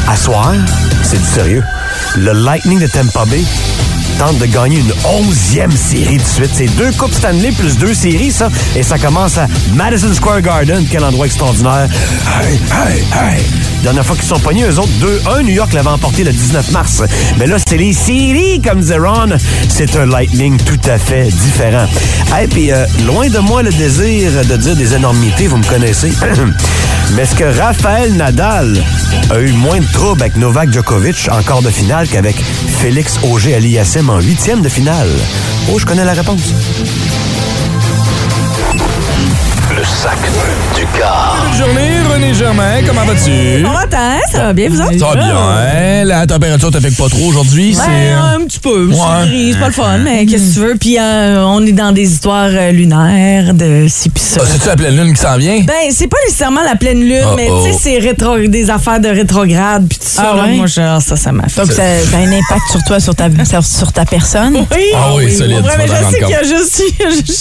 À 0.08 0.16
soir, 0.16 0.54
c'est 1.04 1.18
du 1.18 1.28
sérieux. 1.28 1.64
Le 2.16 2.32
Lightning 2.32 2.80
de 2.80 2.88
Tampa 2.88 3.26
Bay 3.26 3.44
tente 4.18 4.38
de 4.38 4.46
gagner 4.46 4.80
une 4.80 4.94
onzième 5.04 5.72
série 5.72 6.18
de 6.18 6.24
suite. 6.24 6.52
C'est 6.54 6.68
deux 6.78 6.92
Coupes 6.94 7.14
Stanley 7.14 7.52
plus 7.52 7.78
deux 7.78 7.94
séries, 7.94 8.32
ça. 8.32 8.50
Et 8.76 8.84
ça 8.84 8.98
commence 8.98 9.38
à 9.38 9.48
Madison 9.74 10.14
Square 10.14 10.42
Garden. 10.42 10.86
Quel 10.90 11.04
endroit 11.04 11.26
extraordinaire. 11.26 11.88
Hey, 12.42 12.60
hey, 12.72 13.00
hey. 13.00 13.44
Dernière 13.84 14.06
fois 14.06 14.16
qu'ils 14.16 14.26
sont 14.26 14.40
pognés, 14.40 14.64
eux 14.64 14.80
autres, 14.80 14.92
2-1. 15.00 15.44
New 15.44 15.54
York 15.54 15.74
l'avait 15.74 15.90
emporté 15.90 16.24
le 16.24 16.32
19 16.32 16.72
mars. 16.72 17.04
Mais 17.38 17.46
là, 17.46 17.58
c'est 17.68 17.78
les 17.78 17.94
séries, 17.94 18.62
comme 18.62 18.82
disait 18.82 18.98
Ron. 18.98 19.38
C'est 19.70 19.96
un 19.96 20.06
Lightning 20.06 20.58
tout 20.58 20.80
à 20.90 20.98
fait 20.98 21.26
différent. 21.26 21.86
Et 22.42 22.48
puis, 22.48 22.72
euh, 22.72 22.86
loin 23.06 23.30
de 23.30 23.40
moi 23.40 23.64
le 23.64 23.72
désir 23.72 24.32
de 24.32 24.58
dire 24.58 24.76
des 24.76 24.96
énormités, 24.96 25.48
vous 25.48 25.58
me 25.58 25.66
connaissez. 25.66 26.12
Mais 27.16 27.24
est-ce 27.24 27.36
que 27.36 27.46
Raphaël 27.46 28.14
Nadal 28.16 28.74
a 29.30 29.40
eu 29.40 29.52
moins 29.54 29.80
de 29.80 29.86
troubles 29.92 30.22
avec 30.22 30.36
Novak 30.36 30.72
Djokovic 30.72 31.30
en 31.32 31.42
quart 31.44 31.62
de 31.62 31.70
finale 31.70 32.08
qu'avec 32.10 32.36
Félix 32.36 33.20
Auger 33.24 33.56
Aliassime 33.56 34.10
en 34.10 34.20
huitième 34.20 34.62
de 34.62 34.68
finale? 34.68 35.08
Oh, 35.72 35.80
je 35.80 35.86
connais 35.86 36.04
la 36.04 36.14
réponse. 36.14 36.42
Le 39.78 39.84
sac 39.84 40.18
du 40.76 40.86
corps. 41.00 41.38
Bonne 41.42 41.58
journée, 41.58 41.95
René 42.16 42.34
Germain, 42.34 42.82
comment 42.88 43.04
vas-tu? 43.04 43.62
Bon 43.62 43.74
matin, 43.74 44.20
ça 44.32 44.38
va 44.46 44.54
bien, 44.54 44.70
vous 44.70 44.80
autres? 44.80 44.98
Ça 44.98 45.06
va 45.06 45.16
bien. 45.16 46.06
La 46.06 46.26
température 46.26 46.72
te 46.72 46.80
fait 46.80 46.96
pas 46.96 47.10
trop 47.10 47.26
aujourd'hui. 47.28 47.74
Ben, 47.76 47.82
c'est... 47.84 48.12
un 48.12 48.46
petit 48.46 48.60
peu. 48.60 48.86
Ouais. 48.88 48.96
C'est 48.96 49.28
gris, 49.28 49.52
c'est 49.54 49.60
pas 49.60 49.68
le 49.68 49.74
fun, 49.74 49.98
mais 49.98 50.26
qu'est-ce 50.26 50.50
que 50.50 50.54
tu 50.54 50.60
veux? 50.62 50.76
Puis 50.80 50.98
euh, 50.98 51.44
on 51.46 51.66
est 51.66 51.74
dans 51.74 51.92
des 51.92 52.10
histoires 52.14 52.50
euh, 52.54 52.72
lunaires 52.72 53.54
de 53.54 53.88
ci 53.90 54.10
pis 54.10 54.22
ça. 54.22 54.40
Ah, 54.44 54.48
C'est-tu 54.50 54.66
la 54.68 54.76
pleine 54.78 54.96
lune 54.96 55.14
qui 55.14 55.22
s'en 55.22 55.36
vient? 55.38 55.60
Ben, 55.66 55.74
c'est 55.92 56.08
pas 56.08 56.16
nécessairement 56.26 56.64
la 56.64 56.78
pleine 56.78 57.02
lune, 57.02 57.22
Oh, 57.26 57.34
mais 57.36 57.48
oh. 57.50 57.64
tu 57.66 57.74
sais, 57.74 57.80
c'est 57.82 58.00
rétro, 58.00 58.38
des 58.48 58.70
affaires 58.70 59.02
de 59.02 59.10
rétrograde 59.10 59.86
puis 59.90 59.98
tout 59.98 60.06
ça. 60.08 60.32
Ah 60.32 60.38
là, 60.38 60.44
ouais? 60.44 60.56
Moi, 60.56 60.68
genre, 60.68 61.02
ça, 61.02 61.18
ça 61.18 61.34
m'a 61.34 61.50
fait. 61.50 61.62
Donc, 61.62 61.72
ça, 61.72 61.84
ça 62.10 62.18
a 62.18 62.20
un 62.22 62.32
impact 62.32 62.70
sur 62.72 62.84
toi, 62.86 63.00
sur 63.02 63.14
ta, 63.16 63.26
sur, 63.44 63.66
sur 63.66 63.92
ta 63.92 64.06
personne? 64.06 64.56
Oui, 64.72 64.84
Ah 64.96 65.16
oui, 65.16 65.34
solide, 65.34 65.58
Ouais, 65.66 65.72
tu 65.74 65.78
mais 65.80 65.88
je 65.88 66.12
sais 66.12 66.20
qu'il 66.22 66.30
y 66.30 66.34
a 66.36 66.44
juste, 66.44 66.82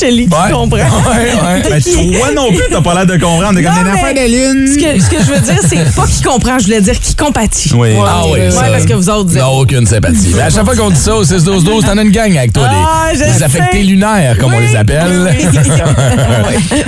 Shelly 0.00 0.24
qui 0.24 0.30
comprend. 0.52 0.78
Ouais, 0.78 0.82
ouais. 0.82 1.62
Ben, 1.70 1.80
toi 1.80 2.30
non 2.34 2.48
plus, 2.48 2.64
t'as 2.70 2.80
pas 2.80 2.94
l'air 2.94 3.06
de 3.06 3.16
comprendre. 3.22 3.54
T'es 3.56 3.62
comme 3.62 3.72
Non, 3.74 3.80
une 3.82 3.92
mais- 3.92 4.00
affaire 4.00 4.14
de 4.14 4.30
lune. 4.32 4.63
Ce 4.66 4.74
que, 4.78 5.00
ce 5.02 5.10
que 5.10 5.16
je 5.18 5.32
veux 5.32 5.40
dire, 5.40 5.60
c'est 5.68 5.94
pas 5.96 6.06
qui 6.06 6.22
comprend, 6.22 6.58
je 6.58 6.64
voulais 6.64 6.80
dire 6.80 6.98
qui 6.98 7.14
compatit. 7.14 7.70
Oui. 7.74 7.90
Ah 8.06 8.22
oui, 8.26 8.32
ouais, 8.40 8.50
ça. 8.50 8.64
parce 8.70 8.84
que 8.84 8.94
vous 8.94 9.08
autres, 9.10 9.30
êtes- 9.36 9.42
Non, 9.42 9.58
aucune 9.58 9.86
sympathie. 9.86 10.32
Mais 10.34 10.42
à 10.42 10.50
chaque 10.50 10.64
fois 10.64 10.76
qu'on 10.76 10.90
dit 10.90 10.96
ça 11.00 11.16
au 11.16 11.24
6-12-12, 11.24 11.84
t'en 11.84 11.98
as 11.98 12.02
une 12.02 12.10
gang 12.10 12.36
avec 12.36 12.52
toi, 12.52 12.68
Ah, 12.70 13.12
des, 13.12 13.18
des 13.18 13.42
affectés 13.42 13.82
lunaires, 13.82 14.36
comme 14.38 14.52
on 14.54 14.60
les 14.60 14.74
appelle. 14.76 15.34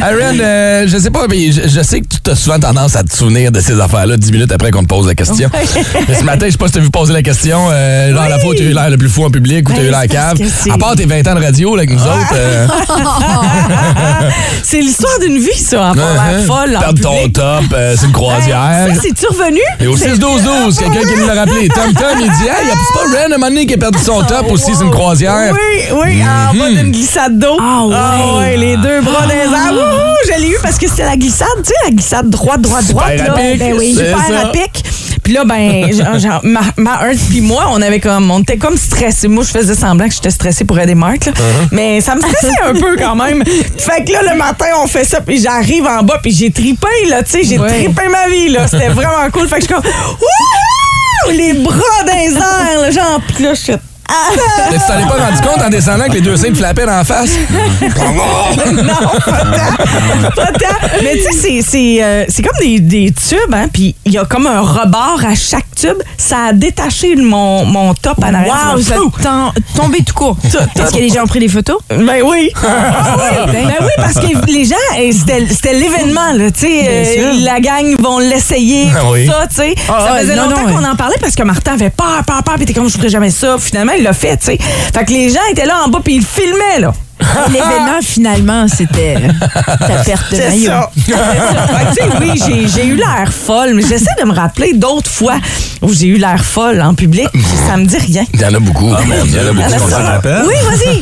Aaron, 0.02 0.38
euh, 0.40 0.84
je 0.88 0.98
sais 0.98 1.10
pas, 1.10 1.26
mais 1.28 1.52
je, 1.52 1.62
je 1.68 1.82
sais 1.82 2.00
que 2.00 2.06
tu 2.22 2.30
as 2.30 2.34
souvent 2.36 2.58
tendance 2.58 2.96
à 2.96 3.02
te 3.02 3.14
souvenir 3.14 3.52
de 3.52 3.60
ces 3.60 3.78
affaires-là 3.80 4.16
dix 4.16 4.32
minutes 4.32 4.52
après 4.52 4.70
qu'on 4.70 4.82
te 4.82 4.88
pose 4.88 5.06
la 5.06 5.14
question. 5.14 5.50
Mais 6.08 6.14
ce 6.14 6.24
matin, 6.24 6.46
je 6.46 6.52
sais 6.52 6.58
pas 6.58 6.66
si 6.68 6.74
t'as 6.74 6.80
vu 6.80 6.90
poser 6.90 7.12
la 7.12 7.22
question, 7.22 7.68
euh, 7.70 8.14
genre 8.14 8.28
la 8.28 8.38
fois 8.38 8.50
où 8.50 8.54
tu 8.54 8.62
as 8.62 8.66
eu 8.66 8.72
l'air 8.72 8.90
le 8.90 8.96
plus 8.98 9.08
fou 9.08 9.24
en 9.24 9.30
public 9.30 9.68
ou 9.68 9.72
tu 9.72 9.80
as 9.80 9.84
eu 9.84 9.90
l'air 9.90 10.02
Ben, 10.08 10.34
c'est 10.38 10.70
cave. 10.70 10.74
À 10.74 10.78
part 10.78 10.96
tes 10.96 11.04
20 11.06 11.26
ans 11.28 11.34
de 11.34 11.44
radio 11.44 11.76
là, 11.76 11.82
avec 11.82 11.90
nous 11.90 12.00
autres. 12.02 12.34
euh, 12.34 12.66
c'est 14.62 14.80
l'histoire 14.80 15.18
d'une 15.20 15.38
vie, 15.38 15.58
ça, 15.58 15.90
avoir 15.90 16.12
l'air 16.14 16.40
uh-huh. 16.40 16.46
folle. 16.46 16.76
en 16.76 16.80
Perdre 16.80 17.00
ton 17.02 17.16
public. 17.16 17.38
Euh, 17.72 17.94
c'est 17.98 18.06
une 18.06 18.12
croisière. 18.12 18.88
Ça, 18.94 19.00
c'est-tu 19.02 19.26
revenu? 19.26 19.60
Et 19.80 19.86
au 19.86 19.96
6-12-12, 19.96 20.78
quelqu'un 20.78 21.00
qui 21.08 21.20
nous 21.20 21.26
l'a 21.26 21.34
rappelé. 21.34 21.68
Tom 21.74 21.92
Tom, 21.92 22.18
il 22.20 22.30
dit 22.32 22.42
Hey, 22.48 22.66
y 22.66 22.70
a 22.70 22.74
c'est 22.74 22.94
pas 22.94 23.18
Ren 23.18 23.22
à 23.22 23.24
un 23.24 23.28
moment 23.38 23.48
donné 23.48 23.66
qui 23.66 23.74
a 23.74 23.78
perdu 23.78 23.98
son 23.98 24.22
top 24.22 24.50
aussi, 24.50 24.74
c'est 24.74 24.84
une 24.84 24.90
croisière. 24.90 25.52
Oui, 25.52 25.84
oui, 25.92 26.22
en 26.22 26.54
bas 26.56 26.68
d'une 26.70 26.92
glissade 26.92 27.38
d'eau. 27.38 27.56
Ah 27.60 27.84
ouais. 28.38 28.56
les 28.56 28.76
deux 28.76 29.00
bras 29.02 29.22
dans 29.22 29.28
les 29.28 29.34
airs. 29.34 29.72
Wouhou, 29.72 30.14
je 30.26 30.40
l'ai 30.40 30.48
eu 30.50 30.56
parce 30.62 30.78
que 30.78 30.88
c'était 30.88 31.04
la 31.04 31.16
glissade, 31.16 31.48
tu 31.58 31.64
sais, 31.64 31.74
la 31.84 31.90
glissade 31.90 32.30
droite, 32.30 32.60
droite, 32.60 32.86
droite. 32.88 33.06
Super 33.12 33.26
là. 33.28 33.32
à 33.34 33.36
pic, 33.36 33.58
Ben 33.58 33.74
oui, 33.78 33.94
c'est 33.96 34.06
super 34.06 34.26
ça. 34.26 34.48
à 34.48 34.52
pic. 34.52 34.84
Puis 35.26 35.34
là, 35.34 35.44
ben, 35.44 35.92
genre, 35.92 36.20
genre, 36.20 36.40
ma, 36.44 36.60
ma 36.76 37.00
puis 37.28 37.40
moi, 37.40 37.66
on 37.72 37.82
avait 37.82 37.98
comme, 37.98 38.30
on 38.30 38.38
était 38.42 38.58
comme 38.58 38.76
stressés. 38.76 39.26
Moi, 39.26 39.42
je 39.42 39.50
faisais 39.50 39.74
semblant 39.74 40.06
que 40.06 40.14
j'étais 40.14 40.30
stressée 40.30 40.64
pour 40.64 40.78
aider 40.78 40.94
Marc, 40.94 41.26
là. 41.26 41.32
Uh-huh. 41.32 41.68
Mais 41.72 42.00
ça 42.00 42.14
me 42.14 42.20
stressait 42.20 42.60
un 42.64 42.74
peu 42.74 42.96
quand 42.96 43.16
même. 43.16 43.42
Fait 43.44 44.04
que 44.04 44.12
là, 44.12 44.22
le 44.22 44.38
matin, 44.38 44.66
on 44.80 44.86
fait 44.86 45.02
ça, 45.02 45.20
puis 45.20 45.40
j'arrive 45.42 45.84
en 45.84 46.04
bas, 46.04 46.20
puis 46.22 46.30
j'ai 46.30 46.52
tripé, 46.52 46.86
là, 47.08 47.24
tu 47.24 47.32
sais, 47.32 47.42
j'ai 47.42 47.58
Ouais. 47.58 47.66
trippé 47.86 48.08
ma 48.08 48.28
vie, 48.28 48.50
là. 48.50 48.68
C'était 48.68 48.86
vraiment 48.90 49.28
cool. 49.32 49.48
Fait 49.48 49.56
que 49.56 49.62
je 49.62 49.66
suis 49.66 49.74
comme, 49.74 49.82
Wouhou! 49.84 51.36
Les 51.36 51.54
bras 51.54 51.74
dans 52.06 52.12
les 52.16 52.36
airs, 52.36 52.80
là, 52.82 52.90
genre, 52.92 53.20
puis 53.34 53.42
là, 53.42 53.54
je 53.54 53.60
suis 53.60 53.72
Mais 54.70 54.78
tu 54.78 54.84
t'en 54.86 54.98
es 54.98 55.02
pas 55.08 55.24
rendu 55.26 55.40
compte 55.42 55.62
en 55.64 55.68
descendant 55.68 56.04
que 56.06 56.12
les 56.12 56.20
deux 56.20 56.36
seins 56.36 56.50
te 56.50 56.56
flappaient 56.56 56.86
la 56.86 57.04
face? 57.04 57.30
non, 57.80 58.94
pas 59.24 59.32
tant. 59.32 60.30
Pas 60.34 60.46
tant. 60.52 60.88
Mais 61.02 61.16
tu 61.16 61.22
sais, 61.22 61.32
c'est- 61.32 61.62
c'est 61.62 61.98
euh, 62.02 62.24
c'est 62.28 62.42
comme 62.42 62.58
des, 62.60 62.80
des 62.80 63.12
tubes, 63.12 63.52
hein, 63.54 63.66
puis 63.72 63.94
il 64.04 64.12
y 64.12 64.18
a 64.18 64.24
comme 64.24 64.46
un 64.46 64.60
rebord 64.60 65.20
à 65.28 65.34
chaque 65.34 65.66
tube. 65.74 65.96
Ça 66.16 66.46
a 66.48 66.52
détaché 66.52 67.16
mon, 67.16 67.64
mon 67.64 67.94
top 67.94 68.18
en 68.18 68.32
arrière. 68.34 68.74
Wow, 68.74 68.80
ça 68.82 68.94
t'a 69.22 69.52
tombé 69.76 70.02
tout 70.02 70.14
court. 70.14 70.36
Est-ce 70.44 70.92
que 70.92 70.98
les 70.98 71.08
gens 71.08 71.24
ont 71.24 71.26
pris 71.26 71.40
des 71.40 71.48
photos? 71.48 71.78
Ben 71.90 72.22
oui. 72.24 72.50
Ah 72.56 73.16
oui. 73.46 73.52
Ben 73.52 73.74
oui, 73.80 73.88
parce 73.96 74.14
que 74.14 74.50
les 74.50 74.64
gens, 74.64 74.74
eh, 74.98 75.12
c'était 75.12 75.46
c'était 75.50 75.74
l'événement, 75.74 76.32
là. 76.34 76.50
Tu 76.50 76.60
sais, 76.60 76.84
euh, 76.88 77.32
sûr. 77.34 77.44
la 77.44 77.60
gang 77.60 77.96
vont 78.00 78.18
l'essayer, 78.18 78.88
Ah 78.94 79.00
oui. 79.10 79.26
ça, 79.26 79.46
tu 79.48 79.56
sais. 79.56 79.74
Ah 79.88 80.06
ça 80.08 80.18
faisait 80.20 80.36
non, 80.36 80.44
longtemps 80.48 80.64
qu'on 80.66 80.78
ouais. 80.82 80.88
en 80.88 80.96
parlait 80.96 81.16
parce 81.20 81.34
que 81.34 81.42
Martin 81.42 81.72
avait 81.74 81.90
peur, 81.90 82.22
peur, 82.26 82.42
peur, 82.42 82.54
puis 82.54 82.64
était 82.64 82.74
comme, 82.74 82.88
je 82.88 82.96
ferais 82.96 83.08
jamais 83.08 83.30
ça. 83.30 83.56
Finalement, 83.58 83.92
il 83.96 84.02
l'a 84.02 84.12
fait, 84.12 84.36
tu 84.36 84.46
sais. 84.46 84.58
Fait 84.58 85.04
que 85.04 85.12
les 85.12 85.30
gens 85.30 85.40
étaient 85.50 85.66
là 85.66 85.82
en 85.84 85.88
bas, 85.88 86.00
puis 86.02 86.16
ils 86.16 86.24
filmaient, 86.24 86.80
là. 86.80 86.92
L'événement, 87.48 88.00
finalement, 88.02 88.66
c'était 88.68 89.16
ta 89.40 89.96
perte 90.04 90.30
de 90.32 90.36
C'est 90.36 90.48
maillot. 90.48 90.70
ça. 90.70 90.90
Ça. 91.08 91.16
Tu 91.88 91.94
sais, 91.94 92.08
oui, 92.20 92.32
j'ai- 92.46 92.68
j'ai 92.68 92.84
eu 92.86 92.96
l'air 92.96 93.32
folle, 93.32 93.72
mais 93.74 93.82
j'essaie 93.82 94.14
de 94.20 94.24
me 94.26 94.32
rappeler 94.34 94.72
d'autres 94.74 95.10
fois 95.10 95.36
où 95.82 95.92
j'ai 95.92 96.06
eu 96.08 96.16
l'air 96.16 96.42
folle 96.44 96.80
en 96.82 96.94
public, 96.94 97.28
ça 97.68 97.76
me 97.76 97.84
dit 97.86 97.96
rien. 97.98 98.24
Il 98.34 98.40
y 98.40 98.44
en 98.44 98.54
a 98.54 98.58
beaucoup. 98.58 98.90
Ah, 98.96 99.00
Il 99.24 99.32
y 99.34 99.38
en 99.38 99.46
a 99.48 99.52
beaucoup. 99.52 99.88
S'en 99.90 100.02
rappelle? 100.02 100.42
Oui, 100.46 100.54
vas-y. 100.64 100.98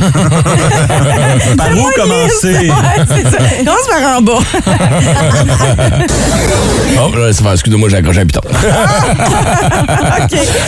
Par 1.57 1.71
où 1.71 1.89
commencer? 1.95 2.69
Ouais, 2.69 3.05
c'est 3.15 3.23
ça. 3.31 3.37
Commence 3.57 3.87
par 3.89 4.17
en 4.17 4.21
bas. 4.21 4.39
Oh, 6.97 7.11
là, 7.17 7.33
c'est 7.33 7.43
bon, 7.43 7.51
excuse-moi, 7.51 7.89
j'ai 7.89 7.97
accroché 7.97 8.21
un 8.21 8.25
piton. 8.25 8.41
Euh, 8.53 8.71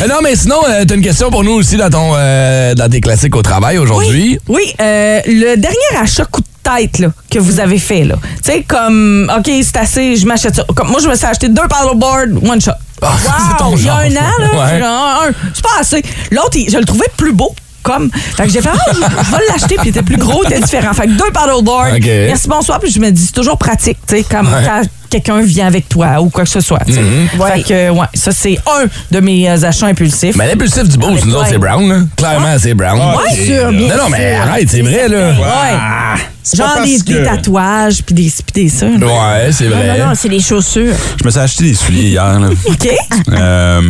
Non, 0.09 0.15
mais 0.23 0.35
sinon, 0.35 0.57
euh, 0.67 0.83
t'as 0.85 0.95
une 0.95 1.01
question 1.01 1.29
pour 1.29 1.43
nous 1.43 1.53
aussi 1.53 1.77
dans, 1.77 1.89
ton, 1.89 2.11
euh, 2.15 2.73
dans 2.75 2.89
tes 2.89 3.01
classiques 3.01 3.35
au 3.35 3.41
travail 3.41 3.77
aujourd'hui. 3.77 4.39
Oui, 4.47 4.73
euh, 4.81 5.19
le 5.39 5.55
dernier 5.57 5.77
achat 6.01 6.25
coup 6.25 6.41
de 6.41 6.47
tête 6.63 6.99
là, 6.99 7.09
que 7.29 7.39
vous 7.39 7.59
avez 7.59 7.77
fait, 7.79 8.03
là. 8.03 8.15
Tu 8.43 8.51
sais, 8.51 8.63
comme, 8.63 9.31
OK, 9.37 9.49
c'est 9.63 9.77
assez, 9.77 10.15
je 10.15 10.25
m'achète 10.25 10.55
ça. 10.55 10.63
Comme, 10.75 10.89
moi, 10.89 10.99
je 11.01 11.07
me 11.07 11.15
suis 11.15 11.25
acheté 11.25 11.47
deux 11.49 11.67
paddleboards, 11.69 12.43
one 12.49 12.59
shot. 12.61 12.71
C'est 13.01 13.57
ton 13.57 13.75
Il 13.77 13.85
y 13.85 13.89
a 13.89 13.95
un 13.95 14.11
an, 14.11 14.31
là, 14.39 14.65
Ouais. 14.65 14.79
genre, 14.79 15.23
un, 15.27 15.31
c'est 15.53 15.63
pas 15.63 15.79
assez. 15.79 16.01
L'autre, 16.31 16.57
je 16.67 16.77
le 16.77 16.85
trouvais 16.85 17.09
plus 17.15 17.33
beau. 17.33 17.53
Comme. 17.83 18.09
Fait 18.11 18.43
que 18.47 18.49
j'ai 18.49 18.61
fait, 18.61 18.69
ah, 18.73 18.91
je, 18.91 18.95
je 18.97 19.31
vais 19.31 19.43
l'acheter, 19.47 19.75
puis 19.75 19.85
il 19.85 19.89
était 19.89 20.01
plus 20.01 20.17
gros, 20.17 20.43
il 20.43 20.51
était 20.51 20.61
différent. 20.61 20.93
Fait 20.93 21.03
que 21.05 21.11
deux 21.11 21.31
paddleboards. 21.31 21.93
OK. 21.95 22.03
Merci, 22.05 22.47
bonsoir, 22.49 22.79
puis 22.81 22.91
je 22.91 22.99
me 22.99 23.09
dis, 23.11 23.25
c'est 23.27 23.31
toujours 23.31 23.57
pratique, 23.57 23.97
tu 24.05 24.17
sais, 24.17 24.23
comme 24.23 24.47
Ouais. 24.51 24.81
Quelqu'un 25.09 25.41
vient 25.41 25.67
avec 25.67 25.87
toi 25.89 26.21
ou 26.21 26.29
quoi 26.29 26.43
que 26.43 26.49
ce 26.49 26.61
soit, 26.61 26.79
sais. 26.87 26.99
Mm-hmm. 27.01 27.53
Fait 27.53 27.61
que, 27.63 27.89
ouais, 27.91 28.07
ça, 28.13 28.31
c'est 28.31 28.57
un 28.67 28.85
de 29.11 29.19
mes 29.19 29.49
euh, 29.49 29.63
achats 29.63 29.87
impulsifs. 29.87 30.35
Mais 30.35 30.47
l'impulsif 30.47 30.87
du 30.87 30.97
boost, 30.97 31.25
nous 31.25 31.35
autres, 31.35 31.47
c'est 31.49 31.57
Brown, 31.57 31.87
là. 31.87 31.99
Clairement, 32.15 32.55
c'est 32.59 32.73
Brown. 32.73 32.99
Ouais, 32.99 33.45
sûr, 33.45 33.71
bien 33.71 33.87
Non, 33.95 34.03
non, 34.03 34.09
mais 34.09 34.35
sûr. 34.35 34.41
arrête, 34.41 34.69
c'est 34.69 34.81
vrai, 34.81 35.07
là. 35.07 35.29
Ouais. 35.31 36.21
C'est 36.43 36.57
Genre 36.57 36.81
des, 36.81 36.99
des 36.99 37.23
tatouages, 37.23 38.03
puis 38.03 38.15
des, 38.15 38.31
puis 38.31 38.63
des 38.63 38.69
ça. 38.69 38.85
Ouais, 38.85 39.49
c'est 39.51 39.67
vrai. 39.67 39.99
non, 39.99 40.07
non, 40.07 40.13
c'est 40.15 40.29
les 40.29 40.39
chaussures. 40.39 40.95
Je 41.19 41.25
me 41.25 41.29
suis 41.29 41.39
acheté 41.39 41.63
des 41.65 41.73
souliers 41.73 42.09
hier, 42.09 42.39
là. 42.39 42.47
OK? 42.65 42.87
Euh, 43.33 43.81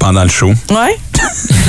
pendant 0.00 0.22
le 0.24 0.28
show. 0.30 0.48
Ouais. 0.70 0.98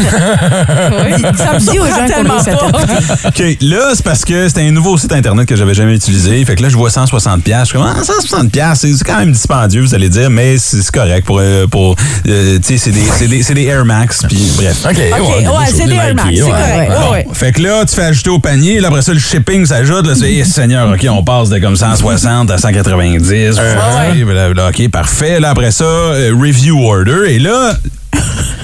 Ça 0.02 1.54
me 1.54 1.60
dit 1.60 1.78
aux 1.80 1.86
gens 1.86 2.08
tellement 2.08 2.44
pas. 2.44 3.28
OK, 3.28 3.44
là, 3.62 3.92
c'est 3.94 4.04
parce 4.04 4.24
que 4.26 4.48
c'était 4.48 4.62
un 4.62 4.72
nouveau 4.72 4.98
site 4.98 5.12
Internet 5.12 5.48
que 5.48 5.56
j'avais 5.56 5.74
jamais 5.74 5.94
utilisé. 5.96 6.44
Fait 6.46 6.56
que 6.56 6.64
là, 6.64 6.70
je 6.70 6.78
vois 6.78 6.90
160$. 6.90 7.42
piastres. 7.42 7.74
Je 7.76 7.78
suis 7.78 7.78
comme, 7.78 7.88
ah, 7.88 8.02
160$, 8.02 8.50
piastres, 8.50 8.88
c'est 8.88 8.94
c'est 8.94 9.04
quand 9.04 9.20
même 9.20 9.32
dispendieux, 9.34 9.82
vous 9.82 9.94
allez 9.94 10.10
dire, 10.10 10.30
mais 10.30 10.58
c'est 10.58 10.82
c'est 10.82 10.92
correct 10.92 11.26
pour. 11.26 11.40
euh, 11.40 11.68
pour 11.68 11.96
euh, 12.28 12.58
tu 12.60 12.64
sais, 12.64 12.78
c'est 12.78 12.92
des, 12.92 13.04
c'est 13.18 13.28
des, 13.28 13.44
c'est 13.44 13.54
des 13.54 13.66
Air 13.66 13.86
Max, 13.86 14.24
puis 14.28 14.52
bref. 14.56 14.86
OK, 14.86 14.98
OK, 15.20 15.28
ouais, 15.30 15.66
c'est 15.68 15.86
des 15.86 15.96
Air 15.96 16.16
Max, 16.16 16.30
c'est 16.34 16.42
correct. 16.42 16.92
Ouais, 16.92 17.12
ouais. 17.12 17.28
Fait 17.34 17.52
que 17.52 17.62
là, 17.62 17.86
tu 17.86 17.94
fais 17.96 18.04
ajouter 18.06 18.30
au 18.30 18.40
panier, 18.40 18.80
là, 18.80 18.88
après 18.88 19.02
ça, 19.02 19.14
le 19.14 19.20
shipping 19.20 19.66
s'ajoute. 19.66 20.08
Là, 20.08 20.14
tu 20.16 20.22
fais, 20.22 20.34
Eh, 20.34 20.46
Seigneur, 20.46 20.90
OK, 20.90 21.06
on 21.10 21.24
passe 21.24 21.50
de 21.50 21.60
comme 21.60 21.76
160 21.76 22.50
à 22.50 22.58
190. 22.58 23.30
Ouais, 23.30 24.24
blablabla, 24.24 24.70
OK, 24.70 24.90
parfait. 24.90 25.40
Là, 25.40 25.50
après 25.50 25.72
ça, 25.72 25.84
euh, 25.84 26.34
review 26.40 26.80
order. 26.88 27.30
Et 27.30 27.40
là, 27.40 27.74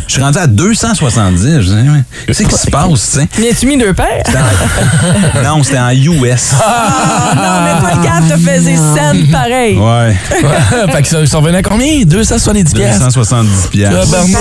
je 0.08 0.14
suis 0.14 0.22
rendu 0.22 0.38
à 0.38 0.47
270. 0.47 1.62
Je 1.62 1.72
qu'est-ce 2.28 2.43
qui 2.43 2.55
se 2.55 2.70
passe, 2.72 2.88
tu 2.89 2.97
sais? 3.20 3.28
Mais 3.39 3.53
tu 3.53 3.66
mis 3.68 3.78
deux 3.78 3.93
paires? 3.93 4.24
En- 4.28 5.43
Non, 5.43 5.64
c'était 5.64 5.80
en 5.80 5.89
US. 5.91 6.51
Ah 6.64 7.34
non, 7.36 7.41
mais 7.66 7.80
toi, 7.82 7.89
le 7.95 8.03
gars 8.03 8.36
te 8.36 8.39
faisait 8.39 8.76
scène 8.78 9.28
pareil. 9.32 9.78
Ouais. 9.78 10.16
fait 10.91 11.01
que 11.01 11.08
ça, 11.08 11.26
ça 11.26 11.38
revenait 11.38 11.58
à 11.60 11.62
combien? 11.64 12.03
270 12.05 12.74
piastres. 12.74 12.99
270 13.05 13.68
piastres. 13.70 13.99
Tabarnak. 13.99 14.39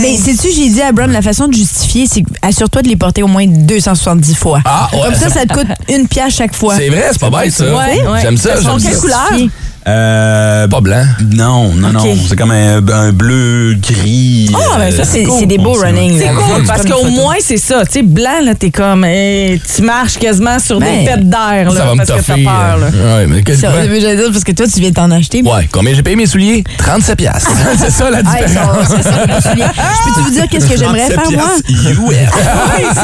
Mais 0.00 0.16
sais-tu, 0.16 0.48
j'ai 0.54 0.68
dit 0.70 0.82
à 0.82 0.92
Brown, 0.92 1.10
la 1.10 1.22
façon 1.22 1.48
de 1.48 1.54
justifier, 1.54 2.06
c'est 2.06 2.22
que 2.22 2.28
assure-toi 2.42 2.82
de 2.82 2.88
les 2.88 2.96
porter 2.96 3.22
au 3.22 3.28
moins 3.28 3.46
270 3.46 4.34
fois. 4.36 4.60
Ah, 4.64 4.88
ouais, 4.92 5.00
Comme 5.04 5.14
ça, 5.14 5.28
ça- 5.28 5.44
te 5.46 5.52
coûte 5.54 5.66
une 5.88 6.06
pièce 6.06 6.34
chaque 6.34 6.54
fois. 6.54 6.76
C'est 6.76 6.88
vrai, 6.88 7.08
c'est 7.12 7.20
pas 7.20 7.30
bête, 7.30 7.52
ça. 7.52 7.64
Ouais, 7.64 7.72
ouais. 8.06 8.20
J'aime 8.22 8.36
ça. 8.36 8.50
J'aime 8.60 8.78
quelle 8.80 8.94
ça. 8.94 9.00
couleur? 9.00 9.48
Euh, 9.88 10.68
Pas 10.68 10.80
blanc. 10.80 11.04
non, 11.34 11.72
non, 11.74 11.92
non. 11.92 12.00
C'est 12.28 12.36
comme 12.36 12.50
un, 12.50 12.76
un 12.86 13.12
bleu 13.12 13.74
gris. 13.80 14.50
Ah, 14.54 14.76
ben 14.78 14.92
ça, 14.92 15.02
euh, 15.02 15.04
C'est 15.10 15.22
cool. 15.24 15.46
des 15.46 15.56
beaux 15.58 15.72
running. 15.74 16.18
C'est 16.18 16.28
cool, 16.28 16.64
parce 16.66 16.84
qu'au 16.84 17.04
moins, 17.04 17.36
c'est 17.40 17.56
ça. 17.56 17.84
Tu 17.86 17.92
sais, 17.92 18.02
blanc, 18.02 18.40
là, 18.44 18.54
t'es 18.54 18.70
comme. 18.70 19.04
hey, 19.04 19.60
tu 19.74 19.82
marches 19.82 20.18
quasiment 20.18 20.58
sur 20.58 20.78
Ben, 20.78 21.00
des 21.00 21.04
pètes 21.10 21.28
d'air, 21.28 21.70
Ça 21.72 21.78
là, 21.78 21.84
va 21.86 21.94
me 21.94 22.04
parce 22.04 22.20
que 22.20 22.26
t'as 22.26 22.34
peur, 22.34 22.76
là. 22.78 22.86
euh, 22.94 23.18
Ouais, 23.20 23.26
mais 23.26 23.42
qu'est-ce 23.42 23.60
Ça, 23.62 23.68
que 23.68 24.00
j'allais 24.00 24.16
dire, 24.16 24.30
parce 24.30 24.44
que 24.44 24.52
toi, 24.52 24.66
tu 24.66 24.80
viens 24.80 24.90
de 24.90 24.94
t'en 24.94 25.10
acheter. 25.10 25.42
Ouais, 25.42 25.68
combien 25.72 25.94
j'ai 25.94 26.02
payé 26.02 26.16
mes 26.16 26.26
souliers? 26.26 26.64
37 26.78 27.16
piastres. 27.16 27.50
c'est 27.78 27.90
ça 27.90 28.10
la 28.10 28.18
Ah, 28.26 28.42
différence. 28.44 28.88
c'est 28.88 29.02
ça, 29.02 29.50
souliers. 29.50 29.64
Je 29.64 30.04
peux-tu 30.04 30.20
vous 30.24 30.30
dire 30.30 30.48
qu'est-ce 30.50 30.66
que 30.66 30.76
j'aimerais 30.76 31.08
37 31.08 31.14
faire, 31.14 31.38
moi? 31.38 31.48
Oui, 32.08 32.14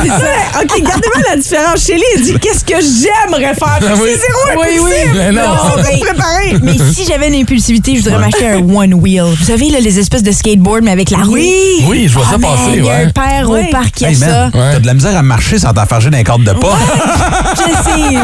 c'est 0.03 0.09
ça. 0.09 0.61
OK, 0.63 0.83
gardez-moi 0.83 1.23
la 1.31 1.37
différence. 1.37 1.81
Chez 1.87 1.97
il 2.17 2.23
dit 2.25 2.39
qu'est-ce 2.39 2.65
que 2.65 2.75
j'aimerais 2.81 3.55
faire? 3.55 3.79
Oui. 3.81 4.11
C'est 4.15 4.21
zéro 4.21 4.61
Oui, 4.61 4.79
oui. 4.85 5.11
Mais 5.15 5.33
non. 5.33 5.43
On 5.65 5.83
préparé. 6.01 6.74
Mais 6.79 6.93
si 6.93 7.05
j'avais 7.07 7.29
une 7.29 7.35
impulsivité, 7.41 7.97
je 7.97 8.03
voudrais 8.03 8.19
m'acheter 8.19 8.47
un 8.49 8.57
one 8.59 8.95
wheel. 8.95 9.23
Vous 9.39 9.45
savez, 9.45 9.71
là, 9.71 9.81
les 9.81 9.99
espèces 9.99 10.23
de 10.23 10.33
skateboard, 10.33 10.83
mais 10.85 10.91
avec 10.93 11.11
la 11.11 11.19
roue. 11.19 11.33
Oui. 11.35 11.53
Oui, 11.87 12.07
je 12.09 12.15
vois 12.15 12.25
ça 12.25 12.33
Ah, 12.35 12.39
man, 12.39 12.51
passer, 12.51 12.71
Il 12.79 12.85
y 12.85 12.89
a 12.89 12.93
ouais. 12.93 13.05
un 13.05 13.11
père 13.11 13.49
Oui. 13.51 13.61
au 13.69 13.71
parc 13.71 13.91
qui 13.93 14.05
a 14.07 14.15
ça. 14.15 14.51
t'as 14.53 14.79
de 14.81 14.87
la 14.87 14.95
misère 14.95 15.17
à 15.17 15.23
marcher 15.23 15.59
sans 15.59 15.73
t'enfarger 15.73 16.11
d'un 16.11 16.23
cadre 16.23 16.45
de 16.45 16.53
pas. 16.53 16.77
Je 17.57 17.73
sais. 17.73 18.15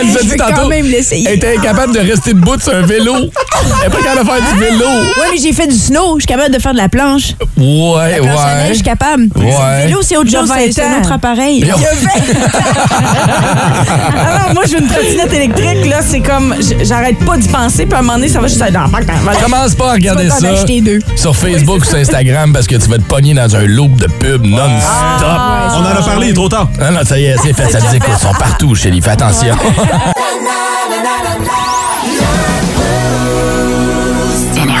Elle 0.00 0.06
nous 0.06 0.16
a 0.16 0.20
dit 0.22 0.36
tantôt. 0.36 0.52
quand 0.62 0.68
même 0.68 0.86
l'essayer. 0.86 1.26
Elle 1.28 1.36
était 1.36 1.56
incapable 1.58 1.94
de 1.94 2.00
rester 2.00 2.32
debout 2.34 2.58
sur 2.60 2.74
un 2.74 2.82
vélo. 2.82 3.14
Elle 3.16 3.86
est 3.86 3.90
pas 3.90 4.02
capable 4.02 4.26
de 4.26 4.30
faire 4.30 4.52
du 4.54 4.58
vélo. 4.60 4.84
Ouais, 4.86 5.28
mais 5.32 5.38
j'ai 5.42 5.52
fait 5.52 5.66
du 5.66 5.76
snow. 5.76 6.16
Je 6.16 6.20
suis 6.22 6.26
capable 6.26 6.52
de 6.54 6.58
faire 6.60 6.72
de 6.72 6.78
la 6.78 6.88
planche. 6.88 7.34
Ouais, 7.56 8.10
La 8.12 8.18
planche 8.18 8.38
à 8.40 8.54
neige, 8.54 8.62
ouais. 8.62 8.68
je 8.70 8.74
suis 8.74 8.82
capable. 8.82 9.28
Ouais. 9.36 9.82
Le 9.82 9.86
vélo, 9.86 9.98
c'est 10.02 10.16
autre 10.16 10.30
chose. 10.30 10.48
20 10.48 10.54
C'est 10.72 10.82
un 10.82 10.98
autre 11.00 11.12
appareil. 11.12 11.64
Alors, 14.16 14.54
moi, 14.54 14.62
je 14.66 14.72
veux 14.72 14.80
une 14.80 14.88
trottinette 14.88 15.32
électrique. 15.32 15.86
Là, 15.88 16.00
c'est 16.06 16.20
comme. 16.20 16.54
J'arrête 16.82 17.18
pas 17.24 17.36
d'y 17.36 17.48
penser. 17.48 17.86
Puis 17.90 17.96
à 17.96 17.98
un 17.98 18.02
moment 18.02 18.18
donné, 18.18 18.28
ça 18.28 18.40
va 18.40 18.46
juste 18.46 18.62
être 18.62 18.72
dans. 18.72 18.86
Voilà. 18.86 19.40
Commence 19.40 19.74
pas 19.74 19.90
à 19.90 19.92
regarder 19.94 20.22
Tu 20.22 20.28
vas 20.28 20.34
t'en 20.36 20.40
ça 20.40 20.48
acheter 20.52 20.80
deux. 20.80 21.00
sur 21.16 21.34
Facebook 21.34 21.80
ou 21.80 21.84
sur 21.84 21.98
Instagram 21.98 22.52
parce 22.52 22.68
que 22.68 22.76
tu 22.76 22.88
vas 22.88 22.98
te 22.98 23.02
pogner 23.02 23.34
dans 23.34 23.56
un 23.56 23.66
loop 23.66 23.96
de 23.96 24.06
pub 24.06 24.44
non-stop. 24.44 25.26
On 25.26 25.80
en 25.80 25.84
a 25.86 26.02
parlé, 26.04 26.28
il 26.28 26.30
est 26.30 26.34
trop 26.34 26.48
tard. 26.48 26.68
Ah 26.80 26.92
non, 26.92 27.00
ça 27.04 27.18
y 27.18 27.24
est, 27.24 27.36
c'est 27.42 27.52
fait. 27.52 27.68
Ça 27.68 27.80
dit 27.80 27.96
écoute, 27.96 28.10
ils 28.16 28.20
sont 28.20 28.32
partout, 28.34 28.76
Chélie. 28.76 29.00
Fais 29.00 29.10
attention. 29.10 29.56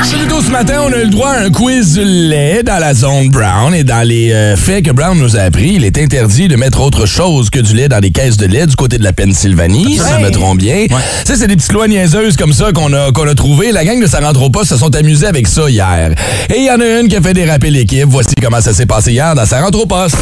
ce 0.04 0.50
matin, 0.50 0.82
on 0.86 0.92
a 0.92 0.96
eu 0.96 1.04
le 1.04 1.10
droit 1.10 1.30
à 1.30 1.40
un 1.40 1.50
quiz 1.50 1.98
lait 1.98 2.62
dans 2.62 2.78
la 2.78 2.94
zone 2.94 3.28
Brown. 3.28 3.74
Et 3.74 3.84
dans 3.84 4.06
les 4.06 4.32
euh, 4.32 4.56
faits 4.56 4.84
que 4.84 4.90
Brown 4.90 5.18
nous 5.18 5.36
a 5.36 5.40
appris, 5.40 5.74
il 5.74 5.84
est 5.84 5.98
interdit 5.98 6.48
de 6.48 6.56
mettre 6.56 6.80
autre 6.80 7.06
chose 7.06 7.50
que 7.50 7.58
du 7.58 7.74
lait 7.74 7.88
dans 7.88 8.00
des 8.00 8.10
caisses 8.10 8.36
de 8.36 8.46
lait 8.46 8.66
du 8.66 8.74
côté 8.76 8.96
de 8.96 9.04
la 9.04 9.12
Pennsylvanie, 9.12 9.98
si 9.98 10.12
nous 10.12 10.20
mettrons 10.20 10.54
bien. 10.54 10.86
Ça, 11.24 11.34
c'est 11.36 11.46
des 11.46 11.56
petites 11.56 11.72
lois 11.72 11.88
niaiseuses 11.88 12.36
comme 12.36 12.52
ça 12.52 12.72
qu'on 12.72 12.92
a, 12.92 13.12
qu'on 13.12 13.28
a 13.28 13.34
trouvées. 13.34 13.72
La 13.72 13.84
gang 13.84 14.00
de 14.00 14.06
Ça 14.06 14.20
rentre 14.20 14.48
poste 14.50 14.70
se 14.70 14.76
sont 14.76 14.94
amusés 14.94 15.26
avec 15.26 15.46
ça 15.46 15.68
hier. 15.68 16.14
Et 16.48 16.58
il 16.58 16.64
y 16.64 16.70
en 16.70 16.80
a 16.80 17.00
une 17.00 17.08
qui 17.08 17.16
a 17.16 17.20
fait 17.20 17.34
déraper 17.34 17.70
l'équipe. 17.70 18.06
Voici 18.08 18.34
comment 18.40 18.60
ça 18.60 18.72
s'est 18.72 18.86
passé 18.86 19.12
hier 19.12 19.34
dans 19.34 19.44
Ça 19.44 19.60
rentre 19.60 19.80
au 19.80 19.86
poste. 19.86 20.16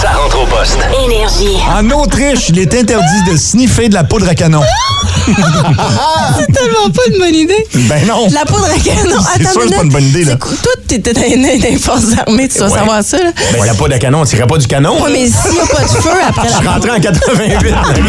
Ça 0.00 0.10
rentre 0.10 0.42
au 0.42 0.46
poste. 0.46 0.78
Énergie. 1.04 1.58
En 1.68 1.90
Autriche, 1.90 2.48
il 2.50 2.58
est 2.60 2.74
interdit 2.74 3.30
de 3.30 3.36
sniffer 3.36 3.88
de 3.88 3.94
la 3.94 4.04
poudre 4.04 4.28
à 4.28 4.34
canon. 4.34 4.62
C'est 5.26 6.52
tellement 6.52 6.90
pas 6.94 7.02
une 7.12 7.18
bonne 7.18 7.34
idée. 7.34 7.66
Ben 7.74 8.06
non. 8.06 8.28
La 8.30 8.44
poudre 8.44 8.66
à 8.66 8.77
C'est 9.36 9.46
sûr 9.52 9.60
que 9.62 9.68
c'est 9.68 9.76
pas 9.76 9.82
une 9.82 9.90
bonne 9.90 10.04
idée, 10.04 10.24
là. 10.24 10.36
Toi, 10.36 10.72
t'étais 10.86 11.12
dans 11.12 11.20
les 11.22 11.76
forces 11.76 12.16
armées, 12.26 12.48
tu 12.48 12.58
dois 12.58 12.70
savoir 12.70 13.02
ça. 13.02 13.18
Là. 13.18 13.30
Ben, 13.52 13.64
la 13.64 13.74
poudre 13.74 13.94
à 13.94 13.98
canon, 13.98 14.20
on 14.20 14.24
tirait 14.24 14.46
pas 14.46 14.58
du 14.58 14.66
canon. 14.66 15.02
Ouais, 15.02 15.10
mais 15.12 15.26
s'il 15.26 15.52
n'y 15.52 15.60
a 15.60 15.66
pas 15.66 15.82
de 15.82 15.88
feu 15.88 16.10
après 16.28 16.48
Je 16.48 16.54
suis 16.54 16.66
rentré 16.66 16.90
en 16.90 17.00
88, 17.00 17.70
Marie. 17.70 18.00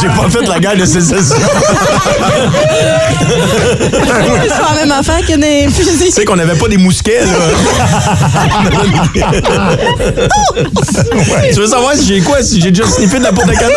J'ai 0.00 0.08
pas 0.08 0.30
fait 0.30 0.46
la 0.46 0.58
guerre 0.58 0.76
de 0.76 0.84
sécession. 0.84 1.36
C'est 3.28 4.48
pas 4.48 4.74
la 4.74 4.80
même 4.80 4.92
affaire 4.92 5.20
que 5.26 5.36
des. 5.36 5.68
Tu 5.72 6.10
sais 6.10 6.24
qu'on 6.24 6.36
n'avait 6.36 6.58
pas 6.58 6.68
des 6.68 6.76
mousquets, 6.76 7.20
là. 7.24 7.32
Ouais. 11.14 11.50
Tu 11.52 11.60
veux 11.60 11.66
savoir 11.66 11.94
si 11.94 12.06
j'ai 12.06 12.20
quoi? 12.20 12.42
Si 12.42 12.60
j'ai 12.60 12.70
déjà 12.70 12.88
sniffé 12.88 13.18
de 13.18 13.24
la 13.24 13.32
poudre 13.32 13.50
à 13.50 13.54
canon? 13.56 13.74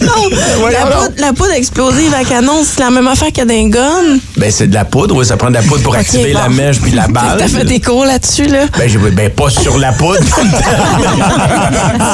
Non, 0.00 0.64
Ouais, 0.64 0.72
la, 0.72 0.86
poudre, 0.86 1.12
la 1.18 1.32
poudre 1.32 1.52
explosive 1.52 2.12
à 2.14 2.24
canon, 2.24 2.62
c'est 2.64 2.80
la 2.80 2.90
même 2.90 3.06
affaire 3.08 3.32
que 3.32 3.44
d'un 3.44 3.68
gun. 3.68 4.18
Ben, 4.36 4.50
c'est 4.50 4.66
de 4.66 4.74
la 4.74 4.84
poudre, 4.84 5.16
oui. 5.16 5.24
Ça 5.30 5.36
prend 5.36 5.48
de 5.48 5.54
la 5.54 5.62
poudre 5.62 5.84
pour 5.84 5.94
activer 5.94 6.32
bon. 6.32 6.40
la 6.40 6.48
mèche 6.48 6.80
puis 6.80 6.90
la 6.90 7.06
balle. 7.06 7.36
T'as 7.38 7.46
fait 7.46 7.62
des 7.62 7.78
cours 7.78 8.04
là-dessus, 8.04 8.46
là? 8.46 8.64
Ben, 8.76 8.88
j'ai- 8.88 8.98
ben, 8.98 9.30
pas 9.30 9.48
sur 9.48 9.78
la 9.78 9.92
poudre. 9.92 10.18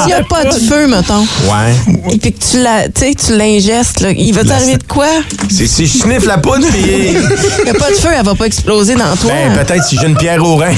S'il 0.03 0.05
n'y 0.05 0.13
a 0.13 0.21
pas 0.21 0.43
de 0.43 0.51
feu, 0.51 0.85
mettons, 0.85 1.21
ouais. 1.21 2.13
et 2.13 2.19
puis 2.19 2.31
que 2.31 2.37
tu 2.37 2.61
la, 2.61 2.87
tu 2.89 2.91
sais, 3.07 3.15
tu 3.15 3.35
l'ingestes, 3.35 4.01
là, 4.01 4.11
il 4.11 4.35
va 4.35 4.43
t'arriver 4.43 4.77
de 4.77 4.83
quoi? 4.83 5.07
C'est 5.49 5.65
si 5.65 5.87
je 5.87 5.97
sniffe 5.97 6.27
la 6.27 6.37
poudre, 6.37 6.67
puis. 6.67 6.81
Il 7.57 7.63
n'y 7.63 7.69
a 7.71 7.73
pas 7.73 7.89
de 7.89 7.95
feu, 7.95 8.09
elle 8.15 8.23
va 8.23 8.35
pas 8.35 8.45
exploser 8.45 8.93
dans 8.93 9.15
toi. 9.15 9.31
Ben, 9.31 9.65
peut-être 9.65 9.83
si 9.83 9.97
j'ai 9.99 10.05
une 10.05 10.15
pierre 10.15 10.43
au 10.43 10.57
rein. 10.57 10.71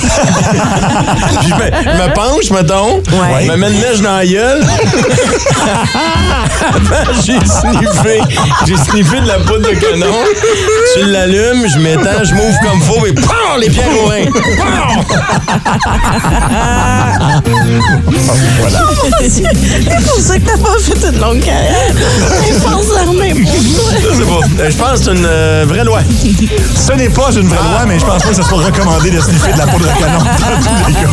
Je 1.42 1.54
me, 1.56 1.72
je 1.84 2.04
me 2.04 2.14
penche, 2.14 2.52
mettons. 2.52 2.96
Ouais. 2.98 3.46
Je 3.46 3.52
me 3.52 3.58
mets 3.58 3.68
une 3.68 3.80
mèche 3.80 4.02
dans 4.02 4.16
la 4.16 4.26
gueule. 4.26 4.66
j'ai 7.26 7.40
sniffé. 7.46 8.22
J'ai 8.66 8.78
sniffé 8.78 9.20
de 9.22 9.28
la 9.28 9.40
poudre 9.40 9.70
de 9.70 9.76
canon. 9.76 10.16
Tu 10.96 11.06
l'allumes, 11.06 11.68
je 11.68 11.80
m'étends, 11.80 12.24
je 12.30 12.36
m'ouvre 12.36 12.60
comme 12.62 12.82
faux 12.82 13.06
et 13.06 13.14
PAM! 13.14 13.60
Les 13.60 13.70
pierres 13.70 13.88
au 14.04 14.08
rein. 14.08 14.26
voilà. 18.60 18.80
C'est 19.28 19.44
pour 20.06 20.20
ça 20.20 20.38
que 20.40 20.46
t'as 20.46 20.58
pas 20.58 20.78
fait 20.80 21.10
une 21.12 21.20
longue 21.20 21.40
carrière. 21.42 21.94
Les 22.46 22.54
forces 22.54 22.98
armées 22.98 23.34
pour 23.34 23.52
toi. 23.52 23.92
Je 24.00 24.16
sais 24.16 24.24
pas. 24.26 24.64
Euh, 24.64 24.70
Je 24.70 24.78
pense 24.78 24.92
que 25.00 25.06
c'est 25.06 25.12
une 25.12 25.26
euh, 25.26 25.66
vraie 25.68 25.84
loi. 25.84 26.00
Ce 26.76 26.94
n'est 26.94 27.10
pas 27.10 27.32
une 27.32 27.48
vraie 27.48 27.58
loi, 27.70 27.86
mais 27.88 28.00
je 28.00 28.06
pense 28.06 28.24
pas 28.24 28.30
que 28.30 28.36
ça 28.36 28.44
soit 28.44 28.64
recommandé 28.64 29.12
de 29.12 29.20
sniffer 29.20 29.54
de 29.54 29.58
la 29.58 29.68
poudre 29.68 29.90
à 29.90 29.94
canon 29.94 30.20
dans 30.20 30.26
tous 30.26 30.88
les 30.88 30.94
cas. 30.94 31.08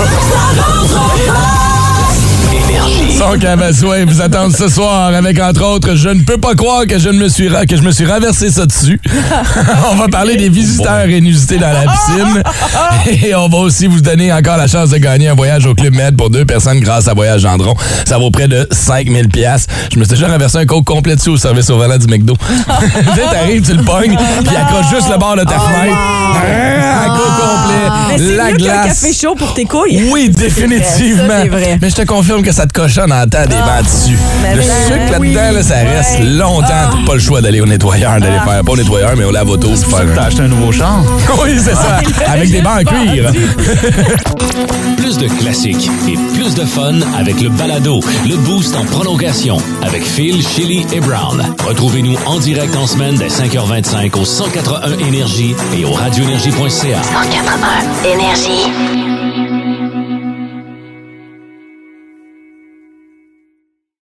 Son 3.19 3.39
Cavassois 3.39 4.05
vous 4.05 4.21
attend 4.21 4.51
ce 4.51 4.69
soir 4.69 5.15
avec, 5.15 5.41
entre 5.41 5.65
autres, 5.65 5.95
je 5.95 6.11
ne 6.11 6.23
peux 6.23 6.39
pas 6.39 6.55
croire 6.55 6.87
que 6.87 6.99
je, 6.99 7.09
ne 7.09 7.19
me, 7.19 7.29
suis 7.29 7.49
que 7.69 7.77
je 7.77 7.83
me 7.83 7.91
suis 7.91 8.05
renversé 8.05 8.51
ça 8.51 8.67
dessus. 8.67 9.01
on 9.91 9.95
va 9.95 10.09
parler 10.09 10.37
des 10.37 10.49
visiteurs 10.51 11.09
inusités 11.09 11.57
dans 11.59 11.73
la 11.73 11.85
piscine. 11.93 12.43
Et 13.27 13.35
on 13.35 13.49
va 13.49 13.59
aussi 13.59 13.87
vous 13.87 14.01
donner 14.01 14.33
encore 14.33 14.57
la 14.59 14.67
chance 14.67 14.91
de 14.91 14.99
gagner 14.99 15.29
un 15.29 15.35
voyage 15.35 15.65
au 15.67 15.75
Club 15.75 15.95
Med 15.95 16.17
pour 16.17 16.29
deux 16.31 16.45
personnes 16.45 16.81
grâce 16.81 17.09
à 17.09 17.15
Voyage 17.15 17.41
Gendron. 17.41 17.75
Ça 18.05 18.19
vaut 18.19 18.31
près 18.31 18.49
de 18.49 18.69
5000 18.71 19.29
pièces. 19.29 19.67
Je 19.93 19.99
me 19.99 20.05
suis 20.05 20.15
déjà 20.15 20.29
renversé 20.29 20.59
un 20.59 20.67
coke 20.67 20.85
complet 20.85 21.17
dessus 21.17 21.31
au 21.31 21.37
service 21.39 21.71
au 21.71 21.79
volant 21.79 21.97
du 21.99 22.07
McDo. 22.07 22.37
tu 22.49 23.15
sais, 23.15 23.23
t'arrives, 23.31 23.63
tu 23.63 23.75
le 23.75 23.83
pognes, 23.83 24.17
puis 24.45 24.57
accroche 24.57 24.91
juste 24.91 25.09
le 25.11 25.19
bord 25.19 25.37
de 25.37 25.43
ta 25.45 25.59
fenêtre. 25.59 25.97
Ah, 25.97 27.05
un 27.05 27.17
coke 27.17 27.27
Mais 27.69 28.19
complet, 28.19 28.37
la 28.37 28.51
mieux 28.51 28.57
glace. 28.59 29.01
café 29.01 29.13
chaud 29.15 29.35
pour 29.35 29.55
tes 29.55 29.65
couilles. 29.65 30.11
Oui, 30.11 30.29
définitivement. 30.29 31.29
Ça, 31.29 31.43
c'est 31.43 31.49
vrai. 31.49 31.79
Mais 31.81 31.91
je 31.91 31.95
te 31.97 32.03
confirme 32.03 32.43
que 32.43 32.53
ça 32.53 32.66
te 32.67 32.73
cochonne 32.73 33.13
en 33.13 33.27
temps 33.27 33.47
des 33.47 33.55
vents 33.55 33.83
dessus. 33.83 34.19
Ben 34.43 34.57
le 34.57 34.63
oui. 34.63 34.69
sucre 34.87 35.11
là-dedans, 35.13 35.53
là, 35.57 35.63
ça 35.63 35.75
reste 35.77 36.21
longtemps. 36.23 36.67
T'as 36.69 37.07
pas 37.07 37.15
le 37.15 37.21
choix 37.21 37.41
d'aller 37.41 37.61
au 37.61 37.67
nettoyeur, 37.67 38.21
d'aller 38.21 38.39
faire, 38.45 38.63
pas 38.65 38.73
au 38.73 38.77
nettoyeur, 38.77 39.13
mais 39.17 39.25
au 39.25 39.31
lave-auto. 39.31 39.69
pour 39.69 39.99
faire 39.99 40.07
T'as 40.15 40.23
un- 40.23 40.27
acheté 40.27 40.43
un 40.43 40.49
nouveau 40.49 40.73
char? 40.73 41.01
oui, 41.43 41.51
c'est 41.59 41.75
ça. 41.75 42.01
Avec 42.27 42.51
des 42.51 42.61
bancs 42.63 42.81
en 42.81 42.85
cuir. 42.85 43.33
Plus 44.97 45.19
de 45.19 45.29
classiques 45.29 45.89
et 46.09 46.17
plus 46.35 46.55
de 46.55 46.65
fun 46.65 46.95
avec 47.19 47.41
le 47.41 47.49
balado, 47.51 48.01
le 48.29 48.37
boost 48.37 48.75
en 48.77 48.85
prolongation 48.85 49.57
avec 49.83 50.03
Phil, 50.05 50.43
Chili 50.47 50.85
et 50.93 51.01
Brown. 51.01 51.43
Retrouvez-nous 51.67 52.17
en 52.27 52.39
direct 52.39 52.75
en 52.77 52.87
semaine 52.87 53.15
dès 53.17 53.29
5h25 53.29 54.19
au 54.19 54.25
181 54.25 54.99
Énergie 55.07 55.55
et 55.79 55.85
au 55.85 55.93
radioénergie.ca. 55.93 57.03
181 57.03 58.09
Énergie. 58.15 59.06